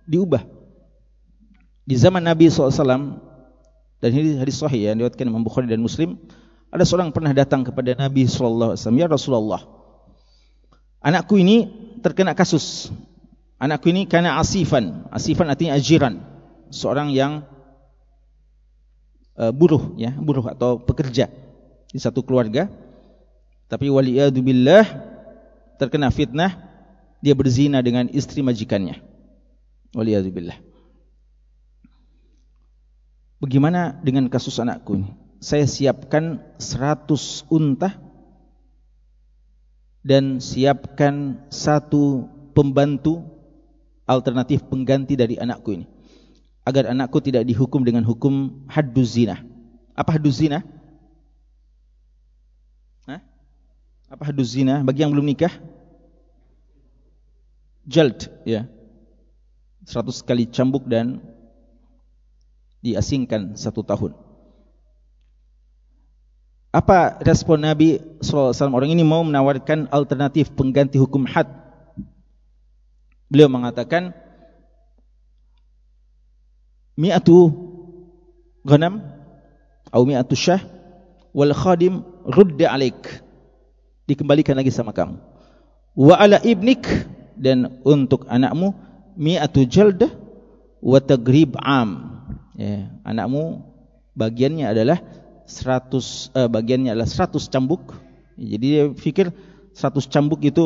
diubah. 0.07 0.43
Di 1.85 1.95
zaman 1.95 2.25
Nabi 2.25 2.49
SAW 2.49 3.21
dan 4.01 4.09
ini 4.09 4.37
hadis 4.37 4.57
sahih 4.57 4.89
yang 4.91 4.97
diriwayatkan 4.97 5.25
Imam 5.29 5.45
Bukhari 5.45 5.69
dan 5.69 5.81
Muslim 5.81 6.17
ada 6.73 6.81
seorang 6.81 7.13
pernah 7.13 7.31
datang 7.31 7.61
kepada 7.61 7.93
Nabi 7.93 8.25
wasallam 8.25 8.97
ya 8.97 9.07
Rasulullah 9.07 9.74
anakku 11.05 11.37
ini 11.37 11.69
terkena 12.01 12.33
kasus. 12.33 12.89
Anakku 13.61 13.93
ini 13.93 14.09
karena 14.09 14.41
asifan. 14.41 15.05
Asifan 15.13 15.53
artinya 15.53 15.77
ajiran. 15.77 16.17
Seorang 16.73 17.13
yang 17.13 17.45
uh, 19.37 19.53
buruh 19.53 19.93
ya 19.95 20.11
buruh 20.17 20.49
atau 20.49 20.81
pekerja 20.81 21.29
di 21.93 21.99
satu 22.01 22.25
keluarga. 22.25 22.67
Tapi 23.69 23.89
waliyadu 23.89 24.41
billah 24.41 24.85
terkena 25.77 26.09
fitnah 26.09 26.57
dia 27.21 27.37
berzina 27.37 27.81
dengan 27.85 28.09
istri 28.09 28.41
majikannya. 28.41 29.01
Waliyadu 29.93 30.29
billah. 30.33 30.57
Bagaimana 33.39 33.97
dengan 34.01 34.25
kasus 34.31 34.57
anakku 34.57 34.97
ini? 34.97 35.09
Saya 35.43 35.69
siapkan 35.69 36.41
100 36.57 37.45
unta 37.53 38.04
dan 40.05 40.37
siapkan 40.37 41.41
satu 41.49 42.29
pembantu 42.53 43.25
alternatif 44.05 44.61
pengganti 44.69 45.17
dari 45.17 45.41
anakku 45.41 45.73
ini. 45.73 45.89
Agar 46.61 46.93
anakku 46.93 47.17
tidak 47.25 47.49
dihukum 47.49 47.81
dengan 47.81 48.05
hukum 48.05 48.65
hadduz 48.69 49.17
zina. 49.17 49.41
Apa 49.97 50.21
hadduz 50.21 50.45
zina? 50.45 50.61
Hah? 53.09 53.21
Apa 54.13 54.29
hadduz 54.29 54.53
zina? 54.53 54.85
Bagi 54.85 55.01
yang 55.01 55.09
belum 55.09 55.25
nikah? 55.25 55.53
Jald, 57.89 58.29
ya. 58.45 58.69
100 59.85 60.25
kali 60.25 60.49
cambuk 60.49 60.89
dan 60.89 61.21
diasingkan 62.81 63.53
satu 63.57 63.85
tahun. 63.85 64.24
Apa 66.75 67.23
respon 67.23 67.63
Nabi 67.63 68.03
SAW? 68.19 68.51
Orang 68.75 68.91
ini 68.91 68.99
mau 69.07 69.23
menawarkan 69.23 69.87
alternatif 69.95 70.51
pengganti 70.51 70.99
hukum 70.99 71.23
had. 71.23 71.47
Beliau 73.31 73.47
mengatakan, 73.47 74.11
Mi'atu 76.99 77.51
ghanam, 78.67 79.03
atau 79.87 80.03
mi'atu 80.03 80.35
syah, 80.35 80.59
wal 81.31 81.55
khadim 81.55 82.03
rudda 82.27 82.71
alaik. 82.71 83.23
Dikembalikan 84.03 84.59
lagi 84.59 84.71
sama 84.71 84.91
kamu. 84.91 85.15
Wa 85.95 86.19
ala 86.19 86.43
ibnik, 86.43 86.83
dan 87.39 87.79
untuk 87.87 88.27
anakmu, 88.27 88.75
mi'atu 89.15 89.63
jaldah, 89.63 90.11
wa 90.83 90.99
tagrib 90.99 91.55
am 91.59 91.89
ya, 92.53 92.91
anakmu 93.07 93.63
bagiannya 94.13 94.69
adalah 94.69 95.01
100 95.45 96.33
eh, 96.33 96.49
bagiannya 96.49 96.91
adalah 96.93 97.09
100 97.09 97.37
cambuk. 97.53 97.93
Jadi 98.35 98.65
dia 98.65 98.83
fikir 98.91 99.31
100 99.71 100.11
cambuk 100.11 100.41
itu 100.43 100.65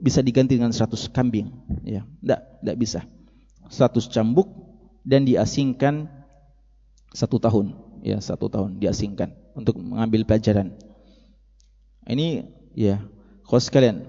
bisa 0.00 0.24
diganti 0.24 0.56
dengan 0.56 0.72
100 0.72 1.10
kambing. 1.12 1.52
Ya, 1.84 2.04
tidak, 2.22 2.40
tidak 2.60 2.76
bisa. 2.80 3.00
100 3.68 4.12
cambuk 4.12 4.48
dan 5.04 5.24
diasingkan 5.24 6.08
satu 7.12 7.36
tahun. 7.40 7.76
Ya, 8.00 8.16
satu 8.18 8.48
tahun 8.48 8.80
diasingkan 8.80 9.36
untuk 9.52 9.76
mengambil 9.76 10.24
pelajaran. 10.24 10.72
Ini 12.08 12.48
ya, 12.72 13.04
kau 13.44 13.60
sekalian. 13.60 14.08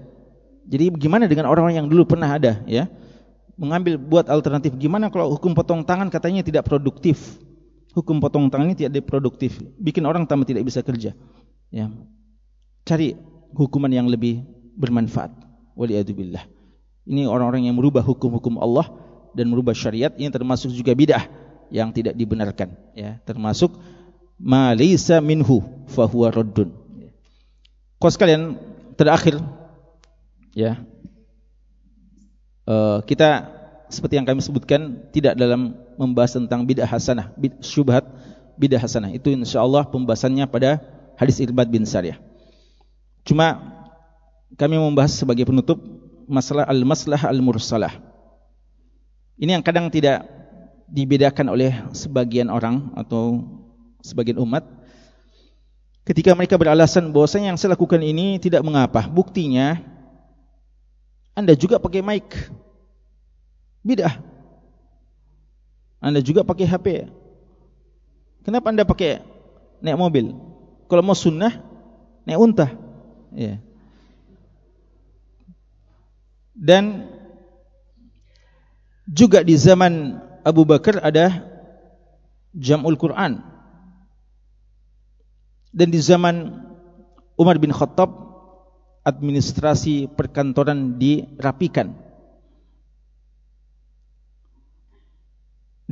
Jadi 0.64 0.94
bagaimana 0.94 1.28
dengan 1.28 1.50
orang-orang 1.50 1.84
yang 1.84 1.88
dulu 1.90 2.08
pernah 2.08 2.32
ada 2.32 2.62
ya? 2.64 2.88
Mengambil 3.60 4.00
buat 4.00 4.26
alternatif. 4.32 4.72
Gimana 4.80 5.12
kalau 5.12 5.28
hukum 5.36 5.52
potong 5.52 5.84
tangan 5.84 6.08
katanya 6.08 6.40
tidak 6.40 6.64
produktif? 6.64 7.36
Hukum 7.92 8.20
potong 8.24 8.48
tangan 8.48 8.72
ini 8.72 8.76
tidak 8.76 9.04
produktif. 9.04 9.60
Bikin 9.76 10.08
orang 10.08 10.24
tambah 10.24 10.48
tidak 10.48 10.64
bisa 10.64 10.80
kerja. 10.80 11.12
Ya. 11.68 11.92
Cari 12.88 13.14
hukuman 13.52 13.92
yang 13.92 14.08
lebih 14.08 14.44
bermanfaat. 14.76 15.32
Waliyadzubillah. 15.76 16.44
Ini 17.04 17.28
orang-orang 17.28 17.68
yang 17.68 17.76
merubah 17.76 18.00
hukum-hukum 18.00 18.56
Allah 18.62 18.88
dan 19.32 19.48
merubah 19.48 19.72
syariat 19.72 20.12
ini 20.14 20.28
termasuk 20.28 20.70
juga 20.72 20.92
bidah 20.92 21.24
yang 21.72 21.88
tidak 21.88 22.12
dibenarkan 22.12 22.76
ya 22.92 23.16
termasuk 23.24 23.72
ma 24.36 24.76
laysa 24.76 25.24
minhu 25.24 25.64
fa 25.88 26.04
huwa 26.04 26.28
raddun. 26.28 26.68
Kau 27.96 28.12
sekalian 28.12 28.60
terakhir 28.94 29.40
ya 30.52 30.84
uh, 32.68 33.00
kita 33.08 33.48
seperti 33.88 34.20
yang 34.20 34.28
kami 34.28 34.40
sebutkan 34.44 35.08
tidak 35.12 35.36
dalam 35.36 35.76
membahas 35.96 36.36
tentang 36.36 36.64
bidah 36.64 36.88
hasanah, 36.88 37.32
bid, 37.36 37.58
syubhat 37.64 38.06
bidah 38.56 38.80
hasanah. 38.80 39.10
Itu 39.12 39.32
insyaallah 39.32 39.88
pembahasannya 39.88 40.44
pada 40.48 40.78
hadis 41.16 41.40
Irbad 41.40 41.68
bin 41.68 41.82
Sariyah. 41.82 42.20
Cuma 43.22 43.58
kami 44.58 44.76
membahas 44.76 45.14
sebagai 45.16 45.48
penutup 45.48 45.80
masalah 46.28 46.68
al-maslah 46.68 47.20
al-mursalah. 47.28 47.98
Ini 49.40 49.58
yang 49.58 49.64
kadang 49.64 49.88
tidak 49.88 50.22
dibedakan 50.86 51.50
oleh 51.50 51.72
sebagian 51.96 52.52
orang 52.52 52.92
atau 52.94 53.40
sebagian 54.04 54.38
umat. 54.42 54.62
Ketika 56.02 56.34
mereka 56.34 56.58
beralasan 56.58 57.14
bahwasanya 57.14 57.54
yang 57.54 57.58
saya 57.58 57.78
lakukan 57.78 58.02
ini 58.02 58.36
tidak 58.42 58.60
mengapa. 58.66 59.06
Buktinya 59.06 59.78
Anda 61.32 61.56
juga 61.56 61.78
pakai 61.78 62.02
mic. 62.02 62.26
Bidah. 63.82 64.31
Anda 66.02 66.18
juga 66.18 66.42
pakai 66.42 66.66
HP. 66.66 67.06
Kenapa 68.42 68.74
Anda 68.74 68.82
pakai 68.82 69.22
naik 69.78 69.94
mobil? 69.94 70.34
Kalau 70.90 71.02
mau 71.06 71.14
sunnah 71.14 71.62
naik 72.26 72.42
unta. 72.42 72.74
Ya. 73.30 73.62
Dan 76.58 77.06
juga 79.06 79.46
di 79.46 79.54
zaman 79.54 80.18
Abu 80.42 80.66
Bakar 80.66 80.98
ada 81.06 81.46
Jam'ul 82.50 82.98
Quran. 82.98 83.38
Dan 85.70 85.88
di 85.88 86.02
zaman 86.02 86.66
Umar 87.38 87.62
bin 87.62 87.70
Khattab 87.70 88.10
administrasi 89.06 90.10
perkantoran 90.18 90.98
dirapikan. 90.98 91.94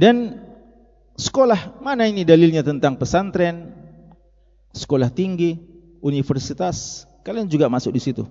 Dan 0.01 0.41
sekolah 1.21 1.77
mana 1.85 2.09
ini 2.09 2.25
dalilnya 2.25 2.65
tentang 2.65 2.97
pesantren, 2.97 3.69
sekolah 4.73 5.13
tinggi, 5.13 5.61
universitas, 6.01 7.05
kalian 7.21 7.45
juga 7.53 7.69
masuk 7.69 7.93
di 7.93 8.01
situ. 8.01 8.25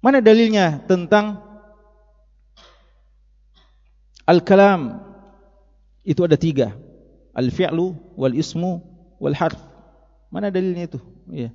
Mana 0.00 0.24
dalilnya 0.24 0.80
tentang 0.88 1.52
Al-kalam 4.24 5.04
itu 6.00 6.24
ada 6.24 6.40
tiga. 6.40 6.72
Al-fi'lu 7.36 7.92
wal 8.16 8.32
ismu 8.32 8.80
wal 9.20 9.36
harf. 9.36 9.60
Mana 10.32 10.48
dalilnya 10.48 10.88
itu? 10.88 11.00
Ya. 11.28 11.52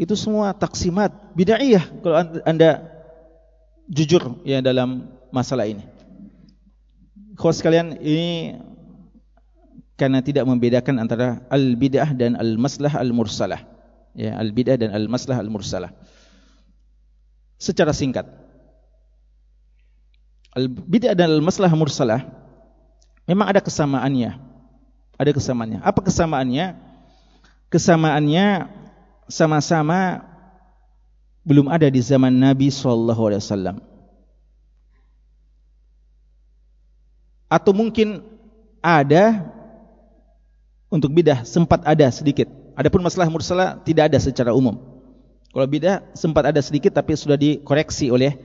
Itu 0.00 0.16
semua 0.16 0.56
taksimat 0.56 1.12
bid'ah 1.36 1.60
kalau 2.00 2.16
Anda 2.48 2.88
jujur 3.84 4.40
ya 4.48 4.64
dalam 4.64 5.12
masalah 5.28 5.68
ini. 5.68 5.99
Kau 7.40 7.56
sekalian 7.56 7.96
ini 8.04 8.60
karena 9.96 10.20
tidak 10.20 10.44
membedakan 10.44 11.00
antara 11.00 11.40
al-bid'ah 11.48 12.12
dan 12.12 12.36
al-maslah 12.36 12.92
al-mursalah. 12.92 13.64
Ya, 14.12 14.36
al-bid'ah 14.36 14.76
dan 14.76 14.92
al-maslah 14.92 15.40
al-mursalah 15.40 15.96
secara 17.56 17.96
singkat. 17.96 18.28
Al-bid'ah 20.52 21.16
dan 21.16 21.40
al-maslah 21.40 21.72
mursalah 21.72 22.28
memang 23.24 23.48
ada 23.48 23.64
kesamaannya. 23.64 24.36
Ada 25.16 25.32
kesamaannya. 25.32 25.78
Apa 25.80 26.00
kesamaannya? 26.04 26.76
Kesamaannya 27.72 28.68
sama-sama 29.32 30.28
belum 31.44 31.72
ada 31.72 31.88
di 31.88 32.04
zaman 32.04 32.36
Nabi 32.36 32.68
sallallahu 32.68 33.32
alaihi 33.32 33.40
wasallam. 33.44 33.89
Atau 37.50 37.74
mungkin 37.74 38.22
ada 38.78 39.50
untuk 40.86 41.10
bidah 41.10 41.42
sempat 41.42 41.82
ada 41.82 42.06
sedikit. 42.14 42.46
Adapun 42.78 43.02
masalah 43.02 43.26
mursalah 43.26 43.82
tidak 43.82 44.14
ada 44.14 44.18
secara 44.22 44.54
umum. 44.54 44.78
Kalau 45.50 45.66
bidah 45.66 46.06
sempat 46.14 46.46
ada 46.46 46.62
sedikit 46.62 46.94
tapi 46.94 47.18
sudah 47.18 47.34
dikoreksi 47.34 48.08
oleh 48.14 48.38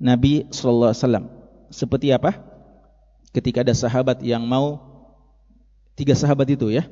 Nabi 0.00 0.48
sallallahu 0.48 0.92
alaihi 0.92 1.02
wasallam. 1.04 1.24
Seperti 1.68 2.08
apa? 2.16 2.40
Ketika 3.36 3.60
ada 3.60 3.76
sahabat 3.76 4.24
yang 4.24 4.40
mau 4.48 4.80
tiga 5.92 6.16
sahabat 6.16 6.48
itu 6.48 6.72
ya, 6.72 6.88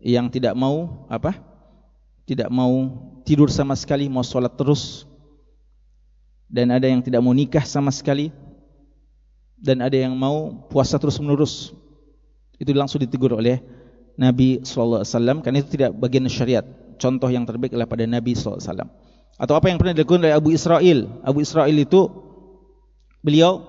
yang 0.00 0.32
tidak 0.32 0.56
mau 0.56 1.04
apa? 1.12 1.36
Tidak 2.24 2.48
mau 2.48 2.88
tidur 3.28 3.52
sama 3.52 3.76
sekali, 3.76 4.08
mau 4.08 4.24
sholat 4.24 4.56
terus. 4.56 5.04
Dan 6.48 6.72
ada 6.72 6.88
yang 6.88 7.04
tidak 7.04 7.20
mau 7.20 7.36
nikah 7.36 7.62
sama 7.62 7.92
sekali. 7.92 8.32
Dan 9.60 9.84
ada 9.84 9.92
yang 9.92 10.16
mau 10.16 10.66
puasa 10.72 10.96
terus 10.96 11.20
menerus. 11.20 11.76
Itu 12.56 12.72
langsung 12.72 13.04
ditegur 13.04 13.36
oleh 13.36 13.60
Nabi 14.16 14.64
sallallahu 14.64 15.04
alaihi 15.04 15.12
wasallam 15.12 15.38
karena 15.44 15.58
itu 15.60 15.70
tidak 15.76 15.90
bagian 15.96 16.24
syariat 16.28 16.64
contoh 17.00 17.32
yang 17.32 17.48
terbaik 17.48 17.72
adalah 17.72 17.88
pada 17.88 18.04
Nabi 18.04 18.36
SAW. 18.36 18.60
Atau 19.40 19.56
apa 19.56 19.72
yang 19.72 19.80
pernah 19.80 19.96
dilakukan 19.96 20.20
oleh 20.20 20.36
Abu 20.36 20.52
Israel. 20.52 21.08
Abu 21.24 21.40
Israel 21.40 21.72
itu, 21.72 22.12
beliau, 23.24 23.64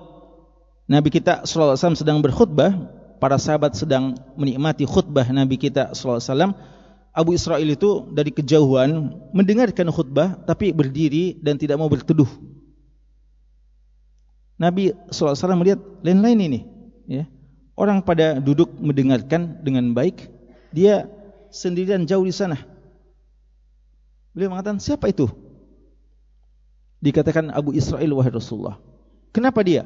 Nabi 0.84 1.08
kita 1.08 1.48
SAW 1.48 1.96
sedang 1.96 2.20
berkhutbah, 2.20 2.76
para 3.16 3.40
sahabat 3.40 3.72
sedang 3.72 4.12
menikmati 4.36 4.84
khutbah 4.84 5.24
Nabi 5.32 5.56
kita 5.56 5.96
SAW, 5.96 6.52
Abu 7.12 7.32
Israel 7.32 7.64
itu 7.64 8.04
dari 8.12 8.28
kejauhan 8.28 9.16
mendengarkan 9.32 9.88
khutbah, 9.88 10.36
tapi 10.44 10.76
berdiri 10.76 11.40
dan 11.40 11.56
tidak 11.56 11.80
mau 11.80 11.88
berteduh. 11.88 12.28
Nabi 14.62 14.94
SAW 15.10 15.58
melihat 15.58 15.82
lain-lain 16.06 16.38
ini. 16.38 16.60
Ya. 17.10 17.26
Orang 17.74 18.06
pada 18.06 18.38
duduk 18.38 18.70
mendengarkan 18.78 19.58
dengan 19.66 19.90
baik, 19.90 20.30
dia 20.70 21.10
sendirian 21.50 22.06
jauh 22.06 22.22
di 22.22 22.30
sana. 22.30 22.62
Beliau 24.30 24.54
mengatakan, 24.54 24.78
siapa 24.78 25.10
itu? 25.10 25.26
Dikatakan 27.02 27.50
Abu 27.50 27.74
Israel 27.74 28.14
wahai 28.14 28.30
Rasulullah. 28.30 28.78
Kenapa 29.34 29.66
dia? 29.66 29.82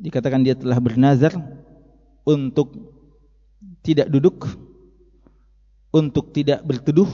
Dikatakan 0.00 0.40
dia 0.40 0.56
telah 0.56 0.80
bernazar 0.80 1.36
untuk 2.24 2.72
tidak 3.84 4.08
duduk, 4.08 4.48
untuk 5.92 6.32
tidak 6.32 6.64
berteduh, 6.64 7.10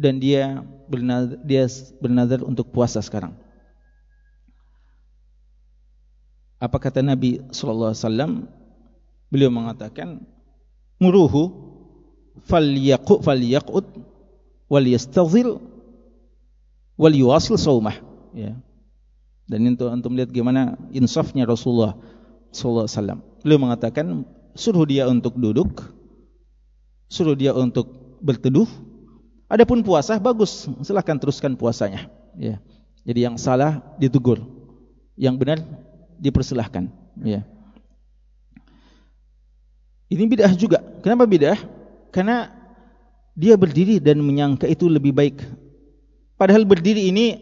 dan 0.00 0.16
dia 0.16 0.64
bernazar, 0.88 1.36
dia 1.44 1.68
bernazar 2.00 2.40
untuk 2.40 2.72
puasa 2.72 3.04
sekarang. 3.04 3.36
Apa 6.56 6.80
kata 6.80 7.04
Nabi 7.04 7.42
sallallahu 7.52 7.92
alaihi 7.92 8.04
wasallam? 8.04 8.32
Beliau 9.28 9.50
mengatakan, 9.52 10.24
"Muruhu 11.02 11.52
wal 14.68 14.86
yastazil 14.86 15.60
wal 16.96 17.14
yuwasil 17.14 17.60
saumah. 17.60 17.96
Ya. 18.32 18.56
Dan 19.46 19.62
itu 19.68 19.86
untuk 19.86 20.10
melihat 20.10 20.34
bagaimana 20.34 20.74
insafnya 20.90 21.46
Rasulullah 21.46 21.94
sallallahu 22.50 22.86
alaihi 22.88 22.96
wasallam. 22.98 23.18
Beliau 23.46 23.60
mengatakan 23.62 24.06
suruh 24.56 24.88
dia 24.88 25.06
untuk 25.06 25.38
duduk 25.38 25.96
suruh 27.06 27.38
dia 27.38 27.54
untuk 27.54 28.18
berteduh. 28.22 28.66
Adapun 29.46 29.86
puasa 29.86 30.18
bagus 30.18 30.66
silakan 30.82 31.22
teruskan 31.22 31.54
puasanya. 31.54 32.10
Ya. 32.34 32.58
Jadi 33.06 33.22
yang 33.22 33.38
salah 33.38 33.78
ditegur. 34.02 34.42
Yang 35.14 35.34
benar 35.38 35.58
dipersilahkan 36.20 36.88
ya 37.22 37.44
ini 40.10 40.24
bidah 40.28 40.52
juga 40.54 40.82
kenapa 41.02 41.26
bidah 41.28 41.58
karena 42.14 42.50
dia 43.36 43.54
berdiri 43.58 44.00
dan 44.00 44.22
menyangka 44.24 44.64
itu 44.64 44.88
lebih 44.88 45.12
baik 45.12 45.44
Padahal 46.36 46.68
berdiri 46.68 47.08
ini 47.08 47.40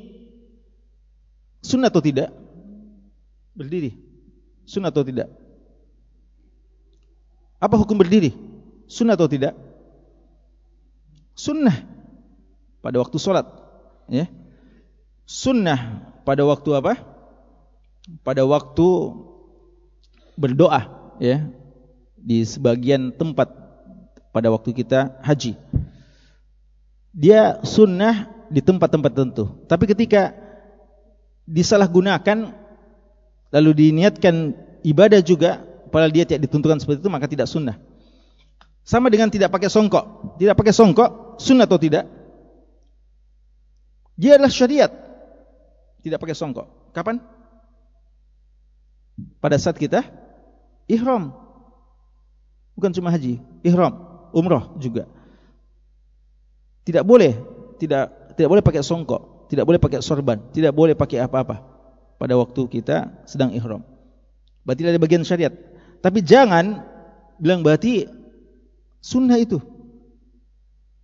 sunnah 1.58 1.90
atau 1.90 1.98
tidak? 1.98 2.30
Berdiri. 3.58 3.98
Sunnah 4.64 4.94
atau 4.94 5.02
tidak? 5.02 5.26
Apa 7.58 7.74
hukum 7.74 7.98
berdiri? 7.98 8.30
Sunnah 8.86 9.18
atau 9.18 9.26
tidak? 9.26 9.54
Sunnah 11.34 11.74
pada 12.78 13.02
waktu 13.02 13.18
solat. 13.18 13.46
Ya. 14.06 14.30
Sunnah 15.26 16.06
pada 16.22 16.46
waktu 16.46 16.70
apa? 16.78 16.94
Pada 18.20 18.44
waktu 18.44 18.86
berdoa. 20.36 20.80
Ya. 21.22 21.48
Di 22.20 22.44
sebagian 22.44 23.12
tempat 23.12 23.52
pada 24.34 24.50
waktu 24.50 24.74
kita 24.74 25.20
haji. 25.22 25.54
Dia 27.14 27.62
sunnah 27.62 28.26
di 28.50 28.58
tempat-tempat 28.58 29.10
tertentu. 29.14 29.44
Tapi 29.70 29.84
ketika 29.86 30.34
disalahgunakan 31.44 32.50
lalu 33.54 33.70
diniatkan 33.76 34.56
ibadah 34.82 35.20
juga 35.22 35.62
padahal 35.92 36.10
dia 36.10 36.24
tidak 36.26 36.50
ditentukan 36.50 36.80
seperti 36.82 37.04
itu 37.04 37.12
maka 37.12 37.30
tidak 37.30 37.46
sunnah. 37.46 37.78
Sama 38.84 39.08
dengan 39.08 39.32
tidak 39.32 39.48
pakai 39.48 39.70
songkok. 39.72 40.36
Tidak 40.36 40.52
pakai 40.52 40.74
songkok 40.74 41.40
sunnah 41.40 41.64
atau 41.64 41.80
tidak? 41.80 42.04
Dia 44.18 44.36
adalah 44.36 44.52
syariat. 44.52 44.92
Tidak 46.04 46.20
pakai 46.20 46.36
songkok. 46.36 46.92
Kapan? 46.92 47.33
Pada 49.38 49.56
saat 49.60 49.78
kita 49.78 50.02
ihram. 50.90 51.32
Bukan 52.74 52.90
cuma 52.90 53.14
haji, 53.14 53.38
ihram, 53.62 53.94
umrah 54.34 54.74
juga. 54.82 55.06
Tidak 56.82 57.06
boleh, 57.06 57.38
tidak 57.78 58.34
tidak 58.34 58.48
boleh 58.50 58.62
pakai 58.66 58.82
songkok, 58.82 59.46
tidak 59.46 59.64
boleh 59.64 59.78
pakai 59.78 60.02
sorban, 60.02 60.42
tidak 60.50 60.74
boleh 60.74 60.98
pakai 60.98 61.22
apa-apa 61.22 61.62
pada 62.18 62.34
waktu 62.34 62.66
kita 62.66 63.24
sedang 63.30 63.54
ihram. 63.54 63.86
Berarti 64.66 64.82
ada 64.90 64.98
bagian 64.98 65.22
syariat. 65.22 65.54
Tapi 66.02 66.20
jangan 66.20 66.82
bilang 67.38 67.62
berarti 67.62 68.10
sunnah 68.98 69.38
itu. 69.38 69.62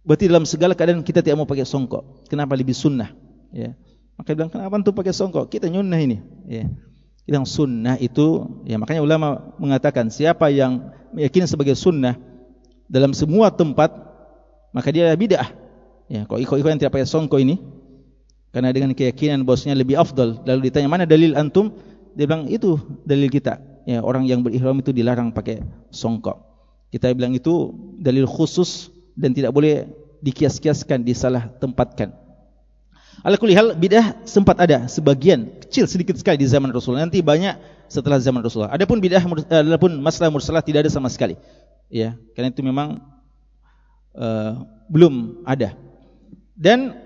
Berarti 0.02 0.26
dalam 0.26 0.48
segala 0.48 0.72
keadaan 0.74 1.04
kita 1.04 1.22
tidak 1.22 1.38
mau 1.38 1.48
pakai 1.48 1.68
songkok. 1.68 2.26
Kenapa 2.26 2.56
lebih 2.58 2.74
sunnah? 2.74 3.12
Ya. 3.52 3.76
Maka 4.16 4.32
bilang 4.34 4.50
kenapa 4.50 4.80
tu 4.80 4.92
pakai 4.96 5.14
songkok? 5.14 5.52
Kita 5.52 5.68
nyunnah 5.70 6.00
ini. 6.00 6.18
Ya. 6.48 6.66
Yang 7.30 7.62
sunnah 7.62 7.94
itu, 8.02 8.42
ya 8.66 8.74
makanya 8.74 9.06
ulama 9.06 9.54
mengatakan 9.54 10.10
siapa 10.10 10.50
yang 10.50 10.90
meyakini 11.14 11.46
sebagai 11.46 11.78
sunnah 11.78 12.18
dalam 12.90 13.14
semua 13.14 13.54
tempat, 13.54 13.94
maka 14.74 14.90
dia 14.90 15.14
bid'ah. 15.14 15.46
Ya, 16.10 16.26
kalau 16.26 16.42
ikut-ikut 16.42 16.66
yang 16.74 16.80
tidak 16.82 16.98
pakai 16.98 17.06
songkok 17.06 17.38
ini, 17.38 17.62
karena 18.50 18.74
dengan 18.74 18.90
keyakinan 18.98 19.46
bosnya 19.46 19.78
lebih 19.78 19.94
afdal. 19.94 20.42
Lalu 20.42 20.70
ditanya 20.70 20.90
mana 20.90 21.06
dalil 21.06 21.38
antum? 21.38 21.70
Dia 22.18 22.26
bilang 22.26 22.50
itu 22.50 22.82
dalil 23.06 23.30
kita. 23.30 23.62
Ya, 23.86 24.02
orang 24.02 24.26
yang 24.26 24.42
berihram 24.42 24.82
itu 24.82 24.90
dilarang 24.90 25.30
pakai 25.30 25.62
songkok. 25.94 26.42
Kita 26.90 27.14
bilang 27.14 27.30
itu 27.38 27.70
dalil 28.02 28.26
khusus 28.26 28.90
dan 29.14 29.30
tidak 29.30 29.54
boleh 29.54 29.86
dikias-kiaskan, 30.18 31.06
disalah 31.06 31.46
tempatkan. 31.62 32.10
Ala 33.20 33.36
kulli 33.36 33.52
hal 33.52 33.76
bidah 33.76 34.24
sempat 34.24 34.56
ada 34.56 34.88
sebagian 34.88 35.60
kecil 35.66 35.84
sedikit 35.84 36.16
sekali 36.16 36.40
di 36.40 36.48
zaman 36.48 36.72
Rasul. 36.72 36.96
Nanti 36.96 37.20
banyak 37.20 37.58
setelah 37.90 38.16
zaman 38.16 38.40
Rasul. 38.40 38.64
Adapun 38.64 38.96
bidah 39.02 39.20
eh, 39.20 39.60
adapun 39.66 39.98
masalah 40.00 40.32
mursalah 40.32 40.64
tidak 40.64 40.88
ada 40.88 40.90
sama 40.92 41.12
sekali. 41.12 41.36
Ya, 41.90 42.16
karena 42.32 42.54
itu 42.54 42.62
memang 42.62 43.02
uh, 44.14 44.64
belum 44.88 45.44
ada. 45.44 45.76
Dan 46.54 46.96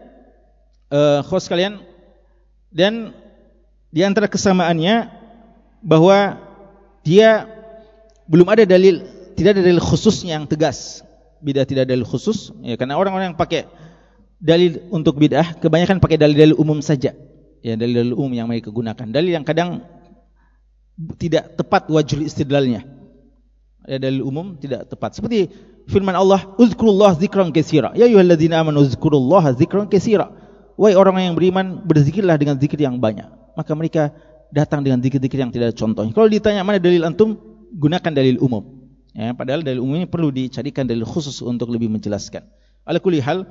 uh, 0.92 1.24
khos 1.26 1.48
kalian 1.50 1.82
dan 2.70 3.16
di 3.90 4.04
antara 4.06 4.30
kesamaannya 4.30 5.08
bahwa 5.82 6.38
dia 7.02 7.48
belum 8.30 8.48
ada 8.48 8.62
dalil 8.62 9.02
tidak 9.34 9.58
ada 9.58 9.62
dalil 9.66 9.82
khususnya 9.82 10.38
yang 10.38 10.46
tegas. 10.46 11.02
Bidah 11.42 11.66
tidak 11.66 11.88
ada 11.88 11.92
dalil 11.96 12.08
khusus 12.08 12.54
ya 12.64 12.78
karena 12.78 12.96
orang-orang 12.96 13.32
yang 13.34 13.38
pakai 13.40 13.68
dalil 14.40 14.82
untuk 14.90 15.18
bid'ah 15.18 15.58
kebanyakan 15.58 15.98
pakai 16.02 16.18
dalil-dalil 16.18 16.56
umum 16.58 16.80
saja. 16.80 17.14
Ya, 17.64 17.74
dalil-dalil 17.80 18.12
umum 18.12 18.32
yang 18.36 18.46
mereka 18.50 18.68
gunakan. 18.68 19.06
Dalil 19.08 19.32
yang 19.32 19.46
kadang 19.46 19.80
tidak 21.16 21.56
tepat 21.58 21.88
wajul 21.90 22.22
istidlalnya. 22.28 22.84
Ya, 23.84 23.96
dalil 24.00 24.24
umum 24.24 24.56
tidak 24.56 24.88
tepat. 24.88 25.16
Seperti 25.16 25.48
firman 25.88 26.16
Allah, 26.16 26.44
"Uzkurullah 26.56 27.16
dzikran 27.16 27.52
katsira." 27.52 27.92
Ya 27.96 28.08
ayyuhalladzina 28.08 28.60
amanu 28.60 28.84
uzkurullaha 28.84 29.56
dzikran 29.56 29.88
katsira. 29.88 30.32
Wahai 30.74 30.98
orang 30.98 31.20
yang 31.22 31.34
beriman, 31.38 31.86
berzikirlah 31.86 32.34
dengan 32.34 32.58
zikir 32.58 32.80
yang 32.82 32.98
banyak. 32.98 33.30
Maka 33.54 33.72
mereka 33.78 34.10
datang 34.50 34.82
dengan 34.82 34.98
zikir-zikir 34.98 35.38
yang 35.38 35.54
tidak 35.54 35.72
ada 35.72 35.76
contohnya. 35.76 36.12
Kalau 36.14 36.26
ditanya 36.26 36.66
mana 36.66 36.82
dalil 36.82 37.06
antum, 37.06 37.38
gunakan 37.74 38.10
dalil 38.10 38.38
umum. 38.42 38.90
Ya, 39.14 39.30
padahal 39.30 39.62
dalil 39.62 39.78
umum 39.78 40.02
ini 40.02 40.06
perlu 40.10 40.34
dicarikan 40.34 40.86
dalil 40.86 41.06
khusus 41.06 41.38
untuk 41.42 41.70
lebih 41.70 41.86
menjelaskan. 41.86 42.42
Ala 42.82 42.98
kulli 42.98 43.22
hal, 43.22 43.46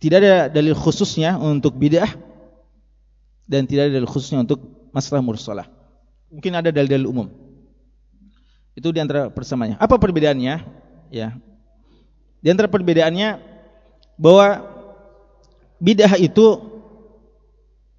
tidak 0.00 0.16
ada 0.24 0.34
dalil 0.48 0.72
khususnya 0.72 1.36
untuk 1.36 1.76
bid'ah 1.76 2.08
dan 3.44 3.68
tidak 3.68 3.92
ada 3.92 4.00
dalil 4.00 4.08
khususnya 4.08 4.40
untuk 4.40 4.64
masalah 4.96 5.20
mursalah. 5.20 5.68
Mungkin 6.32 6.56
ada 6.56 6.72
dalil-dalil 6.72 7.04
umum. 7.04 7.28
Itu 8.72 8.96
di 8.96 9.00
antara 9.02 9.28
persamaannya. 9.28 9.76
Apa 9.76 10.00
perbedaannya? 10.00 10.54
Ya. 11.12 11.36
Di 12.40 12.48
antara 12.48 12.72
perbedaannya 12.72 13.44
bahwa 14.16 14.64
bid'ah 15.76 16.16
itu 16.16 16.64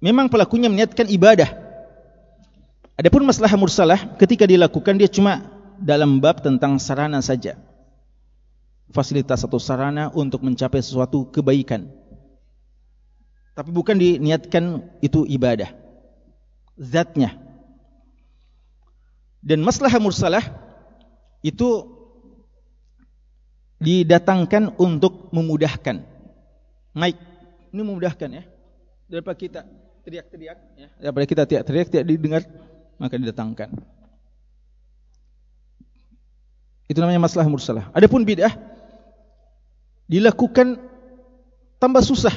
memang 0.02 0.26
pelakunya 0.26 0.66
meniatkan 0.66 1.06
ibadah. 1.06 1.54
Adapun 2.98 3.22
masalah 3.22 3.54
mursalah 3.54 4.18
ketika 4.18 4.42
dilakukan 4.42 4.98
dia 4.98 5.06
cuma 5.06 5.38
dalam 5.78 6.18
bab 6.18 6.42
tentang 6.42 6.82
sarana 6.82 7.22
saja 7.22 7.58
fasilitas 8.90 9.46
atau 9.46 9.62
sarana 9.62 10.10
untuk 10.10 10.42
mencapai 10.42 10.82
sesuatu 10.82 11.28
kebaikan. 11.30 11.86
Tapi 13.52 13.68
bukan 13.68 13.96
diniatkan 14.00 14.80
itu 15.04 15.28
ibadah. 15.28 15.68
Zatnya. 16.80 17.36
Dan 19.44 19.60
masalah 19.60 19.92
mursalah 20.00 20.44
itu 21.44 21.84
didatangkan 23.82 24.78
untuk 24.80 25.28
memudahkan. 25.34 26.00
Naik. 26.96 27.18
Ini 27.72 27.82
memudahkan 27.82 28.28
ya. 28.30 28.44
Daripada 29.10 29.36
kita 29.36 29.60
teriak-teriak. 30.06 30.58
Ya. 30.78 30.88
Daripada 30.96 31.24
kita 31.28 31.42
teriak-teriak 31.44 31.88
tidak 31.92 32.06
didengar. 32.08 32.42
Maka 32.96 33.18
didatangkan. 33.20 33.68
Itu 36.88 36.98
namanya 37.02 37.20
masalah 37.20 37.48
mursalah. 37.50 37.90
Adapun 37.92 38.24
bid'ah 38.24 38.71
dilakukan 40.06 40.78
tambah 41.82 42.02
susah. 42.02 42.32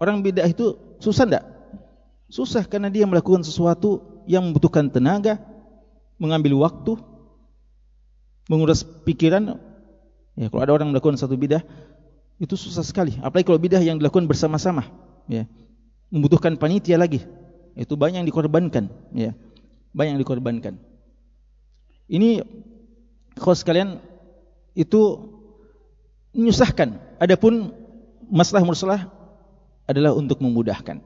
Orang 0.00 0.24
bid'ah 0.24 0.48
itu 0.48 0.78
susah 1.02 1.28
enggak? 1.28 1.44
Susah 2.30 2.64
karena 2.64 2.88
dia 2.88 3.04
melakukan 3.04 3.44
sesuatu 3.44 4.22
yang 4.24 4.48
membutuhkan 4.48 4.88
tenaga, 4.88 5.36
mengambil 6.16 6.56
waktu, 6.62 6.96
menguras 8.46 8.86
pikiran. 9.04 9.58
Ya, 10.38 10.46
kalau 10.48 10.62
ada 10.62 10.72
orang 10.72 10.94
melakukan 10.94 11.18
satu 11.18 11.34
bidah 11.34 11.60
itu 12.40 12.54
susah 12.56 12.86
sekali. 12.86 13.18
Apalagi 13.20 13.44
kalau 13.44 13.60
bidah 13.60 13.82
yang 13.82 14.00
dilakukan 14.00 14.24
bersama-sama, 14.24 14.88
ya. 15.28 15.44
Membutuhkan 16.08 16.56
panitia 16.56 16.96
lagi. 16.96 17.20
Itu 17.76 17.98
banyak 17.98 18.24
yang 18.24 18.28
dikorbankan, 18.30 18.88
ya. 19.12 19.36
Banyak 19.92 20.16
yang 20.16 20.22
dikorbankan. 20.22 20.80
Ini 22.10 22.42
kalau 23.36 23.54
sekalian 23.54 24.02
itu 24.74 25.00
menyusahkan. 26.34 26.98
Adapun 27.20 27.74
masalah 28.30 28.62
mursalah 28.62 29.00
adalah 29.84 30.14
untuk 30.14 30.38
memudahkan. 30.38 31.02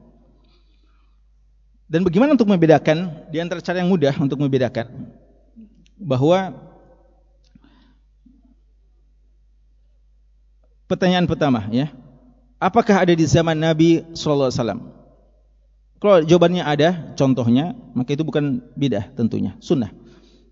Dan 1.85 2.01
bagaimana 2.01 2.33
untuk 2.33 2.49
membedakan 2.49 3.29
di 3.29 3.37
antara 3.37 3.61
cara 3.61 3.81
yang 3.81 3.89
mudah 3.89 4.13
untuk 4.17 4.41
membedakan 4.41 4.89
bahwa 6.01 6.53
pertanyaan 10.89 11.29
pertama 11.29 11.69
ya, 11.69 11.93
apakah 12.57 13.05
ada 13.05 13.13
di 13.13 13.25
zaman 13.25 13.53
Nabi 13.53 14.01
sallallahu 14.17 14.49
alaihi 14.49 14.61
wasallam? 14.61 14.81
Kalau 15.95 16.21
jawabannya 16.21 16.61
ada, 16.61 16.89
contohnya, 17.17 17.73
maka 17.95 18.13
itu 18.13 18.21
bukan 18.21 18.61
bidah 18.77 19.09
tentunya, 19.15 19.57
sunnah. 19.63 19.89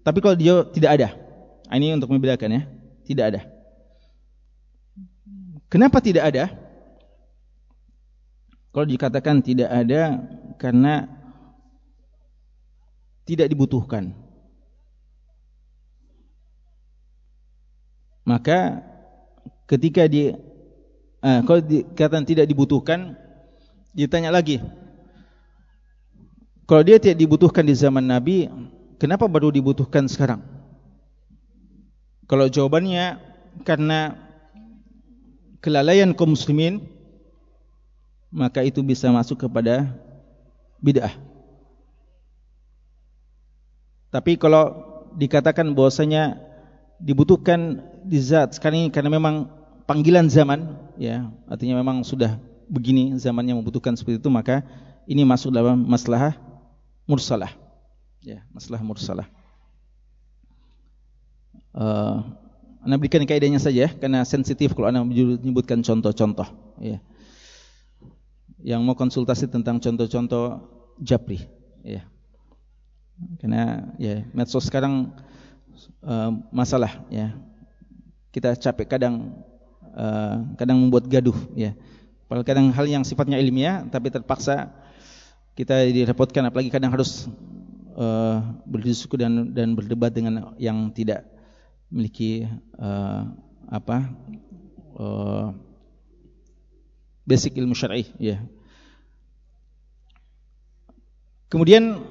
Tapi 0.02 0.18
kalau 0.24 0.34
dia 0.34 0.66
tidak 0.72 0.90
ada, 0.98 1.08
ini 1.70 1.94
untuk 1.94 2.10
membedakan 2.10 2.50
ya, 2.50 2.62
tidak 3.06 3.26
ada. 3.30 3.42
Kenapa 5.74 5.98
tidak 5.98 6.30
ada? 6.30 6.54
Kalau 8.70 8.86
dikatakan 8.86 9.42
tidak 9.42 9.74
ada 9.74 10.22
karena 10.62 11.10
tidak 13.26 13.50
dibutuhkan. 13.50 14.14
Maka 18.22 18.86
ketika 19.66 20.06
eh, 20.06 21.42
kalau 21.42 21.62
dikatakan 21.66 22.22
tidak 22.30 22.46
dibutuhkan 22.46 23.18
ditanya 23.98 24.30
lagi 24.30 24.62
kalau 26.70 26.86
dia 26.86 27.02
tidak 27.02 27.18
dibutuhkan 27.18 27.66
di 27.66 27.74
zaman 27.74 28.06
Nabi 28.06 28.50
kenapa 29.02 29.26
baru 29.26 29.50
dibutuhkan 29.50 30.06
sekarang 30.06 30.42
kalau 32.30 32.46
jawabannya 32.46 33.18
karena 33.66 34.18
kelalaian 35.64 36.12
kaum 36.12 36.36
muslimin 36.36 36.84
maka 38.28 38.60
itu 38.68 38.84
bisa 38.84 39.08
masuk 39.14 39.48
kepada 39.48 39.88
bid'ah. 40.84 41.16
Tapi 44.12 44.36
kalau 44.36 44.76
dikatakan 45.16 45.72
bahwasanya 45.72 46.38
dibutuhkan 47.00 47.80
di 48.04 48.20
zat 48.20 48.60
sekarang 48.60 48.86
ini 48.86 48.90
karena 48.92 49.10
memang 49.16 49.48
panggilan 49.88 50.28
zaman 50.28 50.76
ya 51.00 51.32
artinya 51.48 51.80
memang 51.80 52.04
sudah 52.04 52.38
begini 52.68 53.16
zamannya 53.22 53.56
membutuhkan 53.58 53.96
seperti 53.96 54.20
itu 54.20 54.30
maka 54.30 54.66
ini 55.08 55.24
masuk 55.24 55.54
dalam 55.56 55.80
masalah 55.88 56.36
mursalah. 57.08 57.56
Ya 58.20 58.44
masalah 58.52 58.84
mursalah. 58.84 59.28
Uh, 61.74 62.43
anda 62.84 63.00
berikan 63.00 63.24
kaidahnya 63.24 63.64
saja 63.64 63.88
ya, 63.88 63.90
karena 63.96 64.28
sensitif 64.28 64.76
kalau 64.76 64.92
anda 64.92 65.02
menyebutkan 65.08 65.80
contoh-contoh 65.80 66.48
ya. 66.84 67.00
Yang 68.60 68.82
mau 68.84 68.96
konsultasi 68.96 69.48
tentang 69.48 69.80
contoh-contoh 69.80 70.60
japri 71.00 71.48
ya. 71.84 72.04
Karena 73.40 73.88
ya 73.96 74.28
medsos 74.36 74.68
sekarang 74.68 75.16
uh, 76.04 76.32
masalah 76.52 77.08
ya. 77.08 77.32
Kita 78.36 78.52
capek 78.60 79.00
kadang 79.00 79.32
uh, 79.96 80.44
kadang 80.60 80.84
membuat 80.84 81.08
gaduh 81.08 81.36
ya. 81.56 81.72
Padahal 82.28 82.44
kadang 82.44 82.68
hal 82.76 82.84
yang 82.88 83.04
sifatnya 83.08 83.40
ilmiah 83.40 83.88
tapi 83.88 84.12
terpaksa 84.12 84.76
kita 85.56 85.88
direpotkan. 85.88 86.52
Apalagi 86.52 86.68
kadang 86.68 86.92
harus 86.92 87.32
uh, 87.96 88.44
berdiskusi 88.68 89.24
dan 89.24 89.56
dan 89.56 89.72
berdebat 89.72 90.12
dengan 90.12 90.52
yang 90.60 90.92
tidak 90.92 91.33
memiliki 91.94 92.50
uh, 92.82 93.30
apa 93.70 94.10
uh, 94.98 95.54
basic 97.22 97.54
ilmu 97.62 97.78
syar'i 97.78 98.10
ya 98.18 98.42
kemudian 101.54 102.02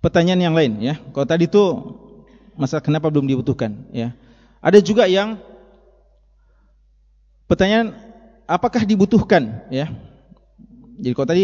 pertanyaan 0.00 0.40
yang 0.40 0.56
lain 0.56 0.72
ya. 0.80 0.94
Kalau 1.12 1.28
tadi 1.28 1.46
itu 1.46 1.62
masalah 2.56 2.80
kenapa 2.80 3.12
belum 3.12 3.28
dibutuhkan 3.28 3.76
ya. 3.92 4.16
Ada 4.60 4.80
juga 4.80 5.04
yang 5.04 5.36
pertanyaan 7.44 7.96
apakah 8.48 8.84
dibutuhkan 8.88 9.68
ya. 9.68 9.92
Jadi 11.00 11.12
kalau 11.16 11.28
tadi 11.28 11.42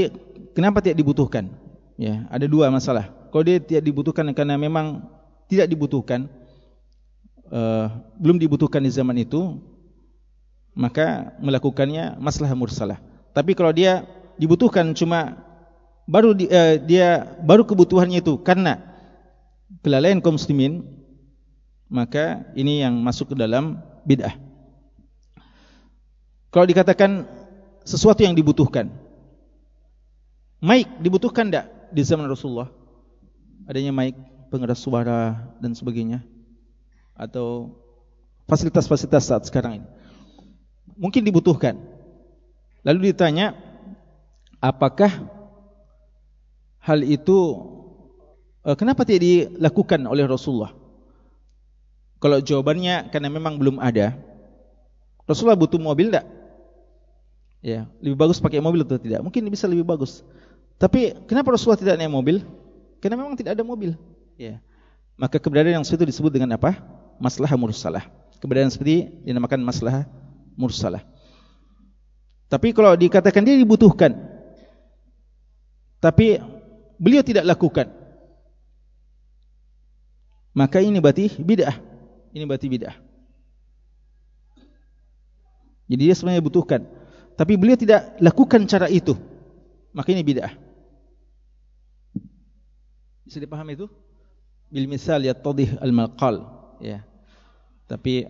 kenapa 0.57 0.81
tidak 0.81 1.01
dibutuhkan? 1.01 1.49
Ya, 1.97 2.29
ada 2.29 2.45
dua 2.45 2.69
masalah. 2.69 3.09
Kalau 3.33 3.41
dia 3.41 3.57
tidak 3.57 3.85
dibutuhkan 3.89 4.29
karena 4.37 4.61
memang 4.61 5.01
tidak 5.49 5.69
dibutuhkan 5.69 6.29
uh, 7.51 7.87
belum 8.19 8.39
dibutuhkan 8.41 8.83
di 8.83 8.91
zaman 8.91 9.17
itu 9.23 9.61
maka 10.77 11.33
melakukannya 11.41 12.21
masalah 12.21 12.53
mursalah. 12.53 13.01
Tapi 13.33 13.57
kalau 13.57 13.73
dia 13.73 14.05
dibutuhkan 14.37 14.93
cuma 14.93 15.41
baru 16.05 16.37
di, 16.37 16.47
uh, 16.53 16.77
dia 16.81 17.25
baru 17.41 17.65
kebutuhannya 17.65 18.21
itu 18.21 18.37
karena 18.45 18.81
kelalaian 19.81 20.21
kaum 20.21 20.37
muslimin 20.37 20.85
maka 21.89 22.45
ini 22.59 22.83
yang 22.85 22.99
masuk 23.01 23.33
ke 23.33 23.37
dalam 23.39 23.81
bid'ah. 24.05 24.35
Kalau 26.51 26.67
dikatakan 26.67 27.27
sesuatu 27.87 28.25
yang 28.25 28.35
dibutuhkan 28.35 28.91
mic 30.61 30.89
dibutuhkan 31.01 31.49
tidak 31.49 31.67
di 31.93 32.03
zaman 32.03 32.27
Rasulullah? 32.27 32.69
Adanya 33.67 33.91
mic 33.91 34.15
pengeras 34.51 34.79
suara 34.79 35.51
dan 35.59 35.75
sebagainya 35.75 36.23
atau 37.17 37.75
fasilitas-fasilitas 38.47 39.25
saat 39.27 39.43
sekarang 39.49 39.83
ini 39.83 39.89
mungkin 40.97 41.25
dibutuhkan 41.25 41.81
lalu 42.85 43.11
ditanya 43.11 43.57
apakah 44.61 45.11
hal 46.87 47.03
itu 47.03 47.39
uh, 48.63 48.77
kenapa 48.79 49.03
tidak 49.07 49.23
dilakukan 49.23 50.03
oleh 50.07 50.27
Rasulullah? 50.27 50.75
Kalau 52.23 52.39
jawabannya 52.43 53.13
karena 53.13 53.29
memang 53.29 53.61
belum 53.61 53.77
ada, 53.79 54.17
Rasulullah 55.29 55.59
butuh 55.59 55.79
mobil 55.79 56.09
tidak? 56.09 56.27
Ya, 57.61 57.91
lebih 57.99 58.15
bagus 58.15 58.39
pakai 58.39 58.63
mobil 58.63 58.87
atau 58.87 58.97
tidak? 58.97 59.21
Mungkin 59.27 59.43
bisa 59.51 59.67
lebih 59.67 59.83
bagus. 59.83 60.23
Tapi 60.79 61.13
kenapa 61.27 61.55
Rasulullah 61.55 61.81
tidak 61.81 61.99
naik 61.99 62.13
mobil? 62.13 62.47
Karena 63.03 63.21
memang 63.21 63.37
tidak 63.37 63.59
ada 63.59 63.65
mobil. 63.67 63.99
Ya. 64.39 64.63
Maka 65.17 65.41
keberadaan 65.41 65.81
yang 65.81 65.85
seperti 65.85 66.09
itu 66.09 66.11
disebut 66.17 66.31
dengan 66.33 66.57
apa? 66.57 66.77
Masalah 67.17 67.53
mursalah. 67.57 68.05
Keberadaan 68.41 68.73
seperti 68.73 69.09
dinamakan 69.25 69.65
masalah 69.65 70.05
mursalah. 70.57 71.05
Tapi 72.47 72.71
kalau 72.71 72.95
dikatakan 72.95 73.43
dia 73.43 73.59
dibutuhkan, 73.59 74.15
tapi 75.99 76.39
beliau 76.97 77.25
tidak 77.27 77.45
lakukan 77.45 77.91
maka 80.57 80.81
ini 80.81 80.97
berarti 80.97 81.37
bid'ah. 81.37 81.77
Ini 82.33 82.49
berarti 82.49 82.67
bid'ah. 82.73 82.97
Jadi 85.87 86.03
dia 86.03 86.15
sebenarnya 86.17 86.41
butuhkan 86.41 86.81
tapi 87.37 87.61
beliau 87.61 87.77
tidak 87.77 88.17
lakukan 88.17 88.65
cara 88.65 88.89
itu 88.89 89.13
maka 89.93 90.09
ini 90.15 90.25
bid'ah. 90.25 90.57
Bisa 93.29 93.43
dipahami 93.43 93.77
itu? 93.77 93.87
Bil 94.73 94.89
misal 94.89 95.23
yattadih 95.27 95.77
al 95.79 95.93
maqal 95.93 96.56
ya 96.83 97.05
tapi 97.87 98.27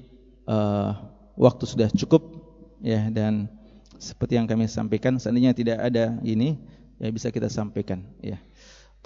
uh, 0.49 0.91
waktu 1.37 1.65
sudah 1.65 1.89
cukup 1.93 2.23
ya 2.85 3.09
dan 3.09 3.49
seperti 3.97 4.37
yang 4.37 4.45
kami 4.45 4.69
sampaikan 4.69 5.17
seandainya 5.17 5.57
tidak 5.57 5.81
ada 5.81 6.21
ini 6.21 6.61
ya 7.01 7.09
bisa 7.09 7.33
kita 7.33 7.49
sampaikan 7.49 8.05
ya 8.21 8.37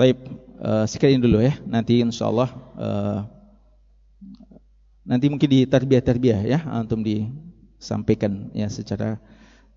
Baik, 0.01 0.17
uh, 0.65 0.89
sekian 0.89 1.21
dulu 1.21 1.45
ya. 1.45 1.61
Nanti 1.69 2.01
insyaallah 2.01 2.49
uh, 2.81 3.21
nanti 5.05 5.29
mungkin 5.29 5.45
di 5.45 5.69
tarbiyah-tarbiyah 5.69 6.41
ya 6.49 6.65
antum 6.73 7.05
disampaikan 7.05 8.49
ya 8.57 8.73
secara 8.73 9.21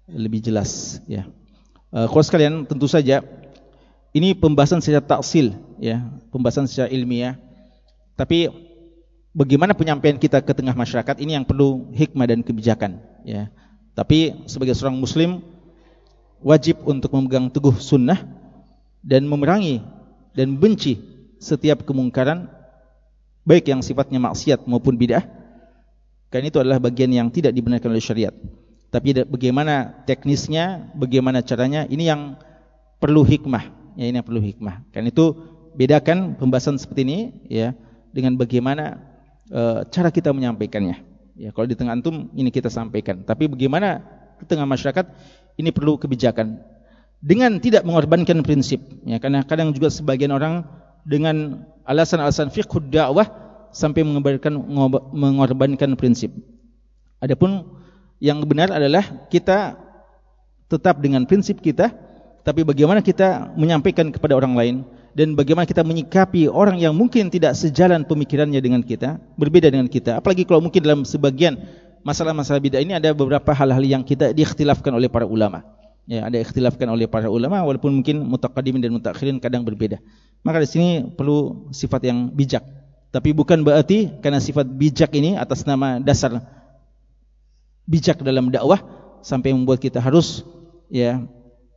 lebih 0.07 0.39
jelas 0.39 1.03
ya. 1.11 1.27
Uh, 1.91 2.07
kalau 2.07 2.23
sekalian 2.23 2.63
tentu 2.63 2.87
saja 2.87 3.19
ini 4.15 4.31
pembahasan 4.31 4.79
secara 4.79 5.03
taksil 5.03 5.59
ya, 5.75 6.07
pembahasan 6.31 6.71
secara 6.71 6.87
ilmiah. 6.87 7.35
Tapi 8.15 8.47
bagaimana 9.33 9.73
penyampaian 9.73 10.15
kita 10.15 10.39
ke 10.39 10.53
tengah 10.53 10.77
masyarakat 10.77 11.19
ini 11.19 11.35
yang 11.35 11.45
perlu 11.45 11.89
hikmah 11.91 12.29
dan 12.29 12.39
kebijakan 12.45 13.01
ya. 13.25 13.49
Tapi 13.93 14.47
sebagai 14.49 14.73
seorang 14.73 14.97
muslim 14.97 15.41
wajib 16.41 16.81
untuk 16.85 17.13
memegang 17.13 17.49
teguh 17.49 17.77
sunnah 17.77 18.17
dan 19.05 19.25
memerangi 19.29 19.81
dan 20.33 20.57
benci 20.57 20.97
setiap 21.37 21.85
kemungkaran 21.85 22.49
baik 23.45 23.69
yang 23.69 23.83
sifatnya 23.83 24.17
maksiat 24.17 24.65
maupun 24.65 24.97
bid'ah. 24.97 25.25
Karena 26.33 26.49
itu 26.49 26.57
adalah 26.57 26.81
bagian 26.81 27.13
yang 27.13 27.29
tidak 27.29 27.53
dibenarkan 27.53 27.93
oleh 27.93 28.01
syariat. 28.01 28.33
Tapi 28.89 29.13
bagaimana 29.29 30.05
teknisnya 30.05 30.89
bagaimana 30.97 31.45
caranya 31.45 31.85
ini 31.85 32.09
yang 32.09 32.37
perlu 32.97 33.21
hikmah 33.25 33.83
ya 33.97 34.09
ini 34.09 34.17
yang 34.17 34.25
perlu 34.25 34.41
hikmah. 34.41 34.89
Karena 34.89 35.13
itu 35.13 35.37
bedakan 35.73 36.37
pembahasan 36.37 36.77
seperti 36.77 37.01
ini 37.05 37.19
ya 37.49 37.77
dengan 38.13 38.37
bagaimana 38.37 39.12
e, 39.49 39.61
cara 39.89 40.09
kita 40.13 40.31
menyampaikannya. 40.31 41.01
Ya 41.33 41.49
kalau 41.49 41.65
di 41.65 41.75
tengah 41.75 41.97
antum 41.97 42.29
ini 42.37 42.53
kita 42.53 42.69
sampaikan. 42.69 43.25
Tapi 43.25 43.49
bagaimana 43.49 44.03
di 44.37 44.45
tengah 44.45 44.67
masyarakat 44.69 45.05
ini 45.57 45.73
perlu 45.73 45.97
kebijakan. 45.97 46.61
Dengan 47.23 47.55
tidak 47.63 47.87
mengorbankan 47.87 48.43
prinsip 48.43 48.83
ya 49.07 49.15
karena 49.15 49.47
kadang 49.47 49.71
juga 49.71 49.87
sebagian 49.87 50.35
orang 50.35 50.67
dengan 51.07 51.63
alasan-alasan 51.87 52.51
fiqh 52.51 52.83
dakwah 52.91 53.27
sampai 53.71 54.03
mengorbankan 54.03 54.53
mengorbankan 55.15 55.95
prinsip. 55.95 56.35
Adapun 57.23 57.79
yang 58.19 58.43
benar 58.43 58.75
adalah 58.75 59.27
kita 59.31 59.79
tetap 60.67 60.99
dengan 60.99 61.23
prinsip 61.23 61.63
kita 61.63 61.91
tapi 62.43 62.67
bagaimana 62.67 62.99
kita 62.99 63.55
menyampaikan 63.55 64.11
kepada 64.11 64.35
orang 64.35 64.53
lain 64.53 64.75
dan 65.13 65.37
bagaimana 65.37 65.69
kita 65.69 65.85
menyikapi 65.85 66.49
orang 66.49 66.81
yang 66.81 66.93
mungkin 66.97 67.29
tidak 67.29 67.53
sejalan 67.53 68.05
pemikirannya 68.05 68.57
dengan 68.59 68.81
kita 68.81 69.21
berbeda 69.37 69.69
dengan 69.69 69.85
kita. 69.85 70.17
Apalagi 70.17 70.45
kalau 70.45 70.65
mungkin 70.65 70.81
dalam 70.81 71.01
sebagian 71.05 71.57
masalah-masalah 72.01 72.59
bid'ah 72.59 72.81
ini 72.81 72.97
ada 72.97 73.13
beberapa 73.13 73.53
hal-hal 73.53 73.81
yang 73.85 74.01
kita 74.01 74.33
diikhtilafkan 74.33 74.91
oleh 74.91 75.07
para 75.07 75.29
ulama. 75.29 75.61
Ya 76.03 76.27
ada 76.27 76.35
ikhtilafkan 76.35 76.89
oleh 76.89 77.07
para 77.07 77.31
ulama 77.31 77.63
walaupun 77.63 78.03
mungkin 78.03 78.27
mutaqaddimin 78.27 78.83
dan 78.83 78.91
mutakhirin 78.91 79.39
kadang 79.39 79.63
berbeda 79.63 80.03
maka 80.43 80.59
di 80.59 80.69
sini 80.69 80.89
perlu 81.15 81.71
sifat 81.71 82.03
yang 82.03 82.29
bijak. 82.29 82.61
Tapi 83.09 83.31
bukan 83.31 83.63
berarti 83.63 84.11
karena 84.19 84.43
sifat 84.43 84.67
bijak 84.67 85.15
ini 85.15 85.39
atas 85.39 85.63
nama 85.63 85.97
dasar 86.03 86.43
bijak 87.87 88.19
dalam 88.19 88.51
dakwah 88.51 88.83
sampai 89.23 89.55
membuat 89.55 89.79
kita 89.79 90.03
harus 90.03 90.43
ya 90.91 91.23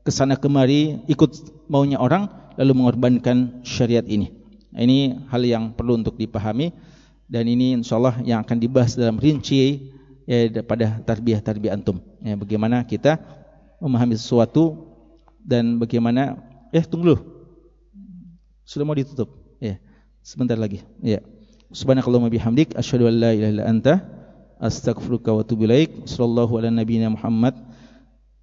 kesana 0.06 0.38
kemari 0.38 1.02
ikut 1.10 1.66
maunya 1.66 1.98
orang 1.98 2.30
lalu 2.54 2.78
mengorbankan 2.78 3.66
syariat 3.66 4.06
ini. 4.06 4.30
Ini 4.70 5.26
hal 5.26 5.42
yang 5.42 5.74
perlu 5.74 5.98
untuk 5.98 6.14
dipahami 6.14 6.70
dan 7.26 7.50
ini 7.50 7.74
insyaallah 7.82 8.22
yang 8.22 8.46
akan 8.46 8.56
dibahas 8.62 8.94
dalam 8.94 9.18
rinci 9.18 9.90
ya 10.30 10.62
pada 10.62 11.02
tarbiyah-tarbiyah 11.02 11.74
antum. 11.74 11.98
Ya 12.22 12.38
bagaimana 12.38 12.86
kita 12.86 13.18
memahami 13.82 14.14
sesuatu 14.14 14.94
dan 15.42 15.82
bagaimana 15.82 16.38
eh 16.70 16.86
tunggu 16.86 17.14
dulu. 17.14 17.18
Sudah 18.66 18.84
mau 18.86 18.94
ditutup. 18.98 19.30
Ya. 19.62 19.78
Sebentar 20.26 20.58
lagi. 20.58 20.82
Ya. 21.02 21.22
Subhanakallahumma 21.70 22.30
bihamdik 22.30 22.74
asyhadu 22.74 23.06
an 23.10 23.14
la 23.22 23.30
ilaha 23.34 23.50
illa 23.54 23.64
anta 23.66 23.94
astaghfiruka 24.58 25.30
wa 25.30 25.46
atubu 25.46 25.70
ilaik. 25.70 26.06
Sallallahu 26.06 26.58
ala 26.58 26.74
nabiyyina 26.74 27.14
Muhammad. 27.14 27.54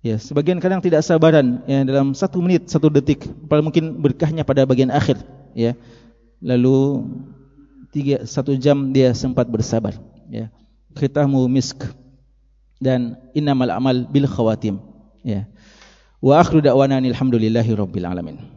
Ya, 0.04 0.20
sebagian 0.20 0.60
kadang 0.60 0.84
tidak 0.84 1.00
sabaran 1.00 1.64
ya 1.64 1.88
dalam 1.88 2.12
satu 2.12 2.44
menit, 2.44 2.68
satu 2.68 2.92
detik, 2.92 3.24
paling 3.48 3.64
mungkin 3.64 4.04
berkahnya 4.04 4.44
pada 4.44 4.68
bagian 4.68 4.92
akhir, 4.92 5.16
ya. 5.56 5.80
Lalu 6.44 7.08
tiga 7.96 8.28
satu 8.28 8.52
jam 8.60 8.92
dia 8.92 9.16
sempat 9.16 9.48
bersabar, 9.48 9.96
ya. 10.28 10.52
Khitamu 10.92 11.48
misk 11.48 11.88
dan 12.84 13.16
innamal 13.32 13.72
amal 13.72 14.04
bil 14.12 14.28
khawatim, 14.28 14.84
ya. 15.24 15.48
Wa 16.20 16.44
akhiru 16.44 16.60
da'wana 16.60 17.00
alhamdulillahi 17.00 17.72
rabbil 17.72 18.04
alamin. 18.04 18.53